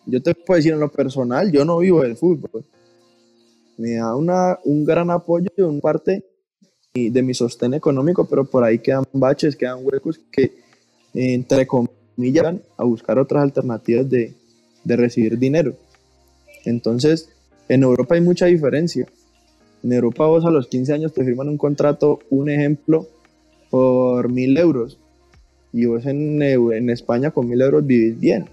Yo 0.06 0.22
te 0.22 0.36
puedo 0.36 0.58
decir 0.58 0.74
en 0.74 0.80
lo 0.80 0.91
personal, 0.91 1.52
yo 1.52 1.66
no 1.66 1.80
vivo 1.80 2.02
del 2.02 2.16
fútbol. 2.16 2.64
Me 3.78 3.95
da 3.95 4.15
una, 4.15 4.59
un 4.63 4.86
gran 4.86 5.09
apoyo 5.11 5.49
un 5.57 5.82
parte 5.82 6.23
de 6.93 7.21
mi 7.21 7.34
sostén 7.34 7.73
económico, 7.73 8.26
pero 8.26 8.45
por 8.45 8.63
ahí 8.63 8.80
quedan 8.80 9.03
baches, 9.11 9.55
quedan 9.55 9.80
huecos 9.82 10.19
que, 10.32 10.53
entre 11.13 11.67
comillas, 11.67 12.55
a 12.78 12.84
buscar 12.86 13.19
otras 13.19 13.43
alternativas 13.43 14.09
de, 14.09 14.34
de 14.84 14.95
recibir 14.95 15.38
dinero. 15.38 15.76
Entonces, 16.63 17.30
en 17.67 17.84
Europa 17.84 18.15
hay 18.15 18.21
mucha 18.21 18.45
diferencia. 18.45 19.07
En 19.84 19.91
Europa 19.91 20.26
vos 20.26 20.45
a 20.45 20.49
los 20.49 20.67
15 20.67 20.93
años 20.93 21.13
te 21.13 21.26
firman 21.26 21.49
un 21.49 21.57
contrato, 21.57 22.19
un 22.30 22.49
ejemplo, 22.49 23.07
por 23.69 24.30
mil 24.30 24.57
euros. 24.57 24.97
Y 25.73 25.86
vos 25.86 26.05
en, 26.05 26.41
en 26.41 26.89
España 26.89 27.32
con 27.32 27.49
mil 27.49 27.61
euros 27.61 27.86
vivís 27.86 28.19
bien. 28.19 28.45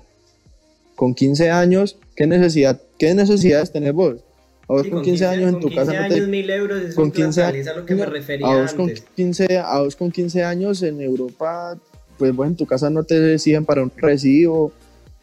Con 0.97 1.15
15 1.15 1.51
años, 1.51 1.97
¿qué, 2.17 2.27
necesidad, 2.27 2.81
qué 2.99 3.15
necesidades 3.15 3.71
tenés 3.71 3.93
vos? 3.93 4.25
A 4.73 4.77
vos 4.77 4.89
con 4.89 5.03
15, 5.03 5.27
años 5.27 5.53
en 5.53 5.61
tu 5.61 5.69
casa. 5.69 5.93
Con 5.93 6.05
15 6.05 6.15
años, 6.15 6.29
mil 6.29 6.49
euros 6.49 6.83
es 6.83 6.95
con 6.95 7.11
15 7.11 7.43
años, 7.43 7.67
a 7.67 7.75
lo 7.75 7.85
que 7.85 7.95
me 7.95 8.07
refería 8.07 8.47
a 8.47 8.63
vos, 8.63 8.73
Con 8.73 8.91
15, 9.17 9.59
a 9.59 9.81
vos 9.81 9.97
con 9.97 10.11
15 10.11 10.45
años 10.45 10.83
en 10.83 11.03
Europa, 11.03 11.77
pues 12.17 12.35
vos 12.35 12.47
en 12.47 12.57
tu 12.57 12.65
casa 12.65 12.89
no 12.89 13.05
te 13.05 13.35
exigen 13.35 13.67
para 13.67 13.83
un 13.83 13.93
recibo, 13.95 14.73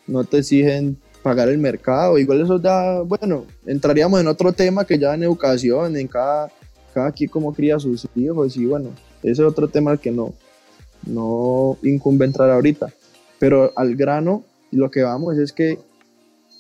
no 0.05 0.23
te 0.23 0.37
exigen 0.37 0.97
pagar 1.23 1.49
el 1.49 1.57
mercado. 1.57 2.19
Igual 2.19 2.41
eso 2.41 2.59
da, 2.59 3.01
bueno, 3.01 3.47
entraríamos 3.65 4.21
en 4.21 4.27
otro 4.27 4.53
tema 4.53 4.85
que 4.85 4.99
ya 4.99 5.15
en 5.15 5.23
educación, 5.23 5.97
en 5.97 6.07
cada, 6.07 6.51
cada 6.93 7.11
quien 7.11 7.31
cómo 7.31 7.51
cría 7.51 7.79
sus 7.79 8.07
hijos 8.15 8.55
y 8.55 8.67
bueno, 8.67 8.91
ese 9.23 9.31
es 9.31 9.39
otro 9.39 9.67
tema 9.67 9.89
al 9.89 9.99
que 9.99 10.11
no, 10.11 10.31
no 11.07 11.75
incumbe 11.81 12.25
entrar 12.25 12.51
ahorita. 12.51 12.93
Pero 13.39 13.73
al 13.75 13.95
grano, 13.95 14.43
lo 14.69 14.91
que 14.91 15.01
vamos 15.01 15.39
es 15.39 15.51
que 15.51 15.79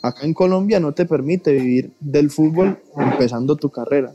acá 0.01 0.25
en 0.25 0.33
Colombia 0.33 0.79
no 0.79 0.93
te 0.93 1.05
permite 1.05 1.51
vivir 1.51 1.91
del 1.99 2.29
fútbol 2.29 2.79
empezando 2.97 3.55
tu 3.55 3.69
carrera. 3.69 4.13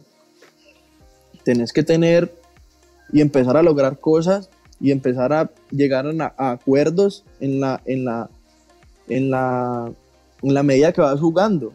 Tenés 1.45 1.72
que 1.72 1.82
tener 1.82 2.35
y 3.12 3.20
empezar 3.20 3.57
a 3.57 3.62
lograr 3.62 4.01
cosas 4.01 4.51
y 4.80 4.91
empezar 4.91 5.32
a 5.32 5.51
llegar 5.70 6.07
a, 6.07 6.35
a 6.37 6.51
acuerdos 6.53 7.24
en 7.41 7.61
la, 7.61 7.80
en 7.85 8.05
la, 8.05 8.30
en 9.09 9.30
la 9.30 9.93
en 10.45 10.55
la 10.55 10.62
medida 10.62 10.93
que 10.93 11.01
vas 11.01 11.18
jugando. 11.18 11.72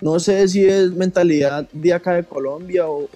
No 0.00 0.18
sé 0.18 0.46
si 0.48 0.64
es 0.64 0.92
mentalidad 0.92 1.68
de 1.72 1.94
acá 1.94 2.14
de 2.14 2.24
Colombia 2.24 2.86
o, 2.88 3.08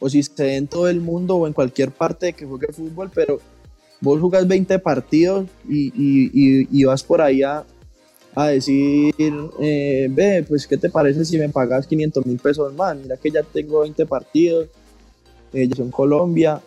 o, 0.00 0.08
si 0.08 0.18
esté 0.18 0.56
en 0.56 0.66
todo 0.66 0.88
el 0.88 1.00
mundo 1.00 1.36
o 1.36 1.46
en 1.46 1.52
cualquier 1.52 1.92
parte 1.92 2.32
que 2.32 2.46
juegue 2.46 2.72
fútbol, 2.72 3.10
pero 3.14 3.38
vos 4.00 4.20
jugas 4.20 4.48
20 4.48 4.78
partidos 4.80 5.46
y, 5.68 5.88
y, 5.88 6.66
y, 6.70 6.84
vas 6.84 7.04
por 7.04 7.20
ahí 7.20 7.42
a, 8.36 8.48
decir, 8.48 9.14
eh, 9.60 10.06
ve, 10.10 10.44
pues, 10.46 10.66
¿qué 10.66 10.76
te 10.76 10.90
parece 10.90 11.24
si 11.24 11.38
me 11.38 11.48
pagas 11.48 11.86
500 11.86 12.24
mil 12.24 12.38
pesos 12.38 12.72
más? 12.74 12.96
Mira 12.96 13.16
que 13.16 13.30
ya 13.30 13.42
tengo 13.42 13.80
20 13.80 14.06
partidos, 14.06 14.68
eh, 15.52 15.66
yo 15.66 15.74
soy 15.74 15.86
en 15.86 15.90
Colombia, 15.90 16.60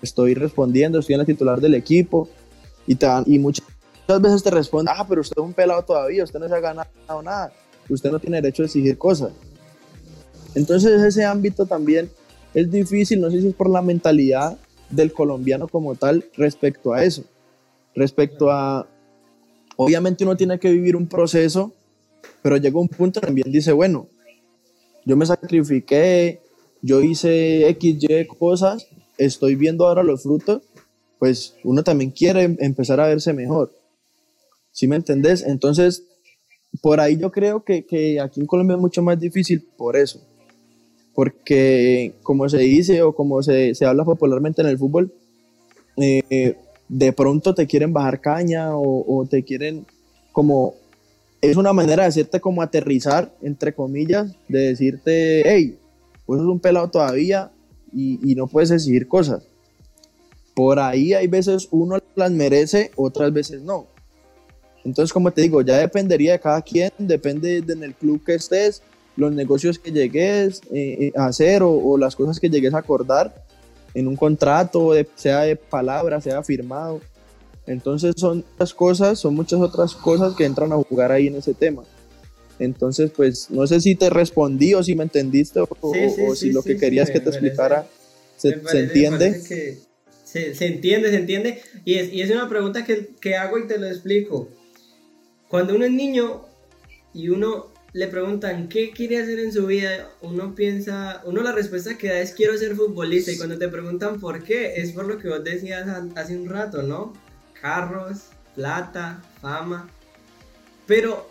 estoy 0.00 0.34
respondiendo, 0.34 0.98
estoy 0.98 1.14
en 1.14 1.20
la 1.20 1.26
titular 1.26 1.60
del 1.60 1.74
equipo 1.74 2.28
y, 2.86 2.94
te, 2.94 3.06
y 3.26 3.38
muchas 3.38 3.66
Muchas 4.08 4.22
veces 4.22 4.42
te 4.42 4.50
responden, 4.50 4.94
ah, 4.96 5.04
pero 5.06 5.20
usted 5.20 5.36
es 5.36 5.44
un 5.44 5.52
pelado 5.52 5.82
todavía, 5.82 6.24
usted 6.24 6.40
no 6.40 6.48
se 6.48 6.54
ha 6.54 6.60
ganado 6.60 7.22
nada, 7.22 7.52
usted 7.90 8.10
no 8.10 8.18
tiene 8.18 8.40
derecho 8.40 8.62
a 8.62 8.64
exigir 8.64 8.96
cosas. 8.96 9.32
Entonces 10.54 11.02
ese 11.02 11.26
ámbito 11.26 11.66
también 11.66 12.10
es 12.54 12.70
difícil, 12.70 13.20
no 13.20 13.30
sé 13.30 13.42
si 13.42 13.48
es 13.48 13.54
por 13.54 13.68
la 13.68 13.82
mentalidad 13.82 14.56
del 14.88 15.12
colombiano 15.12 15.68
como 15.68 15.94
tal 15.94 16.24
respecto 16.38 16.94
a 16.94 17.04
eso. 17.04 17.22
Respecto 17.94 18.50
a, 18.50 18.86
obviamente 19.78 20.24
uno 20.24 20.36
tiene 20.36 20.58
que 20.58 20.70
vivir 20.72 20.96
un 20.96 21.06
proceso, 21.06 21.72
pero 22.42 22.56
llega 22.56 22.80
un 22.80 22.88
punto 22.88 23.20
también 23.20 23.50
dice, 23.50 23.72
bueno, 23.72 24.08
yo 25.04 25.16
me 25.16 25.24
sacrifiqué, 25.24 26.40
yo 26.82 27.00
hice 27.00 27.68
X, 27.68 27.96
Y 28.00 28.26
cosas, 28.26 28.88
estoy 29.16 29.54
viendo 29.54 29.86
ahora 29.86 30.02
los 30.02 30.24
frutos, 30.24 30.62
pues 31.20 31.54
uno 31.62 31.84
también 31.84 32.10
quiere 32.10 32.56
empezar 32.58 33.00
a 33.00 33.06
verse 33.06 33.32
mejor. 33.32 33.72
¿Sí 34.72 34.88
me 34.88 34.96
entendés? 34.96 35.44
Entonces, 35.44 36.02
por 36.82 37.00
ahí 37.00 37.16
yo 37.16 37.30
creo 37.30 37.64
que, 37.64 37.86
que 37.86 38.20
aquí 38.20 38.40
en 38.40 38.46
Colombia 38.46 38.74
es 38.74 38.80
mucho 38.80 39.02
más 39.02 39.18
difícil 39.18 39.64
por 39.76 39.96
eso. 39.96 40.20
Porque, 41.14 42.14
como 42.24 42.48
se 42.48 42.58
dice 42.58 43.02
o 43.02 43.14
como 43.14 43.44
se, 43.44 43.76
se 43.76 43.86
habla 43.86 44.04
popularmente 44.04 44.60
en 44.60 44.68
el 44.68 44.78
fútbol, 44.78 45.12
eh, 45.96 46.56
de 46.88 47.12
pronto 47.12 47.54
te 47.54 47.66
quieren 47.66 47.92
bajar 47.92 48.20
caña 48.20 48.70
o, 48.76 49.26
te 49.28 49.42
quieren 49.42 49.86
como... 50.32 50.74
Es 51.40 51.56
una 51.56 51.72
manera 51.72 52.02
de 52.02 52.08
hacerte 52.08 52.40
como 52.40 52.62
aterrizar, 52.62 53.32
entre 53.42 53.72
comillas, 53.72 54.34
de 54.48 54.58
decirte, 54.58 55.42
hey, 55.48 55.78
vos 56.26 56.38
sos 56.38 56.48
un 56.48 56.58
pelado 56.58 56.88
todavía 56.88 57.52
y, 57.92 58.18
y 58.28 58.34
no 58.34 58.48
puedes 58.48 58.72
exigir 58.72 59.06
cosas. 59.06 59.44
Por 60.54 60.80
ahí 60.80 61.14
hay 61.14 61.28
veces 61.28 61.68
uno 61.70 61.98
las 62.16 62.32
merece, 62.32 62.90
otras 62.96 63.32
veces 63.32 63.62
no. 63.62 63.86
Entonces, 64.84 65.12
como 65.12 65.30
te 65.30 65.42
digo, 65.42 65.62
ya 65.62 65.76
dependería 65.76 66.32
de 66.32 66.40
cada 66.40 66.62
quien, 66.62 66.90
depende 66.98 67.60
de 67.62 67.72
en 67.72 67.84
el 67.84 67.94
club 67.94 68.24
que 68.24 68.34
estés, 68.34 68.82
los 69.18 69.32
negocios 69.32 69.78
que 69.78 69.90
llegues 69.90 70.62
eh, 70.72 70.96
eh, 71.00 71.12
a 71.16 71.26
hacer 71.26 71.62
o, 71.62 71.98
las 71.98 72.14
cosas 72.14 72.38
que 72.38 72.48
llegues 72.48 72.72
a 72.72 72.78
acordar 72.78 73.34
en 73.94 74.08
un 74.08 74.16
contrato, 74.16 74.92
sea 75.14 75.40
de 75.40 75.56
palabra, 75.56 76.20
sea 76.20 76.42
firmado. 76.42 77.00
Entonces 77.66 78.14
son 78.16 78.44
muchas 78.52 78.74
cosas, 78.74 79.18
son 79.18 79.34
muchas 79.34 79.60
otras 79.60 79.94
cosas 79.94 80.34
que 80.34 80.44
entran 80.44 80.72
a 80.72 80.76
jugar 80.76 81.12
ahí 81.12 81.26
en 81.26 81.36
ese 81.36 81.54
tema. 81.54 81.82
Entonces, 82.58 83.10
pues 83.14 83.50
no 83.50 83.66
sé 83.66 83.80
si 83.80 83.94
te 83.94 84.10
respondí 84.10 84.74
o 84.74 84.82
si 84.82 84.94
me 84.94 85.04
entendiste 85.04 85.60
o, 85.60 86.34
si 86.34 86.50
lo 86.50 86.62
que 86.62 86.76
querías 86.76 87.10
que 87.10 87.20
te 87.20 87.28
explicara 87.28 87.86
se, 88.36 88.48
entiende. 88.48 89.40
se, 90.24 90.66
entiende, 90.66 91.10
se 91.10 91.16
entiende. 91.16 91.60
Y 91.84 91.94
es, 91.94 92.12
y 92.12 92.22
es 92.22 92.30
una 92.30 92.48
pregunta 92.48 92.84
que, 92.84 93.10
que 93.20 93.36
hago 93.36 93.58
y 93.58 93.66
te 93.66 93.78
lo 93.78 93.86
explico. 93.86 94.48
Cuando 95.48 95.74
uno 95.76 95.84
es 95.84 95.92
niño 95.92 96.42
y 97.14 97.28
uno 97.28 97.66
le 97.92 98.06
preguntan 98.08 98.68
qué 98.68 98.90
quiere 98.90 99.18
hacer 99.18 99.38
en 99.38 99.52
su 99.52 99.66
vida, 99.66 100.10
uno 100.20 100.54
piensa, 100.54 101.22
uno 101.24 101.42
la 101.42 101.52
respuesta 101.52 101.96
que 101.96 102.08
da 102.08 102.20
es 102.20 102.32
quiero 102.32 102.56
ser 102.58 102.76
futbolista 102.76 103.32
y 103.32 103.38
cuando 103.38 103.58
te 103.58 103.68
preguntan 103.68 104.20
por 104.20 104.42
qué, 104.42 104.76
es 104.76 104.92
por 104.92 105.06
lo 105.06 105.18
que 105.18 105.28
vos 105.28 105.42
decías 105.42 105.88
hace 106.14 106.36
un 106.36 106.48
rato, 106.48 106.82
¿no? 106.82 107.14
Carros, 107.60 108.26
plata, 108.54 109.22
fama. 109.40 109.88
Pero 110.86 111.28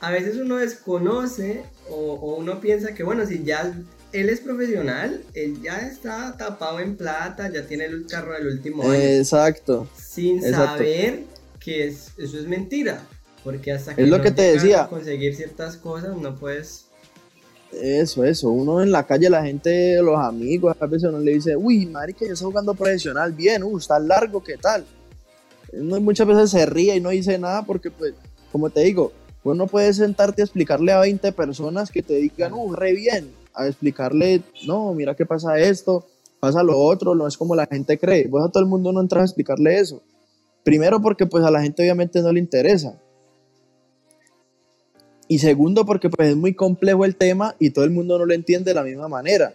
a 0.00 0.10
veces 0.10 0.36
uno 0.36 0.56
desconoce 0.56 1.64
o, 1.90 2.36
uno 2.38 2.60
piensa 2.60 2.94
que 2.94 3.02
bueno, 3.02 3.26
si 3.26 3.42
ya 3.42 3.74
él 4.12 4.28
es 4.28 4.40
profesional, 4.40 5.24
él 5.34 5.60
ya 5.62 5.80
está 5.80 6.36
tapado 6.36 6.80
en 6.80 6.96
plata, 6.96 7.50
ya 7.52 7.66
tiene 7.66 7.86
el 7.86 8.06
carro 8.06 8.34
del 8.34 8.46
último 8.46 8.84
año. 8.84 8.94
Exacto. 8.94 9.88
Sin 9.96 10.42
saber 10.42 11.24
que 11.58 11.88
eso 11.88 12.12
es 12.16 12.46
mentira. 12.46 13.02
Porque 13.44 13.72
hasta 13.72 13.94
que 13.94 14.02
es 14.02 14.08
lo 14.08 14.20
que 14.20 14.30
te 14.30 14.42
decía. 14.42 14.86
conseguir 14.88 15.34
ciertas 15.34 15.76
cosas 15.76 16.16
no 16.16 16.34
puedes. 16.34 16.86
Eso, 17.72 18.24
eso. 18.24 18.50
Uno 18.50 18.82
en 18.82 18.90
la 18.90 19.06
calle, 19.06 19.28
la 19.28 19.44
gente, 19.44 20.00
los 20.02 20.18
amigos, 20.18 20.74
a 20.78 20.86
veces 20.86 21.08
uno 21.08 21.18
le 21.18 21.34
dice, 21.34 21.56
uy, 21.56 21.86
marica, 21.86 22.24
ya 22.24 22.32
está 22.32 22.46
jugando 22.46 22.74
profesional, 22.74 23.32
bien, 23.32 23.62
uh, 23.62 23.76
está 23.76 23.98
largo, 23.98 24.42
¿qué 24.42 24.56
tal? 24.56 24.84
Uno 25.72 26.00
muchas 26.00 26.26
veces 26.26 26.50
se 26.50 26.64
ríe 26.64 26.96
y 26.96 27.00
no 27.00 27.10
dice 27.10 27.38
nada 27.38 27.62
porque, 27.64 27.90
pues, 27.90 28.14
como 28.50 28.70
te 28.70 28.80
digo, 28.80 29.12
uno 29.44 29.66
puede 29.66 29.92
sentarte 29.92 30.42
a 30.42 30.44
explicarle 30.46 30.92
a 30.92 31.00
20 31.00 31.30
personas 31.32 31.90
que 31.90 32.02
te 32.02 32.14
digan, 32.14 32.54
uh, 32.54 32.72
re 32.72 32.94
bien, 32.94 33.30
a 33.54 33.66
explicarle, 33.66 34.42
no, 34.66 34.94
mira 34.94 35.14
qué 35.14 35.26
pasa 35.26 35.58
esto, 35.58 36.06
pasa 36.40 36.62
lo 36.62 36.78
otro, 36.78 37.14
no 37.14 37.26
es 37.26 37.36
como 37.36 37.54
la 37.54 37.66
gente 37.66 37.98
cree. 37.98 38.28
Vos 38.28 38.46
a 38.46 38.50
todo 38.50 38.62
el 38.62 38.68
mundo 38.68 38.92
no 38.92 39.00
entras 39.00 39.22
a 39.22 39.24
explicarle 39.24 39.78
eso. 39.78 40.02
Primero 40.64 41.00
porque 41.00 41.26
pues 41.26 41.44
a 41.44 41.50
la 41.50 41.62
gente 41.62 41.82
obviamente 41.82 42.22
no 42.22 42.32
le 42.32 42.40
interesa. 42.40 42.98
Y 45.28 45.38
segundo, 45.38 45.84
porque 45.84 46.08
pues, 46.08 46.30
es 46.30 46.36
muy 46.36 46.54
complejo 46.54 47.04
el 47.04 47.16
tema 47.16 47.54
y 47.58 47.70
todo 47.70 47.84
el 47.84 47.90
mundo 47.90 48.18
no 48.18 48.24
lo 48.24 48.34
entiende 48.34 48.70
de 48.70 48.74
la 48.74 48.82
misma 48.82 49.08
manera. 49.08 49.54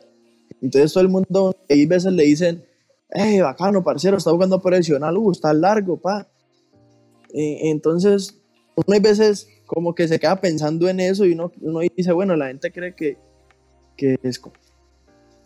Entonces 0.61 0.93
todo 0.93 1.03
el 1.03 1.09
mundo, 1.09 1.55
hay 1.67 1.85
veces 1.85 2.13
le 2.13 2.23
dicen, 2.23 2.63
hey, 3.09 3.41
bacano, 3.41 3.83
parcero, 3.83 4.17
está 4.17 4.31
jugando 4.31 4.61
profesional, 4.61 5.17
uh, 5.17 5.31
está 5.31 5.53
largo, 5.53 5.97
pa. 5.97 6.27
entonces, 7.33 8.39
uno 8.75 8.93
hay 8.93 8.99
veces 8.99 9.47
como 9.65 9.95
que 9.95 10.07
se 10.07 10.19
queda 10.19 10.39
pensando 10.39 10.87
en 10.87 10.99
eso 10.99 11.25
y 11.25 11.33
uno, 11.33 11.51
uno 11.61 11.79
dice, 11.95 12.11
bueno, 12.11 12.35
la 12.35 12.47
gente 12.47 12.71
cree 12.71 12.95
que, 12.95 13.17
que 13.97 14.17
es 14.21 14.39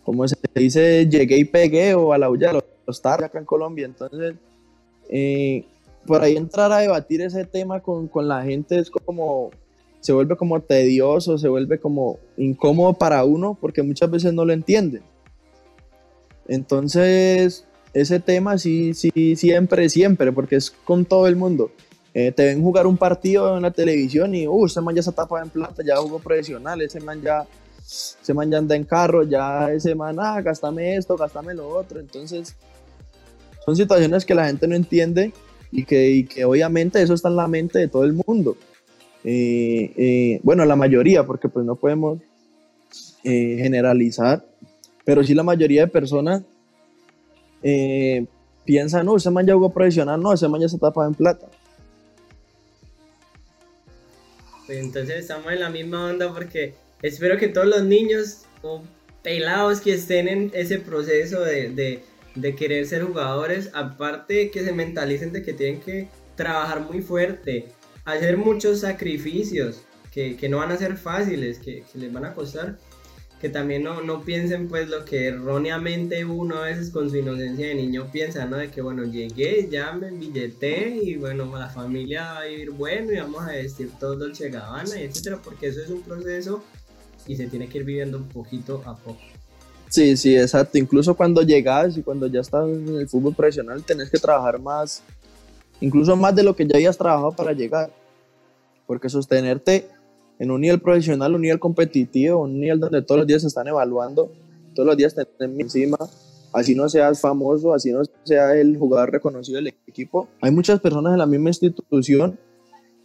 como 0.07 0.25
se 0.25 0.38
dice, 0.55 1.05
llegué 1.05 1.38
y 1.38 1.43
pegué 1.43 1.93
o 1.93 2.13
a 2.13 2.17
la 2.17 2.30
huya 2.30 2.53
de 2.53 2.63
los 2.86 3.01
tardes 3.01 3.25
acá 3.25 3.39
en 3.39 3.45
Colombia. 3.45 3.86
Entonces, 3.86 4.36
eh, 5.09 5.65
por 6.05 6.21
ahí 6.21 6.38
entrar 6.38 6.71
a 6.71 6.78
debatir 6.78 7.21
ese 7.21 7.43
tema 7.43 7.82
con, 7.82 8.07
con 8.07 8.25
la 8.25 8.41
gente 8.41 8.80
es 8.80 8.89
como, 8.89 9.51
se 9.99 10.13
vuelve 10.13 10.35
como 10.37 10.61
tedioso, 10.61 11.37
se 11.37 11.47
vuelve 11.47 11.79
como 11.79 12.19
incómodo 12.37 12.93
para 12.93 13.23
uno 13.23 13.57
porque 13.59 13.83
muchas 13.83 14.09
veces 14.09 14.33
no 14.33 14.45
lo 14.45 14.53
entienden. 14.53 15.03
Entonces, 16.47 17.65
ese 17.93 18.19
tema 18.19 18.57
sí, 18.57 18.93
sí, 18.93 19.35
siempre, 19.35 19.89
siempre, 19.89 20.31
porque 20.31 20.55
es 20.57 20.71
con 20.71 21.05
todo 21.05 21.27
el 21.27 21.35
mundo. 21.35 21.71
Eh, 22.13 22.31
te 22.31 22.45
ven 22.45 22.61
jugar 22.61 22.87
un 22.87 22.97
partido 22.97 23.57
en 23.57 23.63
la 23.63 23.71
televisión 23.71 24.33
y, 24.33 24.47
uh, 24.47 24.65
ese 24.65 24.81
man 24.81 24.95
ya 24.95 25.03
se 25.03 25.11
tapa 25.11 25.41
en 25.41 25.49
plata, 25.49 25.83
ya 25.85 25.97
jugó 25.97 26.19
profesional, 26.19 26.81
ese 26.81 26.99
man 26.99 27.21
ya, 27.21 27.45
ese 27.85 28.33
man 28.33 28.49
ya 28.49 28.57
anda 28.57 28.75
en 28.75 28.85
carro, 28.85 29.23
ya 29.23 29.71
ese 29.71 29.93
man, 29.93 30.17
ah, 30.19 30.41
gastame 30.41 30.95
esto, 30.95 31.15
gastame 31.15 31.53
lo 31.53 31.67
otro. 31.67 31.99
Entonces, 31.99 32.55
son 33.65 33.75
situaciones 33.75 34.25
que 34.25 34.33
la 34.33 34.47
gente 34.47 34.67
no 34.67 34.75
entiende 34.75 35.33
y 35.71 35.83
que, 35.83 36.27
que 36.33 36.45
obviamente 36.45 37.01
eso 37.01 37.13
está 37.13 37.27
en 37.27 37.35
la 37.35 37.47
mente 37.47 37.79
de 37.79 37.87
todo 37.87 38.03
el 38.03 38.13
mundo. 38.13 38.57
Eh, 39.30 39.91
eh, 39.97 40.39
bueno, 40.41 40.63
la 40.63 40.78
mayoría, 40.78 41.25
porque 41.25 41.49
pues 41.49 41.65
no 41.65 41.75
podemos 41.75 42.19
generalizar, 43.23 44.45
pero 45.03 45.21
sí 45.21 45.34
la 45.34 45.43
mayoría 45.43 45.82
de 45.82 45.88
personas 45.89 46.43
piensan, 48.63 49.05
no, 49.05 49.17
ese 49.17 49.30
man 49.30 49.45
ya 49.45 49.53
jugó 49.53 49.73
profesional, 49.73 50.21
no, 50.21 50.32
ese 50.32 50.47
man 50.47 50.61
ya 50.61 50.69
se 50.69 50.80
tapa 50.80 51.05
en 51.05 51.13
plata. 51.13 51.45
Pues 54.65 54.80
entonces 54.80 55.17
estamos 55.17 55.51
en 55.51 55.59
la 55.59 55.69
misma 55.69 56.05
onda 56.05 56.34
porque 56.34 56.75
espero 57.01 57.38
que 57.38 57.49
todos 57.49 57.67
los 57.67 57.84
niños 57.84 58.45
o 58.61 58.82
pelados 59.23 59.82
que 59.82 59.95
estén 59.95 60.30
en 60.30 60.51
ese 60.53 60.80
proceso 60.80 61.41
de, 61.41 62.01
querer 62.57 62.86
ser 62.86 63.03
jugadores, 63.03 63.71
aparte 63.73 64.51
que 64.51 64.63
se 64.63 64.71
mentalicen 64.71 65.34
de 65.34 65.43
que 65.43 65.51
tienen 65.51 65.82
que 65.82 66.07
trabajar 66.38 66.80
muy 66.80 67.01
fuerte, 67.01 67.65
hacer 68.08 68.38
muchos 68.38 68.80
sacrificios 68.82 69.82
que, 70.12 70.49
no 70.49 70.58
van 70.58 70.72
a 70.72 70.78
ser 70.78 70.97
fáciles, 70.97 71.60
que 71.60 71.84
les 71.93 72.12
van 72.12 72.26
a 72.26 72.34
costar, 72.34 72.80
que 73.39 73.49
también 73.49 73.84
no, 73.84 74.01
no, 74.01 74.24
piensen 74.24 74.68
pues 74.68 74.89
lo 74.89 75.05
que 75.05 75.28
erróneamente 75.28 76.26
uno 76.26 76.58
a 76.58 76.66
veces 76.66 76.89
con 76.89 77.10
su 77.10 77.18
inocencia 77.18 77.68
de 77.68 77.76
niño 77.76 78.10
piensa, 78.12 78.45
¿no? 78.45 78.58
De 78.58 78.72
que 78.72 78.82
bueno, 78.82 79.03
llegué, 79.03 79.68
ya 79.70 79.91
me 79.91 80.10
billeté 80.10 80.99
y 81.03 81.18
bueno, 81.18 81.55
la 81.55 81.70
familia 81.70 82.34
va 82.34 82.39
a 82.39 82.45
vivir 82.45 82.72
bueno 82.72 83.12
y 83.12 83.18
vamos 83.18 83.43
a 83.43 83.51
vestir 83.51 83.91
todo 83.99 84.16
Dolce 84.16 84.49
Gabbana 84.49 84.99
y 84.99 85.03
etcétera, 85.03 85.39
porque 85.43 85.68
eso 85.68 85.84
es 85.84 85.89
un 85.89 86.01
proceso 86.01 86.64
y 87.28 87.36
se 87.36 87.45
tiene 87.45 87.68
que 87.68 87.78
ir 87.78 87.84
viviendo 87.84 88.18
un 88.18 88.28
poquito 88.28 88.82
a 88.86 88.95
poco. 88.95 89.22
Sí, 89.89 90.18
sí, 90.18 90.36
exacto. 90.36 90.78
Incluso 90.78 91.16
cuando 91.16 91.43
llegas 91.43 91.95
y 91.97 92.01
cuando 92.01 92.28
ya 92.28 92.41
estás 92.41 92.68
en 92.68 92.97
el 92.97 93.08
fútbol 93.08 93.36
profesional, 93.36 93.84
tenés 93.84 94.10
que 94.10 94.18
trabajar 94.18 94.60
más, 94.60 95.03
incluso 95.82 96.15
más 96.15 96.36
de 96.36 96.43
lo 96.43 96.55
que 96.55 96.65
ya 96.65 96.75
habías 96.75 96.97
trabajado 96.97 97.32
para 97.32 97.53
llegar. 97.53 97.91
Porque 98.86 99.09
sostenerte 99.09 99.88
en 100.39 100.51
un 100.51 100.61
nivel 100.61 100.80
profesional, 100.80 101.36
un 101.36 101.41
nivel 101.41 101.59
competitivo, 101.59 102.41
un 102.41 102.59
nivel 102.59 102.80
donde 102.80 103.01
todos 103.01 103.19
los 103.19 103.28
días 103.28 103.41
se 103.41 103.47
están 103.47 103.67
evaluando, 103.67 104.32
todos 104.73 104.88
los 104.88 104.97
días 104.97 105.15
te 105.15 105.25
encima, 105.39 105.97
así 106.53 106.75
no 106.75 106.88
seas 106.88 107.19
famoso, 107.19 107.73
así 107.73 107.91
no 107.91 108.01
seas 108.23 108.55
el 108.55 108.78
jugador 108.78 109.11
reconocido 109.11 109.57
del 109.57 109.73
equipo. 109.88 110.30
Hay 110.41 110.51
muchas 110.51 110.80
personas 110.80 111.13
en 111.13 111.19
la 111.19 111.25
misma 111.25 111.49
institución 111.49 112.39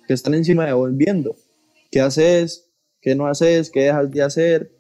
que 0.07 0.14
están 0.14 0.35
encima 0.35 0.66
de 0.66 0.73
vos 0.73 0.95
viendo 0.95 1.35
qué 1.91 2.01
haces, 2.01 2.70
qué 3.01 3.14
no 3.14 3.27
haces, 3.27 3.70
qué 3.70 3.81
dejas 3.85 4.11
de 4.11 4.23
hacer, 4.23 4.73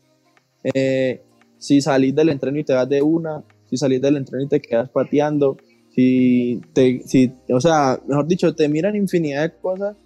eh, 0.74 1.22
si 1.58 1.80
salís 1.80 2.14
del 2.14 2.30
entreno 2.30 2.58
y 2.58 2.64
te 2.64 2.72
vas 2.72 2.88
de 2.88 3.02
una, 3.02 3.44
si 3.68 3.76
salís 3.76 4.00
del 4.00 4.16
entreno 4.16 4.44
y 4.44 4.48
te 4.48 4.60
quedas 4.60 4.88
pateando, 4.90 5.58
si 5.94 6.60
te, 6.72 7.02
si, 7.06 7.32
o 7.50 7.60
sea, 7.60 8.00
mejor 8.06 8.26
dicho, 8.26 8.54
te 8.54 8.68
miran 8.68 8.96
infinidad 8.96 9.42
de 9.42 9.56
cosas 9.56 9.96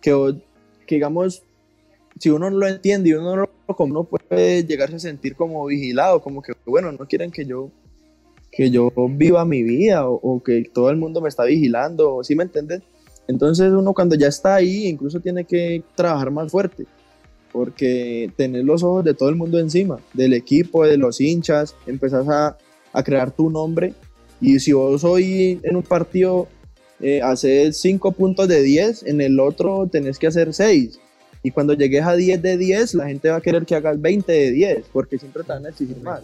que, 0.00 0.36
que 0.86 0.96
digamos, 0.96 1.42
si 2.18 2.30
uno 2.30 2.50
no 2.50 2.58
lo 2.58 2.66
entiende 2.66 3.10
y 3.10 3.12
uno 3.12 3.36
no 3.36 3.48
lo 3.66 4.04
puede 4.04 4.64
llegarse 4.64 4.96
a 4.96 5.00
sentir 5.00 5.36
como 5.36 5.64
vigilado, 5.66 6.20
como 6.20 6.42
que, 6.42 6.52
bueno, 6.66 6.92
no 6.92 7.06
quieren 7.06 7.30
que 7.30 7.44
yo 7.44 7.70
que 8.56 8.70
yo 8.70 8.92
viva 9.10 9.44
mi 9.44 9.64
vida 9.64 10.08
o, 10.08 10.40
que 10.40 10.70
todo 10.72 10.90
el 10.90 10.96
mundo 10.96 11.20
me 11.20 11.28
está 11.28 11.44
vigilando, 11.44 12.22
¿sí 12.22 12.36
me 12.36 12.44
entiendes? 12.44 12.82
Entonces 13.26 13.72
uno 13.72 13.92
cuando 13.94 14.14
ya 14.14 14.28
está 14.28 14.54
ahí 14.54 14.86
incluso 14.86 15.18
tiene 15.18 15.44
que 15.44 15.82
trabajar 15.96 16.30
más 16.30 16.52
fuerte, 16.52 16.86
porque 17.52 18.30
tener 18.36 18.64
los 18.64 18.84
ojos 18.84 19.04
de 19.04 19.14
todo 19.14 19.28
el 19.28 19.34
mundo 19.34 19.58
encima, 19.58 19.98
del 20.12 20.34
equipo, 20.34 20.86
de 20.86 20.96
los 20.96 21.20
hinchas, 21.20 21.74
empezás 21.86 22.28
a, 22.28 22.56
a 22.92 23.02
crear 23.02 23.32
tu 23.32 23.50
nombre 23.50 23.94
y 24.40 24.58
si 24.58 24.72
vos 24.72 25.04
hoy 25.04 25.60
en 25.62 25.76
un 25.76 25.82
partido 25.82 26.48
eh, 27.00 27.20
haces 27.22 27.78
5 27.80 28.12
puntos 28.12 28.48
de 28.48 28.62
10, 28.62 29.04
en 29.04 29.20
el 29.20 29.40
otro 29.40 29.88
tenés 29.90 30.18
que 30.18 30.26
hacer 30.26 30.52
6 30.52 31.00
y 31.44 31.50
cuando 31.50 31.74
llegues 31.74 32.02
a 32.04 32.16
10 32.16 32.40
de 32.40 32.56
10, 32.56 32.94
la 32.94 33.06
gente 33.06 33.28
va 33.28 33.36
a 33.36 33.40
querer 33.42 33.66
que 33.66 33.74
hagas 33.74 34.00
20 34.00 34.32
de 34.32 34.50
10, 34.50 34.86
porque 34.90 35.18
siempre 35.18 35.42
te 35.42 35.52
van 35.52 35.66
a 35.66 35.68
exigir 35.68 36.00
más. 36.00 36.22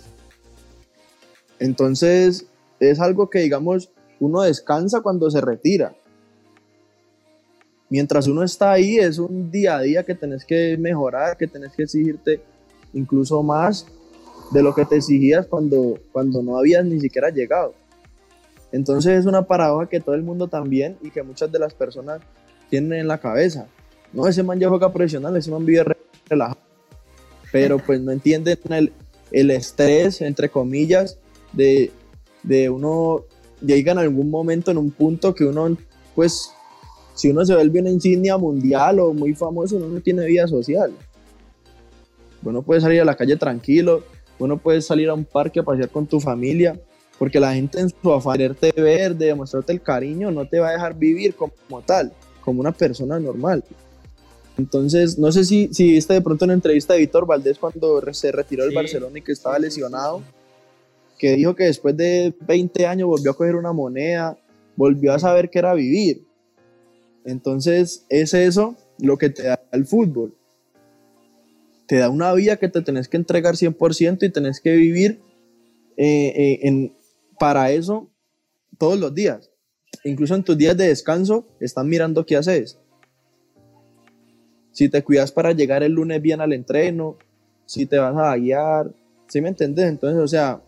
Entonces, 1.58 2.46
es 2.80 3.00
algo 3.00 3.28
que, 3.28 3.40
digamos, 3.40 3.90
uno 4.18 4.40
descansa 4.40 5.02
cuando 5.02 5.30
se 5.30 5.42
retira. 5.42 5.94
Mientras 7.90 8.28
uno 8.28 8.42
está 8.42 8.72
ahí, 8.72 8.96
es 8.96 9.18
un 9.18 9.50
día 9.50 9.76
a 9.76 9.82
día 9.82 10.04
que 10.04 10.14
tenés 10.14 10.46
que 10.46 10.78
mejorar, 10.78 11.36
que 11.36 11.46
tenés 11.46 11.72
que 11.72 11.82
exigirte 11.82 12.40
incluso 12.94 13.42
más 13.42 13.84
de 14.52 14.62
lo 14.62 14.74
que 14.74 14.86
te 14.86 14.96
exigías 14.96 15.46
cuando, 15.46 15.98
cuando 16.12 16.42
no 16.42 16.56
habías 16.56 16.86
ni 16.86 16.98
siquiera 16.98 17.28
llegado. 17.28 17.74
Entonces 18.72 19.18
es 19.18 19.26
una 19.26 19.42
paradoja 19.42 19.88
que 19.88 20.00
todo 20.00 20.14
el 20.14 20.22
mundo 20.22 20.48
también 20.48 20.96
y 21.02 21.10
que 21.10 21.22
muchas 21.22 21.50
de 21.50 21.58
las 21.58 21.74
personas 21.74 22.20
tienen 22.68 23.00
en 23.00 23.08
la 23.08 23.18
cabeza. 23.18 23.66
No, 24.12 24.26
ese 24.26 24.42
man 24.42 24.58
ya 24.58 24.68
juega 24.68 24.92
profesional, 24.92 25.36
ese 25.36 25.50
man 25.50 25.64
vive 25.64 25.84
relajado. 26.28 26.60
Pero 27.52 27.78
pues 27.78 28.00
no 28.00 28.12
entienden 28.12 28.58
el, 28.70 28.92
el 29.32 29.50
estrés, 29.50 30.20
entre 30.20 30.48
comillas, 30.48 31.18
de, 31.52 31.90
de 32.42 32.70
uno 32.70 33.24
llega 33.60 33.92
en 33.92 33.98
algún 33.98 34.30
momento 34.30 34.70
en 34.70 34.78
un 34.78 34.90
punto 34.90 35.34
que 35.34 35.44
uno, 35.44 35.76
pues, 36.14 36.50
si 37.14 37.30
uno 37.30 37.44
se 37.44 37.54
vuelve 37.54 37.80
una 37.80 37.90
insignia 37.90 38.38
mundial 38.38 39.00
o 39.00 39.12
muy 39.12 39.34
famoso, 39.34 39.76
uno 39.76 39.88
no 39.88 40.00
tiene 40.00 40.26
vida 40.26 40.46
social. 40.46 40.92
Uno 42.42 42.62
puede 42.62 42.80
salir 42.80 43.00
a 43.00 43.04
la 43.04 43.16
calle 43.16 43.36
tranquilo, 43.36 44.04
uno 44.38 44.56
puede 44.56 44.80
salir 44.80 45.10
a 45.10 45.14
un 45.14 45.24
parque 45.24 45.60
a 45.60 45.62
pasear 45.62 45.90
con 45.90 46.06
tu 46.06 46.20
familia, 46.20 46.80
porque 47.20 47.38
la 47.38 47.52
gente 47.52 47.78
en 47.78 47.90
su 47.90 48.12
afán 48.14 48.38
de 48.38 48.72
ver, 48.78 49.14
de 49.14 49.26
demostrarte 49.26 49.72
el 49.74 49.82
cariño, 49.82 50.30
no 50.30 50.48
te 50.48 50.58
va 50.58 50.70
a 50.70 50.72
dejar 50.72 50.96
vivir 50.96 51.34
como, 51.34 51.52
como 51.68 51.82
tal, 51.82 52.10
como 52.42 52.60
una 52.60 52.72
persona 52.72 53.20
normal. 53.20 53.62
Entonces, 54.56 55.18
no 55.18 55.30
sé 55.30 55.44
si, 55.44 55.68
si 55.70 55.90
viste 55.90 56.14
de 56.14 56.22
pronto 56.22 56.46
una 56.46 56.54
entrevista 56.54 56.94
de 56.94 57.00
Víctor 57.00 57.26
Valdés 57.26 57.58
cuando 57.58 58.00
se 58.14 58.32
retiró 58.32 58.64
del 58.64 58.74
Barcelona 58.74 59.18
y 59.18 59.20
que 59.20 59.32
estaba 59.32 59.58
lesionado, 59.58 60.22
que 61.18 61.32
dijo 61.32 61.54
que 61.54 61.64
después 61.64 61.94
de 61.94 62.34
20 62.40 62.86
años 62.86 63.06
volvió 63.06 63.32
a 63.32 63.36
coger 63.36 63.54
una 63.54 63.74
moneda, 63.74 64.38
volvió 64.74 65.12
a 65.12 65.18
saber 65.18 65.50
qué 65.50 65.58
era 65.58 65.74
vivir. 65.74 66.24
Entonces, 67.26 68.06
es 68.08 68.32
eso 68.32 68.76
lo 68.98 69.18
que 69.18 69.28
te 69.28 69.42
da 69.42 69.60
el 69.72 69.84
fútbol. 69.84 70.34
Te 71.86 71.96
da 71.96 72.08
una 72.08 72.32
vida 72.32 72.56
que 72.56 72.70
te 72.70 72.80
tenés 72.80 73.08
que 73.08 73.18
entregar 73.18 73.56
100% 73.56 74.22
y 74.22 74.30
tenés 74.30 74.58
que 74.62 74.74
vivir 74.74 75.20
eh, 75.98 76.32
eh, 76.34 76.58
en, 76.62 76.94
para 77.40 77.72
eso 77.72 78.10
todos 78.78 79.00
los 79.00 79.12
días. 79.12 79.50
Incluso 80.04 80.36
en 80.36 80.44
tus 80.44 80.56
días 80.56 80.76
de 80.76 80.86
descanso, 80.86 81.48
están 81.58 81.88
mirando 81.88 82.24
qué 82.24 82.36
haces 82.36 82.78
si 84.72 84.88
te 84.88 85.02
cuidas 85.02 85.32
para 85.32 85.52
llegar 85.52 85.82
el 85.82 85.92
lunes 85.92 86.22
bien 86.22 86.40
al 86.40 86.52
entreno, 86.52 87.16
si 87.66 87.86
te 87.86 87.98
vas 87.98 88.16
a 88.16 88.36
guiar, 88.36 88.90
¿sí 89.28 89.40
me 89.40 89.48
entiendes? 89.48 89.86
Entonces, 89.86 90.20
o 90.20 90.28
sea, 90.28 90.60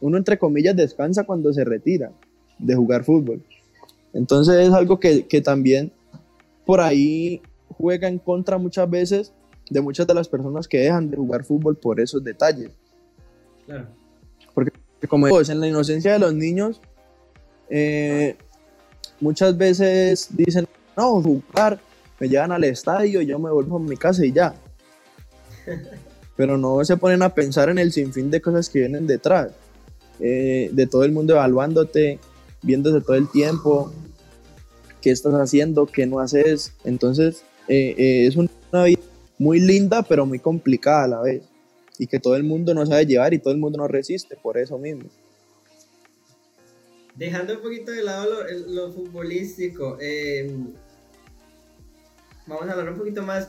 uno 0.00 0.18
entre 0.18 0.38
comillas 0.38 0.76
descansa 0.76 1.24
cuando 1.24 1.52
se 1.52 1.64
retira 1.64 2.12
de 2.58 2.74
jugar 2.74 3.04
fútbol. 3.04 3.42
Entonces 4.12 4.56
es 4.56 4.72
algo 4.72 4.98
que, 5.00 5.22
también 5.42 5.92
por 6.64 6.80
ahí 6.80 7.40
juega 7.78 8.08
en 8.08 8.18
contra 8.18 8.58
muchas 8.58 8.88
veces 8.90 9.32
de 9.70 9.80
muchas 9.80 10.06
de 10.06 10.14
las 10.14 10.28
personas 10.28 10.68
que 10.68 10.78
dejan 10.78 11.10
de 11.10 11.16
jugar 11.16 11.44
fútbol 11.44 11.76
por 11.76 12.00
esos 12.00 12.22
detalles. 12.22 12.70
Claro. 13.66 13.86
Como 15.08 15.26
digo, 15.26 15.40
en 15.40 15.60
la 15.60 15.68
inocencia 15.68 16.12
de 16.14 16.18
los 16.18 16.34
niños, 16.34 16.80
eh, 17.68 18.36
muchas 19.20 19.56
veces 19.56 20.28
dicen, 20.30 20.66
no, 20.96 21.20
jugar, 21.22 21.78
me 22.18 22.28
llevan 22.28 22.52
al 22.52 22.64
estadio, 22.64 23.20
yo 23.20 23.38
me 23.38 23.50
vuelvo 23.50 23.76
a 23.76 23.80
mi 23.80 23.96
casa 23.96 24.24
y 24.24 24.32
ya. 24.32 24.54
Pero 26.36 26.56
no 26.56 26.84
se 26.84 26.96
ponen 26.96 27.22
a 27.22 27.34
pensar 27.34 27.68
en 27.68 27.78
el 27.78 27.92
sinfín 27.92 28.30
de 28.30 28.40
cosas 28.40 28.68
que 28.68 28.80
vienen 28.80 29.06
detrás. 29.06 29.52
Eh, 30.18 30.70
de 30.72 30.86
todo 30.86 31.04
el 31.04 31.12
mundo 31.12 31.34
evaluándote, 31.34 32.18
viéndose 32.62 33.02
todo 33.02 33.16
el 33.16 33.30
tiempo, 33.30 33.92
qué 35.02 35.10
estás 35.10 35.34
haciendo, 35.34 35.86
qué 35.86 36.06
no 36.06 36.20
haces. 36.20 36.72
Entonces, 36.84 37.42
eh, 37.68 38.26
es 38.26 38.36
una 38.36 38.84
vida 38.84 39.00
muy 39.38 39.60
linda, 39.60 40.02
pero 40.02 40.24
muy 40.24 40.38
complicada 40.38 41.04
a 41.04 41.08
la 41.08 41.20
vez. 41.20 41.42
Y 41.98 42.06
que 42.06 42.20
todo 42.20 42.36
el 42.36 42.44
mundo 42.44 42.74
no 42.74 42.84
sabe 42.86 43.06
llevar 43.06 43.34
y 43.34 43.38
todo 43.38 43.52
el 43.52 43.60
mundo 43.60 43.78
no 43.78 43.88
resiste 43.88 44.36
por 44.36 44.58
eso 44.58 44.78
mismo. 44.78 45.08
Dejando 47.14 47.54
un 47.54 47.62
poquito 47.62 47.92
de 47.92 48.02
lado 48.02 48.44
lo, 48.66 48.92
futbolístico, 48.92 49.96
eh, 50.00 50.54
vamos 52.46 52.68
a 52.68 52.72
hablar 52.72 52.90
un 52.90 52.98
poquito 52.98 53.22
más 53.22 53.48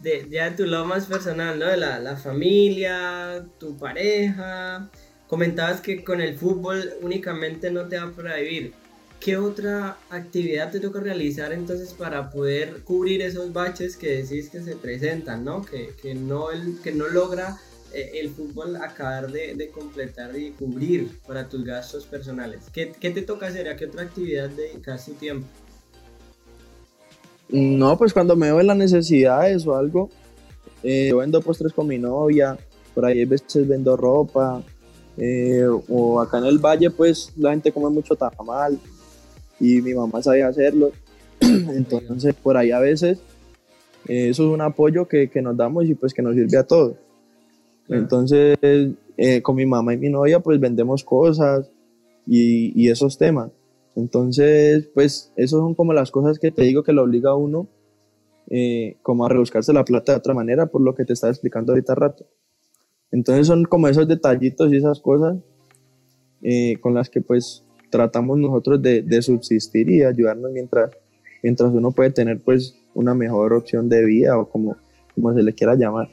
de, 0.00 0.24
de 0.24 0.50
tu 0.50 0.66
lado 0.66 0.84
más 0.84 1.06
personal, 1.06 1.58
¿no? 1.58 1.66
De 1.66 1.78
la, 1.78 1.98
la 1.98 2.16
familia, 2.16 3.46
tu 3.58 3.76
pareja. 3.76 4.90
Comentabas 5.28 5.80
que 5.80 6.04
con 6.04 6.20
el 6.20 6.36
fútbol 6.36 6.94
únicamente 7.00 7.70
no 7.70 7.88
te 7.88 7.98
va 7.98 8.10
para 8.10 8.36
vivir. 8.36 8.74
¿Qué 9.18 9.36
otra 9.36 9.98
actividad 10.08 10.70
te 10.70 10.80
toca 10.80 11.00
realizar 11.00 11.52
entonces 11.52 11.92
para 11.92 12.30
poder 12.30 12.82
cubrir 12.84 13.20
esos 13.20 13.52
baches 13.52 13.96
que 13.96 14.22
decís 14.22 14.48
que 14.48 14.62
se 14.62 14.76
presentan, 14.76 15.44
¿no? 15.44 15.62
Que, 15.62 15.94
que 16.02 16.14
no, 16.14 16.50
el, 16.50 16.80
que 16.82 16.92
no 16.92 17.06
logra 17.06 17.58
el 17.94 18.30
fútbol 18.30 18.76
acabar 18.76 19.30
de, 19.30 19.70
completar 19.72 20.36
y 20.38 20.50
cubrir 20.50 21.18
para 21.26 21.48
tus 21.48 21.64
gastos 21.64 22.06
personales. 22.06 22.70
¿Qué, 22.72 22.92
¿Qué, 22.98 23.10
te 23.10 23.22
toca 23.22 23.46
hacer? 23.46 23.68
¿A 23.68 23.76
qué 23.76 23.86
otra 23.86 24.02
actividad 24.02 24.48
dedicas 24.50 25.06
tu 25.06 25.12
tiempo? 25.12 25.46
No, 27.48 27.98
pues 27.98 28.12
cuando 28.12 28.36
me 28.36 28.46
veo 28.46 28.60
en 28.60 28.66
las 28.68 28.76
necesidades 28.76 29.66
o 29.66 29.74
algo, 29.74 30.08
eh, 30.82 31.08
yo 31.10 31.18
vendo 31.18 31.42
postres 31.42 31.72
con 31.72 31.86
mi 31.88 31.98
novia, 31.98 32.56
por 32.94 33.04
ahí 33.04 33.22
a 33.22 33.26
veces 33.26 33.66
vendo 33.66 33.96
ropa, 33.96 34.62
eh, 35.16 35.66
o 35.88 36.20
acá 36.20 36.38
en 36.38 36.44
el 36.44 36.58
valle 36.58 36.90
pues 36.90 37.32
la 37.36 37.50
gente 37.50 37.72
come 37.72 37.90
mucho 37.90 38.14
tamal 38.14 38.78
y 39.58 39.82
mi 39.82 39.92
mamá 39.94 40.22
sabía 40.22 40.46
hacerlo, 40.46 40.92
entonces 41.40 42.34
por 42.34 42.56
ahí 42.56 42.70
a 42.70 42.78
veces 42.78 43.18
eh, 44.06 44.28
eso 44.30 44.44
es 44.44 44.54
un 44.54 44.60
apoyo 44.60 45.08
que, 45.08 45.28
que, 45.28 45.42
nos 45.42 45.56
damos 45.56 45.84
y 45.86 45.94
pues 45.94 46.14
que 46.14 46.22
nos 46.22 46.34
sirve 46.34 46.56
a 46.56 46.64
todos. 46.64 46.94
Entonces 47.90 48.56
con 49.42 49.56
mi 49.56 49.66
mamá 49.66 49.92
y 49.92 49.98
mi 49.98 50.08
novia 50.08 50.40
pues 50.40 50.58
vendemos 50.58 51.04
cosas 51.04 51.70
y, 52.26 52.72
y 52.80 52.88
esos 52.88 53.18
temas. 53.18 53.50
Entonces, 53.96 54.88
pues, 54.94 55.32
esas 55.36 55.58
son 55.60 55.74
como 55.74 55.92
las 55.92 56.10
cosas 56.10 56.38
que 56.38 56.50
te 56.50 56.62
digo 56.62 56.82
que 56.82 56.92
lo 56.92 57.02
obliga 57.02 57.30
a 57.30 57.34
uno 57.34 57.68
eh, 58.48 58.96
como 59.02 59.24
a 59.24 59.28
rebuscarse 59.28 59.72
la 59.72 59.84
plata 59.84 60.12
de 60.12 60.18
otra 60.18 60.34
manera, 60.34 60.66
por 60.66 60.80
lo 60.80 60.94
que 60.94 61.04
te 61.04 61.12
estaba 61.12 61.30
explicando 61.30 61.72
ahorita 61.72 61.94
rato. 61.94 62.26
Entonces 63.12 63.46
son 63.46 63.64
como 63.64 63.88
esos 63.88 64.08
detallitos 64.08 64.72
y 64.72 64.76
esas 64.76 65.00
cosas 65.00 65.36
eh, 66.42 66.76
con 66.80 66.94
las 66.94 67.10
que 67.10 67.20
pues 67.20 67.64
tratamos 67.90 68.38
nosotros 68.38 68.80
de, 68.80 69.02
de, 69.02 69.22
subsistir 69.22 69.90
y 69.90 70.02
ayudarnos 70.02 70.52
mientras, 70.52 70.90
mientras 71.42 71.72
uno 71.72 71.90
puede 71.90 72.10
tener 72.10 72.40
pues 72.40 72.76
una 72.94 73.14
mejor 73.14 73.52
opción 73.52 73.88
de 73.88 74.04
vida 74.04 74.38
o 74.38 74.48
como, 74.48 74.76
como 75.14 75.34
se 75.34 75.42
le 75.42 75.52
quiera 75.52 75.74
llamar. 75.74 76.08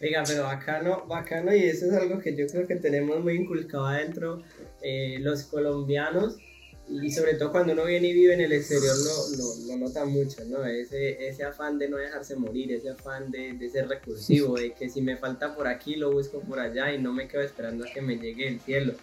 Oiga, 0.00 0.22
pero 0.26 0.44
bacano, 0.44 1.06
bacano 1.06 1.54
y 1.54 1.62
eso 1.62 1.86
es 1.86 1.92
algo 1.92 2.18
que 2.20 2.36
yo 2.36 2.46
creo 2.46 2.66
que 2.66 2.76
tenemos 2.76 3.22
muy 3.22 3.34
inculcado 3.34 3.86
adentro 3.86 4.42
eh, 4.82 5.18
los 5.20 5.44
colombianos 5.44 6.36
y 6.88 7.10
sobre 7.10 7.34
todo 7.34 7.50
cuando 7.50 7.72
uno 7.72 7.84
viene 7.84 8.08
y 8.08 8.12
vive 8.12 8.34
en 8.34 8.42
el 8.42 8.52
exterior 8.52 8.94
lo, 8.96 9.36
lo, 9.36 9.66
lo 9.66 9.76
nota 9.76 10.04
mucho, 10.04 10.44
¿no? 10.44 10.64
Ese, 10.64 11.26
ese, 11.26 11.42
afán 11.42 11.78
de 11.78 11.88
no 11.88 11.96
dejarse 11.96 12.36
morir, 12.36 12.70
ese 12.72 12.90
afán 12.90 13.30
de, 13.30 13.54
de, 13.54 13.70
ser 13.70 13.88
recursivo, 13.88 14.54
de 14.56 14.72
que 14.72 14.88
si 14.88 15.00
me 15.00 15.16
falta 15.16 15.56
por 15.56 15.66
aquí 15.66 15.96
lo 15.96 16.12
busco 16.12 16.40
por 16.40 16.60
allá 16.60 16.92
y 16.92 17.02
no 17.02 17.12
me 17.12 17.26
quedo 17.26 17.42
esperando 17.42 17.84
a 17.84 17.88
que 17.88 18.02
me 18.02 18.18
llegue 18.18 18.46
el 18.46 18.60
cielo. 18.60 18.94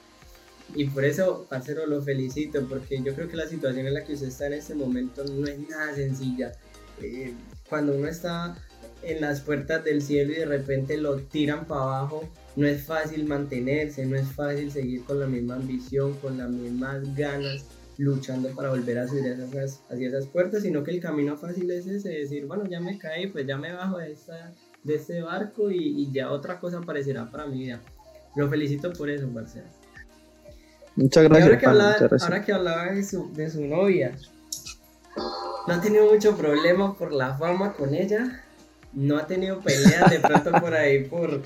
Y 0.75 0.85
por 0.85 1.03
eso, 1.03 1.45
parcero, 1.49 1.85
lo 1.85 2.01
felicito, 2.01 2.65
porque 2.67 3.01
yo 3.03 3.13
creo 3.13 3.27
que 3.27 3.35
la 3.35 3.47
situación 3.47 3.85
en 3.85 3.93
la 3.93 4.03
que 4.03 4.13
usted 4.13 4.27
está 4.27 4.47
en 4.47 4.53
este 4.53 4.75
momento 4.75 5.25
no 5.25 5.45
es 5.45 5.59
nada 5.69 5.93
sencilla. 5.93 6.53
Eh, 7.01 7.33
cuando 7.69 7.95
uno 7.95 8.07
está 8.07 8.55
en 9.04 9.22
las 9.22 9.41
puertas 9.41 9.84
del 9.84 10.01
cielo 10.01 10.34
y 10.34 10.36
de 10.36 10.45
repente 10.45 10.97
lo 10.97 11.18
tiran 11.18 11.66
para 11.66 11.82
abajo, 11.82 12.30
no 12.56 12.68
es 12.68 12.84
fácil 12.84 13.26
mantenerse, 13.26 14.06
no 14.06 14.16
es 14.16 14.28
fácil 14.28 14.72
seguir 14.72 15.04
con 15.04 15.20
la 15.20 15.28
misma 15.28 15.56
ambición, 15.56 16.14
con 16.16 16.38
las 16.38 16.49
mismas 16.49 17.16
ganas, 17.16 17.66
luchando 17.97 18.49
para 18.49 18.70
volver 18.70 18.99
a 18.99 19.08
subir 19.08 19.26
esas, 19.26 19.82
hacia 19.89 20.08
esas 20.08 20.28
puertas, 20.28 20.64
sino 20.64 20.84
que 20.84 20.91
el 20.91 20.99
camino 20.99 21.38
fácil 21.38 21.70
es 21.72 21.88
ese, 21.88 22.10
decir, 22.10 22.45
bueno, 22.45 22.66
ya 22.66 22.80
me 22.80 22.97
caí, 22.97 23.28
pues 23.28 23.45
ya 23.45 23.58
me 23.58 23.74
bajo 23.74 23.97
de, 23.97 24.12
esta, 24.12 24.51
de 24.84 24.95
este 24.95 25.22
barco 25.22 25.72
y, 25.72 26.12
ya 26.12 26.32
otra 26.32 26.60
cosa 26.60 26.80
aparecerá 26.80 27.30
para 27.30 27.45
mi 27.45 27.60
vida. 27.60 27.82
Lo 28.36 28.49
felicito 28.49 28.91
por 28.93 29.10
eso, 29.10 29.28
Marcelo. 29.28 29.68
Muchas 30.95 31.24
gracias. 31.24 31.47
Ahora 31.47 31.60
que, 31.60 31.66
hablaba, 31.66 31.95
ahora 32.22 32.45
que 32.45 32.54
hablaba 32.54 32.91
de 32.93 33.04
su, 33.04 33.32
de 33.34 33.49
su 33.49 33.66
novia, 33.66 34.16
¿no 35.68 35.74
ha 35.74 35.82
tenido 35.82 36.12
mucho 36.12 36.36
problema 36.36 36.95
por 36.95 37.12
la 37.12 37.36
fama 37.36 37.74
con 37.74 37.93
ella? 37.93 38.42
¿No 38.93 39.17
ha 39.17 39.27
tenido 39.27 39.59
peleas 39.59 40.09
de 40.11 40.19
pronto 40.19 40.51
por 40.51 40.73
ahí 40.73 41.05
por 41.05 41.41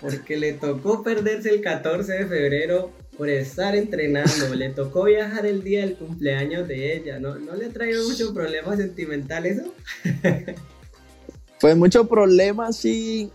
porque 0.00 0.36
le 0.36 0.52
tocó 0.52 1.02
perderse 1.02 1.48
el 1.48 1.62
14 1.62 2.12
de 2.12 2.26
febrero 2.26 2.90
por 3.16 3.30
estar 3.30 3.74
entrenando, 3.74 4.54
le 4.54 4.68
tocó 4.70 5.04
viajar 5.04 5.46
el 5.46 5.62
día 5.62 5.80
del 5.80 5.96
cumpleaños 5.96 6.68
de 6.68 6.96
ella, 6.96 7.18
¿no, 7.18 7.36
¿No 7.36 7.54
le 7.54 7.66
ha 7.66 7.70
traído 7.70 8.06
mucho 8.06 8.34
problema 8.34 8.76
sentimental 8.76 9.46
eso? 9.46 9.62
pues 11.60 11.76
mucho 11.76 12.06
problema, 12.06 12.72
sí. 12.72 13.30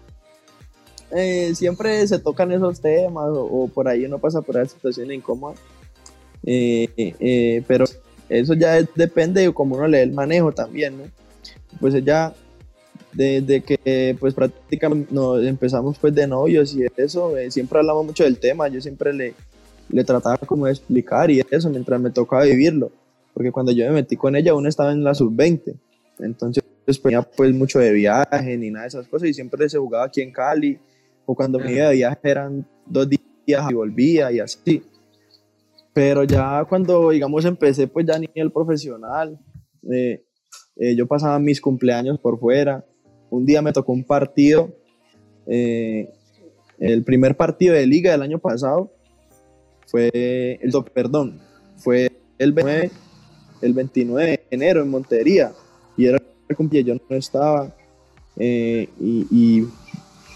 Eh, 1.12 1.56
siempre 1.56 2.06
se 2.08 2.20
tocan 2.20 2.52
esos 2.52 2.80
temas 2.82 3.30
o, 3.32 3.68
por 3.74 3.88
ahí 3.88 4.06
uno 4.06 4.20
pasa 4.20 4.42
por 4.42 4.58
esa 4.58 4.76
situación 4.76 5.12
incómoda. 5.12 5.56
Eh, 6.46 6.88
eh, 6.98 7.64
pero 7.68 7.86
eso 8.28 8.54
ya 8.54 8.80
depende 8.96 9.42
de 9.42 9.54
cómo 9.54 9.76
uno 9.76 9.88
le 9.88 9.98
dé 9.98 10.04
el 10.04 10.12
manejo 10.12 10.52
también, 10.52 11.00
¿no? 11.00 11.04
Pues 11.80 11.96
ella 11.96 12.34
desde 13.12 13.62
que 13.62 14.16
pues 14.20 14.34
prácticamente 14.34 15.14
nos 15.14 15.44
empezamos 15.44 15.98
pues 15.98 16.14
de 16.14 16.28
novios 16.28 16.76
y 16.76 16.86
eso, 16.98 17.36
eh, 17.38 17.50
siempre 17.52 17.80
hablamos 17.80 18.06
mucho 18.06 18.24
del 18.24 18.38
tema, 18.38 18.68
yo 18.68 18.82
siempre 18.82 19.14
le, 19.14 19.34
le 19.90 20.04
trataba 20.04 20.38
como 20.38 20.66
de 20.66 20.72
explicar 20.72 21.32
y 21.32 21.42
eso 21.50 21.70
mientras 21.70 22.00
me 22.00 22.12
tocaba 22.12 22.44
vivirlo, 22.44 22.92
porque 23.34 23.52
cuando 23.52 23.72
yo 23.72 23.86
me 23.88 23.92
metí 23.92 24.16
con 24.16 24.36
ella 24.36 24.54
uno 24.54 24.70
estaba 24.70 24.92
en 24.92 25.04
la 25.04 25.14
sub-20, 25.14 25.76
entonces 26.20 26.64
pues 26.86 27.02
tenía 27.02 27.22
pues 27.22 27.54
mucho 27.54 27.80
de 27.80 27.92
viaje 27.92 28.58
ni 28.58 28.72
nada 28.72 28.84
de 28.84 28.90
esas 28.90 29.08
cosas 29.08 29.30
y 29.30 29.34
siempre 29.34 29.70
se 29.70 29.78
jugaba 29.78 30.06
aquí 30.06 30.22
en 30.22 30.32
Cali 30.32 30.80
o 31.26 31.36
cuando 31.36 31.60
me 31.60 31.72
iba 31.74 31.90
de 31.90 31.96
viaje 31.96 32.20
eran 32.24 32.68
dos 32.86 33.08
días 33.10 33.22
y 33.70 33.74
volvía 33.74 34.32
y 34.32 34.40
así. 34.40 34.84
Pero 35.94 36.24
ya 36.24 36.66
cuando 36.68 37.10
digamos 37.10 37.46
empecé 37.46 37.88
pues 37.88 38.06
ya 38.06 38.16
a 38.16 38.20
nivel 38.20 38.52
profesional, 38.52 39.40
eh, 39.92 40.24
eh, 40.76 40.96
yo 40.96 41.08
pasaba 41.08 41.38
mis 41.40 41.62
cumpleaños 41.62 42.20
por 42.20 42.40
fuera, 42.40 42.86
un 43.30 43.46
día 43.46 43.62
me 43.62 43.74
tocó 43.74 43.92
un 43.92 44.04
partido, 44.04 44.74
eh, 45.48 46.10
el 46.80 47.04
primer 47.04 47.36
partido 47.36 47.74
de 47.74 47.86
liga 47.86 48.12
del 48.12 48.22
año 48.22 48.40
pasado 48.40 48.92
fue 49.88 50.10
el, 50.14 50.72
perdón, 50.94 51.40
fue 51.78 52.12
el 52.38 52.54
29, 52.54 52.92
el 53.62 53.74
29 53.74 54.30
de 54.30 54.46
enero 54.52 54.82
en 54.82 54.90
Montería 54.90 55.52
y 55.98 56.06
era 56.06 56.20
el 56.48 56.56
cumpleaños, 56.56 57.00
yo 57.00 57.06
no 57.10 57.16
estaba 57.16 57.76
eh, 58.38 58.88
y, 59.00 59.68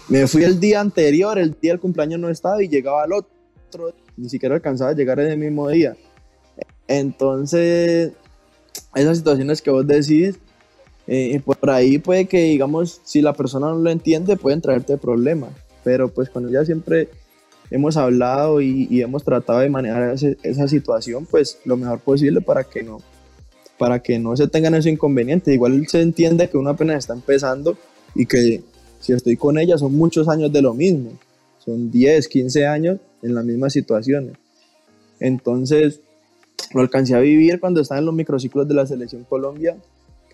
me 0.06 0.26
fui 0.26 0.44
el 0.44 0.60
día 0.60 0.80
anterior, 0.80 1.38
el 1.38 1.56
día 1.58 1.72
del 1.72 1.80
cumpleaños 1.80 2.20
no 2.20 2.28
estaba 2.28 2.62
y 2.62 2.68
llegaba 2.68 3.04
al 3.04 3.12
otro, 3.14 3.94
ni 4.18 4.28
siquiera 4.28 4.54
alcanzaba 4.54 4.90
a 4.90 4.94
llegar 4.94 5.18
ese 5.18 5.34
mismo 5.34 5.66
día. 5.70 5.96
Entonces, 6.86 8.12
esas 8.94 9.16
situaciones 9.16 9.62
que 9.62 9.70
vos 9.70 9.86
decís, 9.86 10.38
eh, 11.06 11.40
por 11.44 11.70
ahí 11.70 11.98
puede 11.98 12.26
que, 12.26 12.42
digamos, 12.42 13.00
si 13.04 13.20
la 13.20 13.34
persona 13.34 13.68
no 13.68 13.78
lo 13.78 13.90
entiende, 13.90 14.36
pueden 14.36 14.60
traerte 14.60 14.96
problemas. 14.96 15.50
Pero 15.82 16.08
pues 16.08 16.30
cuando 16.30 16.50
ya 16.50 16.64
siempre 16.64 17.08
hemos 17.70 17.96
hablado 17.96 18.60
y, 18.60 19.00
hemos 19.00 19.24
tratado 19.24 19.60
de 19.60 19.70
manejar 19.70 20.14
esa 20.42 20.68
situación, 20.68 21.26
pues 21.26 21.58
lo 21.64 21.76
mejor 21.76 22.00
posible 22.00 22.40
para 22.40 22.64
que 22.64 22.82
no 22.82 23.00
para 23.78 24.00
que 24.00 24.20
no 24.20 24.36
se 24.36 24.46
tengan 24.46 24.76
ese 24.76 24.88
inconveniente. 24.88 25.52
Igual 25.52 25.86
se 25.88 26.00
entiende 26.00 26.48
que 26.48 26.56
uno 26.56 26.70
apenas 26.70 26.98
está 26.98 27.12
empezando 27.12 27.76
y 28.14 28.24
que 28.24 28.62
si 29.00 29.12
estoy 29.12 29.36
con 29.36 29.58
ella 29.58 29.76
son 29.76 29.94
muchos 29.94 30.28
años 30.28 30.52
de 30.52 30.62
lo 30.62 30.74
mismo. 30.74 31.18
Son 31.58 31.90
10, 31.90 32.28
15 32.28 32.66
años 32.66 32.98
en 33.22 33.34
las 33.34 33.44
mismas 33.44 33.72
situaciones. 33.72 34.36
Entonces, 35.18 36.00
lo 36.72 36.82
alcancé 36.82 37.14
a 37.16 37.20
vivir 37.20 37.58
cuando 37.58 37.80
estaba 37.80 37.98
en 37.98 38.06
los 38.06 38.14
microciclos 38.14 38.68
de 38.68 38.74
la 38.74 38.86
Selección 38.86 39.24
Colombia 39.24 39.76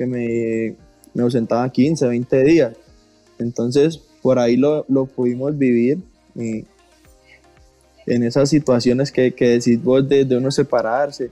que 0.00 0.06
me, 0.06 0.76
me 1.12 1.22
ausentaba 1.22 1.70
15, 1.70 2.08
20 2.08 2.44
días. 2.44 2.72
Entonces, 3.38 3.98
por 4.22 4.38
ahí 4.38 4.56
lo, 4.56 4.86
lo 4.88 5.04
pudimos 5.04 5.58
vivir 5.58 5.98
y 6.34 6.64
en 8.06 8.22
esas 8.22 8.48
situaciones 8.48 9.12
que, 9.12 9.32
que 9.32 9.48
decís 9.48 9.82
vos 9.84 10.08
de, 10.08 10.24
de, 10.24 10.38
uno 10.38 10.50
separarse. 10.50 11.30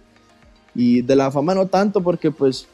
Y 0.74 1.00
de 1.00 1.16
la 1.16 1.30
fama 1.30 1.54
no 1.54 1.66
tanto, 1.66 2.02
porque 2.02 2.30
pues 2.30 2.66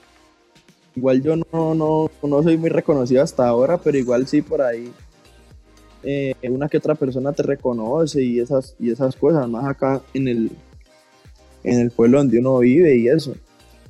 igual 0.97 1.23
yo 1.23 1.37
no, 1.37 1.77
no, 1.77 2.11
no 2.25 2.43
soy 2.43 2.57
muy 2.57 2.71
reconocido 2.71 3.23
hasta 3.23 3.47
ahora, 3.47 3.79
pero 3.79 3.97
igual 3.97 4.27
sí 4.27 4.43
por 4.43 4.63
ahí 4.63 4.93
eh, 6.03 6.35
una 6.43 6.69
que 6.69 6.79
otra 6.79 6.97
persona 6.97 7.33
te 7.33 7.45
reconoce 7.45 8.21
y 8.21 8.41
esas, 8.41 8.75
y 8.81 8.91
esas 8.91 9.15
cosas, 9.15 9.49
más 9.49 9.65
acá 9.65 10.03
en 10.13 10.27
el, 10.27 10.51
en 11.63 11.79
el 11.79 11.93
pueblo 11.93 12.19
donde 12.19 12.41
uno 12.41 12.59
vive 12.59 12.97
y 12.97 13.07
eso. 13.07 13.37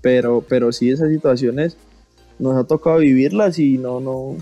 Pero, 0.03 0.45
pero 0.47 0.71
sí 0.71 0.91
esas 0.91 1.09
situaciones 1.09 1.79
nos 2.39 2.57
ha 2.57 2.64
tocado 2.66 2.99
vivirlas 2.99 3.59
y 3.59 3.78
no, 3.78 4.01
no, 4.01 4.37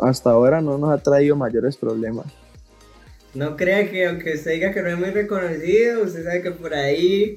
hasta 0.00 0.30
ahora 0.30 0.60
no 0.60 0.78
nos 0.78 0.90
ha 0.90 1.02
traído 1.02 1.36
mayores 1.36 1.76
problemas. 1.76 2.26
No 3.34 3.56
crea 3.56 3.90
que 3.90 4.06
aunque 4.06 4.34
usted 4.34 4.52
diga 4.52 4.72
que 4.72 4.82
no 4.82 4.88
es 4.88 4.98
muy 4.98 5.10
reconocido, 5.10 6.02
usted 6.02 6.24
sabe 6.24 6.42
que 6.42 6.50
por 6.50 6.74
ahí 6.74 7.36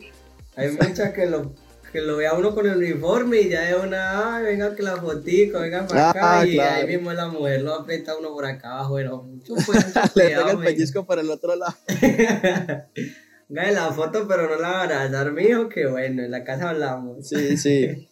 hay 0.55 0.71
muchas 0.87 1.11
que 1.13 1.25
lo, 1.27 1.53
que 1.91 2.01
lo 2.01 2.17
vea 2.17 2.33
uno 2.33 2.55
con 2.55 2.65
el 2.67 2.77
uniforme 2.77 3.41
y 3.41 3.49
ya 3.49 3.69
es 3.69 3.75
una, 3.75 4.37
ay, 4.37 4.43
venga 4.45 4.73
que 4.75 4.83
la 4.83 4.95
fotico, 4.97 5.59
venga 5.59 5.85
para 5.85 6.09
acá 6.11 6.39
Ah, 6.39 6.45
y 6.47 6.53
claro. 6.53 6.87
ahí 6.87 6.87
mismo 6.95 7.11
la 7.13 7.27
mujer 7.27 7.61
lo 7.61 7.73
aprieta 7.75 8.17
uno 8.17 8.29
por 8.29 8.45
acá 8.45 8.71
abajo, 8.71 8.95
pero 8.95 9.23
mucho 9.23 9.53
pues, 9.65 9.85
Le 10.15 10.23
pega 10.29 10.51
el 10.51 10.59
pellizco 10.59 11.05
por 11.05 11.19
el 11.19 11.29
otro 11.29 11.55
lado. 11.55 11.75
Hágale 13.51 13.73
la 13.73 13.91
foto, 13.91 14.25
pero 14.29 14.49
no 14.49 14.55
la 14.55 14.69
va 14.69 14.79
a 14.79 14.83
abrazar, 14.83 15.33
mijo, 15.33 15.67
que 15.67 15.85
bueno, 15.85 16.23
en 16.23 16.31
la 16.31 16.45
casa 16.45 16.69
hablamos. 16.69 17.27
Sí, 17.27 17.57
sí. 17.57 18.07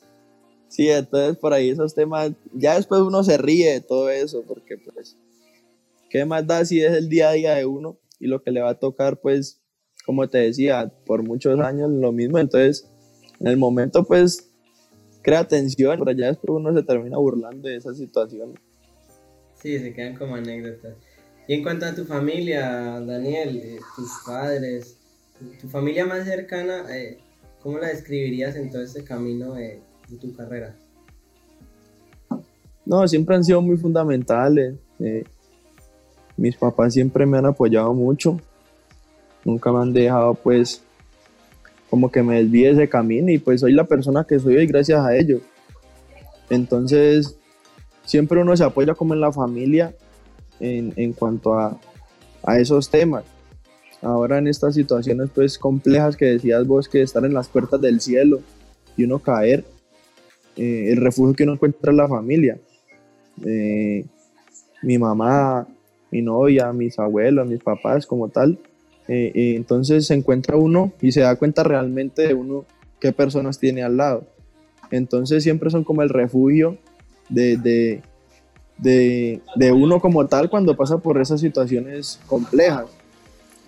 Sí, 0.69 0.87
entonces 0.87 1.35
por 1.37 1.51
ahí 1.51 1.69
esos 1.69 1.95
temas, 1.95 2.31
ya 2.53 2.75
después 2.75 3.01
uno 3.01 3.23
se 3.23 3.37
ríe 3.37 3.73
de 3.73 3.81
todo 3.81 4.09
eso, 4.09 4.43
porque 4.47 4.77
pues, 4.77 5.17
¿qué 6.09 6.25
más 6.25 6.45
da 6.45 6.63
si 6.63 6.81
es 6.81 6.93
el 6.93 7.09
día 7.09 7.29
a 7.29 7.33
día 7.33 7.55
de 7.55 7.65
uno 7.65 7.97
y 8.19 8.27
lo 8.27 8.43
que 8.43 8.51
le 8.51 8.61
va 8.61 8.69
a 8.69 8.79
tocar, 8.79 9.19
pues, 9.19 9.59
como 10.05 10.29
te 10.29 10.37
decía, 10.37 10.91
por 11.05 11.23
muchos 11.23 11.59
años 11.59 11.89
lo 11.89 12.11
mismo, 12.11 12.37
entonces, 12.37 12.87
en 13.39 13.47
el 13.47 13.57
momento, 13.57 14.03
pues, 14.03 14.51
crea 15.23 15.47
tensión, 15.47 15.99
pero 15.99 16.11
ya 16.11 16.27
después 16.27 16.51
uno 16.51 16.73
se 16.73 16.83
termina 16.83 17.17
burlando 17.17 17.67
de 17.67 17.75
esa 17.75 17.93
situación. 17.93 18.53
Sí, 19.61 19.79
se 19.79 19.93
quedan 19.93 20.15
como 20.15 20.35
anécdotas. 20.35 20.95
Y 21.47 21.55
en 21.55 21.63
cuanto 21.63 21.85
a 21.85 21.95
tu 21.95 22.05
familia, 22.05 23.01
Daniel, 23.01 23.57
eh, 23.57 23.79
tus 23.95 24.09
padres, 24.25 24.97
tu, 25.59 25.67
familia 25.67 26.05
más 26.05 26.25
cercana, 26.25 26.85
eh, 26.95 27.17
¿cómo 27.61 27.79
la 27.79 27.87
describirías 27.87 28.55
en 28.55 28.69
todo 28.69 28.83
este 28.83 29.03
camino 29.03 29.55
de, 29.55 29.81
de 30.09 30.17
tu 30.17 30.33
carrera? 30.35 30.75
No, 32.85 33.07
siempre 33.07 33.35
han 33.35 33.43
sido 33.43 33.61
muy 33.61 33.77
fundamentales. 33.77 34.75
eh, 34.99 35.23
mis 36.37 36.55
papás 36.55 36.93
siempre 36.93 37.25
me 37.25 37.37
han 37.37 37.45
apoyado 37.45 37.93
mucho. 37.93 38.39
Nunca 39.43 39.71
me 39.71 39.79
han 39.79 39.93
dejado, 39.93 40.33
pues, 40.33 40.81
como 41.89 42.11
que 42.11 42.23
me 42.23 42.41
desvíe 42.41 42.69
ese 42.69 42.87
camino 42.87 43.31
y 43.31 43.39
pues 43.39 43.61
soy 43.61 43.73
la 43.73 43.83
persona 43.83 44.23
que 44.23 44.39
soy 44.39 44.57
hoy 44.57 44.67
gracias 44.67 45.03
a 45.03 45.15
ellos. 45.15 45.41
Entonces, 46.49 47.37
siempre 48.05 48.41
uno 48.41 48.55
se 48.55 48.63
apoya 48.63 48.93
como 48.93 49.13
en 49.13 49.21
la 49.21 49.31
familia 49.31 49.93
en, 50.59 50.93
en 50.95 51.13
cuanto 51.13 51.53
a, 51.53 51.79
a 52.43 52.59
esos 52.59 52.89
temas. 52.89 53.23
Ahora 54.01 54.37
en 54.37 54.47
estas 54.47 54.75
situaciones 54.75 55.29
pues 55.33 55.57
complejas 55.57 56.15
que 56.15 56.25
decías 56.25 56.65
vos 56.65 56.87
que 56.87 57.01
estar 57.01 57.25
en 57.25 57.33
las 57.33 57.49
puertas 57.49 57.81
del 57.81 57.99
cielo 57.99 58.39
y 58.95 59.03
uno 59.03 59.19
caer, 59.19 59.65
eh, 60.59 60.91
el 60.91 60.97
refugio 60.97 61.33
que 61.35 61.43
uno 61.43 61.53
encuentra 61.53 61.91
es 61.91 61.97
la 61.97 62.09
familia. 62.09 62.59
Eh, 63.45 64.05
mi 64.81 64.97
mamá, 64.97 65.65
mi 66.11 66.21
novia, 66.21 66.73
mis 66.73 66.99
abuelos, 66.99 67.47
mis 67.47 67.63
papás 67.63 68.05
como 68.05 68.27
tal. 68.27 68.59
Eh, 69.07 69.53
entonces 69.55 70.05
se 70.05 70.15
encuentra 70.15 70.57
uno 70.57 70.91
y 71.01 71.13
se 71.13 71.21
da 71.21 71.37
cuenta 71.37 71.63
realmente 71.63 72.27
de 72.27 72.33
uno 72.33 72.65
qué 72.99 73.13
personas 73.13 73.57
tiene 73.57 73.83
al 73.83 73.95
lado. 73.95 74.27
Entonces 74.91 75.43
siempre 75.43 75.69
son 75.69 75.85
como 75.85 76.01
el 76.01 76.09
refugio 76.09 76.77
de, 77.29 77.55
de, 77.55 78.01
de, 79.55 79.71
uno 79.71 80.01
como 80.01 80.27
tal 80.27 80.49
cuando 80.49 80.75
pasa 80.75 80.97
por 80.97 81.21
esas 81.21 81.39
situaciones 81.39 82.19
complejas. 82.27 82.87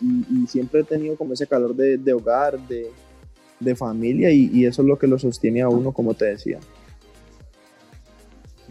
Y, 0.02 0.46
siempre 0.48 0.82
he 0.82 0.84
tenido 0.84 1.16
como 1.16 1.36
ese 1.36 1.48
calor 1.48 1.74
de, 1.74 2.14
hogar, 2.14 2.60
de, 2.68 3.76
familia 3.78 4.30
y 4.32 4.66
eso 4.66 4.82
es 4.82 4.88
lo 4.90 5.00
que 5.00 5.08
lo 5.08 5.18
sostiene 5.18 5.62
a 5.62 5.70
uno, 5.70 5.94
como 5.94 6.14
te 6.16 6.26
decía. 6.26 6.60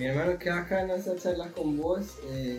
Mi 0.01 0.07
hermano, 0.07 0.39
qué 0.39 0.49
bacana 0.49 0.95
esta 0.95 1.15
charla 1.15 1.49
con 1.49 1.77
vos. 1.77 2.17
eh, 2.31 2.59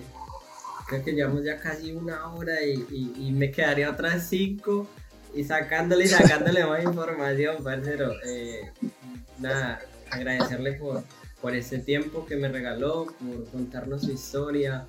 creo 0.87 1.03
que 1.03 1.13
llevamos 1.13 1.43
ya 1.43 1.59
casi 1.59 1.91
una 1.91 2.31
hora 2.35 2.63
y, 2.63 3.31
me 3.31 3.49
quedaría 3.49 3.89
otras 3.89 4.27
cinco 4.29 4.85
y 5.33 5.43
sacándole 5.43 6.05
y 6.05 6.07
sacándole 6.07 6.63
más 6.67 6.83
información, 6.83 7.63
parcero. 7.63 8.13
Eh, 8.27 8.69
nada, 9.39 9.79
agradecerle 10.11 10.73
por, 10.73 11.03
por 11.41 11.55
este 11.55 11.79
tiempo 11.79 12.27
que 12.27 12.35
me 12.35 12.47
regaló, 12.47 13.07
por 13.07 13.49
contarnos 13.49 14.03
su 14.03 14.11
historia, 14.11 14.85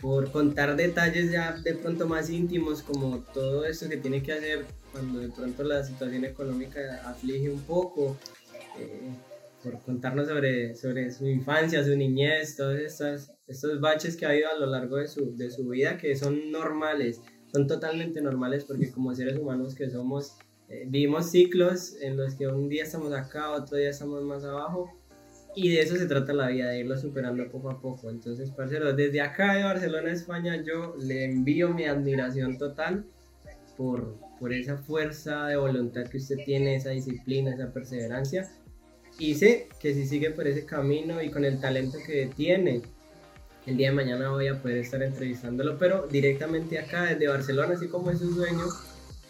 por 0.00 0.32
contar 0.32 0.76
detalles 0.76 1.30
ya 1.30 1.52
de 1.52 1.74
pronto 1.74 2.08
más 2.08 2.30
íntimos 2.30 2.82
como 2.82 3.18
todo 3.34 3.66
esto 3.66 3.90
que 3.90 3.98
tiene 3.98 4.22
que 4.22 4.32
hacer 4.32 4.64
cuando 4.90 5.18
de 5.18 5.28
pronto 5.28 5.64
la 5.64 5.84
situación 5.84 6.24
económica 6.24 7.02
aflige 7.04 7.50
un 7.50 7.60
poco. 7.60 8.16
eh, 8.78 9.10
por 9.62 9.80
contarnos 9.82 10.28
sobre, 10.28 10.74
sobre 10.74 11.10
su 11.10 11.26
infancia, 11.26 11.84
su 11.84 11.96
niñez, 11.96 12.56
todos 12.56 12.78
estos, 12.78 13.32
estos 13.46 13.80
baches 13.80 14.16
que 14.16 14.26
ha 14.26 14.30
habido 14.30 14.48
a 14.50 14.58
lo 14.58 14.66
largo 14.66 14.96
de 14.96 15.08
su, 15.08 15.36
de 15.36 15.50
su 15.50 15.68
vida 15.68 15.98
que 15.98 16.16
son 16.16 16.50
normales, 16.50 17.20
son 17.52 17.66
totalmente 17.66 18.20
normales 18.20 18.64
porque 18.64 18.90
como 18.90 19.14
seres 19.14 19.38
humanos 19.38 19.74
que 19.74 19.90
somos, 19.90 20.36
eh, 20.68 20.84
vivimos 20.86 21.30
ciclos 21.30 21.96
en 22.00 22.16
los 22.16 22.34
que 22.34 22.46
un 22.46 22.68
día 22.68 22.84
estamos 22.84 23.12
acá, 23.12 23.50
otro 23.52 23.76
día 23.76 23.90
estamos 23.90 24.22
más 24.24 24.44
abajo 24.44 24.90
y 25.54 25.70
de 25.70 25.80
eso 25.80 25.96
se 25.96 26.06
trata 26.06 26.32
la 26.32 26.48
vida, 26.48 26.68
de 26.70 26.80
irlo 26.80 26.96
superando 26.96 27.48
poco 27.50 27.70
a 27.70 27.80
poco. 27.80 28.08
Entonces, 28.08 28.52
parcero, 28.52 28.92
desde 28.92 29.20
acá 29.20 29.54
de 29.54 29.64
Barcelona, 29.64 30.12
España, 30.12 30.62
yo 30.62 30.94
le 30.96 31.24
envío 31.24 31.74
mi 31.74 31.86
admiración 31.86 32.56
total 32.56 33.04
por, 33.76 34.16
por 34.38 34.52
esa 34.52 34.76
fuerza 34.76 35.46
de 35.46 35.56
voluntad 35.56 36.04
que 36.04 36.18
usted 36.18 36.36
tiene, 36.44 36.76
esa 36.76 36.90
disciplina, 36.90 37.52
esa 37.52 37.72
perseverancia 37.72 38.48
y 39.20 39.34
sé 39.34 39.68
que 39.78 39.92
si 39.92 40.06
sigue 40.06 40.30
por 40.30 40.48
ese 40.48 40.64
camino 40.64 41.22
y 41.22 41.30
con 41.30 41.44
el 41.44 41.60
talento 41.60 41.98
que 42.04 42.30
tiene, 42.34 42.80
el 43.66 43.76
día 43.76 43.90
de 43.90 43.94
mañana 43.94 44.30
voy 44.30 44.48
a 44.48 44.60
poder 44.60 44.78
estar 44.78 45.02
entrevistándolo, 45.02 45.76
pero 45.78 46.06
directamente 46.06 46.78
acá 46.78 47.04
desde 47.04 47.28
Barcelona, 47.28 47.74
así 47.74 47.86
como 47.88 48.10
es 48.10 48.18
su 48.18 48.34
sueño, 48.34 48.64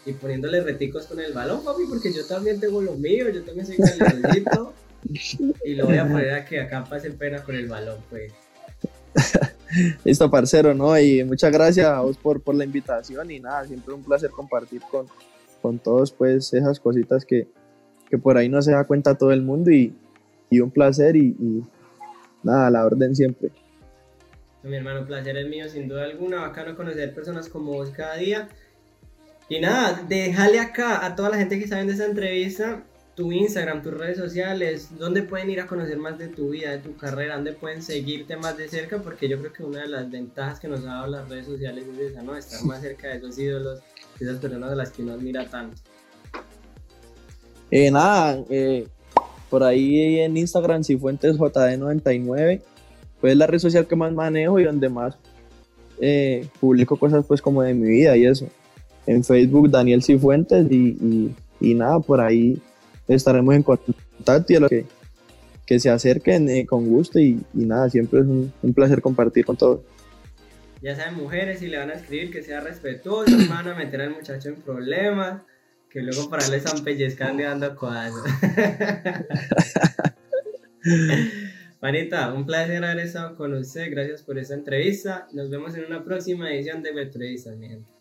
y 0.05 0.13
poniéndole 0.13 0.61
reticos 0.61 1.05
con 1.07 1.19
el 1.19 1.33
balón, 1.33 1.63
papi, 1.63 1.83
porque 1.89 2.13
yo 2.13 2.25
también 2.25 2.59
tengo 2.59 2.81
lo 2.81 2.93
mío, 2.93 3.29
yo 3.29 3.43
también 3.43 3.67
soy 3.67 3.75
calidadito, 3.77 4.73
y 5.65 5.75
lo 5.75 5.85
voy 5.85 5.97
a 5.97 6.07
poner 6.07 6.31
a 6.31 6.45
que 6.45 6.61
acá 6.61 6.85
pase 6.85 7.11
pena 7.11 7.43
con 7.43 7.55
el 7.55 7.67
balón, 7.67 7.99
pues. 8.09 8.31
Listo, 10.05 10.31
parcero, 10.31 10.73
¿no? 10.73 10.97
Y 10.97 11.21
muchas 11.25 11.51
gracias 11.51 11.87
a 11.87 11.99
vos 11.99 12.17
por, 12.17 12.41
por 12.41 12.55
la 12.55 12.63
invitación 12.63 13.29
y 13.29 13.41
nada, 13.41 13.67
siempre 13.67 13.93
un 13.93 14.03
placer 14.03 14.29
compartir 14.29 14.81
con, 14.89 15.07
con 15.61 15.79
todos, 15.79 16.13
pues, 16.13 16.53
esas 16.53 16.79
cositas 16.79 17.25
que, 17.25 17.49
que 18.11 18.17
por 18.17 18.37
ahí 18.37 18.49
no 18.49 18.61
se 18.61 18.73
da 18.73 18.83
cuenta 18.83 19.17
todo 19.17 19.31
el 19.31 19.41
mundo 19.41 19.71
y, 19.71 19.95
y 20.49 20.59
un 20.59 20.69
placer 20.69 21.15
y, 21.15 21.63
nada, 22.43 22.67
a 22.67 22.69
la 22.69 22.85
orden 22.85 23.15
siempre. 23.15 23.49
Mi 24.63 24.75
hermano, 24.75 25.07
placer 25.07 25.37
es 25.37 25.47
mío, 25.47 25.67
sin 25.69 25.87
duda 25.87 26.03
alguna. 26.03 26.41
Bacano 26.41 26.75
conocer 26.75 27.15
personas 27.15 27.49
como 27.49 27.71
vos 27.71 27.89
cada 27.89 28.17
día. 28.17 28.49
Y 29.49 29.59
nada, 29.59 30.03
déjale 30.07 30.59
acá 30.59 31.03
a 31.05 31.15
toda 31.15 31.29
la 31.29 31.37
gente 31.37 31.57
que 31.57 31.67
saben 31.67 31.87
de 31.87 31.93
esta 31.93 32.05
entrevista 32.05 32.83
tu 33.15 33.31
Instagram, 33.31 33.81
tus 33.81 33.93
redes 33.93 34.17
sociales, 34.17 34.97
dónde 34.97 35.23
pueden 35.23 35.49
ir 35.49 35.59
a 35.59 35.67
conocer 35.67 35.97
más 35.97 36.17
de 36.17 36.27
tu 36.27 36.49
vida, 36.51 36.71
de 36.71 36.79
tu 36.79 36.95
carrera, 36.95 37.35
dónde 37.35 37.53
pueden 37.53 37.83
seguirte 37.83 38.37
más 38.37 38.57
de 38.57 38.69
cerca, 38.69 38.99
porque 38.99 39.27
yo 39.27 39.37
creo 39.39 39.53
que 39.53 39.63
una 39.63 39.81
de 39.81 39.87
las 39.87 40.09
ventajas 40.09 40.59
que 40.59 40.67
nos 40.67 40.81
ha 40.81 40.93
dado 40.93 41.07
las 41.07 41.29
redes 41.29 41.45
sociales 41.45 41.85
es 41.87 42.11
esa, 42.11 42.23
¿no? 42.23 42.35
Estar 42.35 42.63
más 42.63 42.81
cerca 42.81 43.09
de 43.09 43.17
esos 43.17 43.37
ídolos, 43.37 43.81
de 44.17 44.25
esas 44.25 44.39
personas 44.39 44.71
a 44.71 44.75
las 44.75 44.91
que 44.91 45.01
uno 45.01 45.13
admira 45.13 45.45
tanto. 45.45 45.81
Eh, 47.71 47.89
nada, 47.89 48.43
eh, 48.49 48.85
por 49.49 49.63
ahí 49.63 50.19
en 50.19 50.37
Instagram, 50.37 50.83
Cifuentes 50.83 51.37
JD99, 51.37 52.61
pues 53.19 53.31
es 53.31 53.37
la 53.37 53.47
red 53.47 53.59
social 53.59 53.87
que 53.87 53.95
más 53.95 54.13
manejo 54.13 54.59
y 54.59 54.63
donde 54.63 54.89
más 54.89 55.17
eh, 55.99 56.47
publico 56.59 56.97
cosas 56.97 57.25
pues 57.27 57.41
como 57.41 57.61
de 57.61 57.73
mi 57.73 57.87
vida 57.87 58.17
y 58.17 58.25
eso. 58.25 58.47
En 59.05 59.23
Facebook 59.23 59.69
Daniel 59.69 60.03
Cifuentes 60.03 60.69
y, 60.71 61.33
y, 61.59 61.73
nada, 61.73 61.99
por 61.99 62.21
ahí 62.21 62.61
estaremos 63.07 63.55
en 63.55 63.63
contacto 63.63 64.53
y 64.53 64.55
a 64.55 64.59
los 64.61 64.69
que, 64.69 64.85
que 65.65 65.79
se 65.79 65.89
acerquen 65.89 66.49
eh, 66.49 66.65
con 66.65 66.87
gusto 66.87 67.19
y, 67.19 67.39
y 67.53 67.65
nada, 67.65 67.89
siempre 67.89 68.21
es 68.21 68.25
un, 68.25 68.73
placer 68.73 69.01
compartir 69.01 69.45
con 69.45 69.57
todos. 69.57 69.81
Ya 70.81 70.95
saben, 70.95 71.15
mujeres, 71.15 71.59
si 71.59 71.67
le 71.67 71.77
van 71.77 71.91
a 71.91 71.93
escribir 71.93 72.31
que 72.31 72.41
sea 72.41 72.61
respetuoso, 72.61 73.31
no 73.37 73.49
van 73.49 73.67
a 73.67 73.75
meter 73.75 74.01
al 74.01 74.11
muchacho 74.11 74.49
en 74.49 74.55
problemas, 74.55 75.41
que 75.91 76.01
luego 76.01 76.29
para 76.29 76.47
le 76.47 76.57
están 76.57 76.83
pellizcando 76.83 77.41
y 77.41 77.45
dando 77.45 77.75
codazos. 77.75 78.23
Manita, 81.81 82.33
un 82.33 82.45
placer 82.45 82.83
haber 82.83 82.99
estado 82.99 83.35
con 83.35 83.53
usted, 83.53 83.91
gracias 83.91 84.23
por 84.23 84.39
esta 84.39 84.53
entrevista. 84.53 85.27
Nos 85.33 85.49
vemos 85.49 85.75
en 85.75 85.85
una 85.85 86.03
próxima 86.03 86.51
edición 86.51 86.81
de 86.81 86.91
Entrevistas, 86.91 87.57
mi 87.57 87.67
gente. 87.67 87.91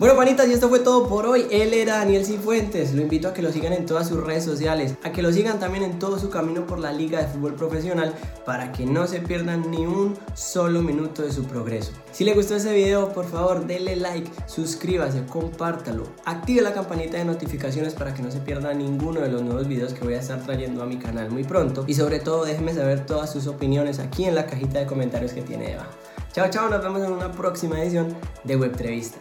Bueno, 0.00 0.16
panitas, 0.16 0.48
y 0.48 0.54
esto 0.54 0.70
fue 0.70 0.78
todo 0.78 1.06
por 1.06 1.26
hoy. 1.26 1.46
Él 1.50 1.74
era 1.74 1.98
Daniel 1.98 2.24
Cifuentes. 2.24 2.94
Lo 2.94 3.02
invito 3.02 3.28
a 3.28 3.34
que 3.34 3.42
lo 3.42 3.52
sigan 3.52 3.74
en 3.74 3.84
todas 3.84 4.08
sus 4.08 4.24
redes 4.24 4.44
sociales, 4.44 4.94
a 5.04 5.12
que 5.12 5.20
lo 5.20 5.30
sigan 5.30 5.60
también 5.60 5.84
en 5.84 5.98
todo 5.98 6.18
su 6.18 6.30
camino 6.30 6.66
por 6.66 6.78
la 6.78 6.90
Liga 6.90 7.20
de 7.20 7.26
Fútbol 7.26 7.52
Profesional 7.52 8.14
para 8.46 8.72
que 8.72 8.86
no 8.86 9.06
se 9.06 9.20
pierdan 9.20 9.70
ni 9.70 9.84
un 9.84 10.16
solo 10.32 10.80
minuto 10.80 11.20
de 11.20 11.30
su 11.30 11.44
progreso. 11.44 11.92
Si 12.12 12.24
le 12.24 12.32
gustó 12.32 12.56
ese 12.56 12.72
video, 12.72 13.12
por 13.12 13.26
favor, 13.26 13.66
denle 13.66 13.94
like, 13.94 14.30
suscríbase, 14.46 15.26
compártalo, 15.26 16.04
active 16.24 16.62
la 16.62 16.72
campanita 16.72 17.18
de 17.18 17.26
notificaciones 17.26 17.92
para 17.92 18.14
que 18.14 18.22
no 18.22 18.30
se 18.30 18.40
pierda 18.40 18.72
ninguno 18.72 19.20
de 19.20 19.28
los 19.28 19.42
nuevos 19.42 19.68
videos 19.68 19.92
que 19.92 20.02
voy 20.02 20.14
a 20.14 20.20
estar 20.20 20.42
trayendo 20.42 20.82
a 20.82 20.86
mi 20.86 20.96
canal 20.96 21.30
muy 21.30 21.44
pronto. 21.44 21.84
Y 21.86 21.92
sobre 21.92 22.20
todo, 22.20 22.46
déjenme 22.46 22.72
saber 22.72 23.04
todas 23.04 23.30
sus 23.30 23.46
opiniones 23.46 23.98
aquí 23.98 24.24
en 24.24 24.34
la 24.34 24.46
cajita 24.46 24.78
de 24.78 24.86
comentarios 24.86 25.34
que 25.34 25.42
tiene 25.42 25.72
debajo. 25.72 25.99
Chao, 26.32 26.48
chao, 26.48 26.70
nos 26.70 26.80
vemos 26.80 27.02
en 27.02 27.12
una 27.12 27.32
próxima 27.32 27.82
edición 27.82 28.16
de 28.44 28.54
Web 28.56 28.70
Entrevistas. 28.70 29.20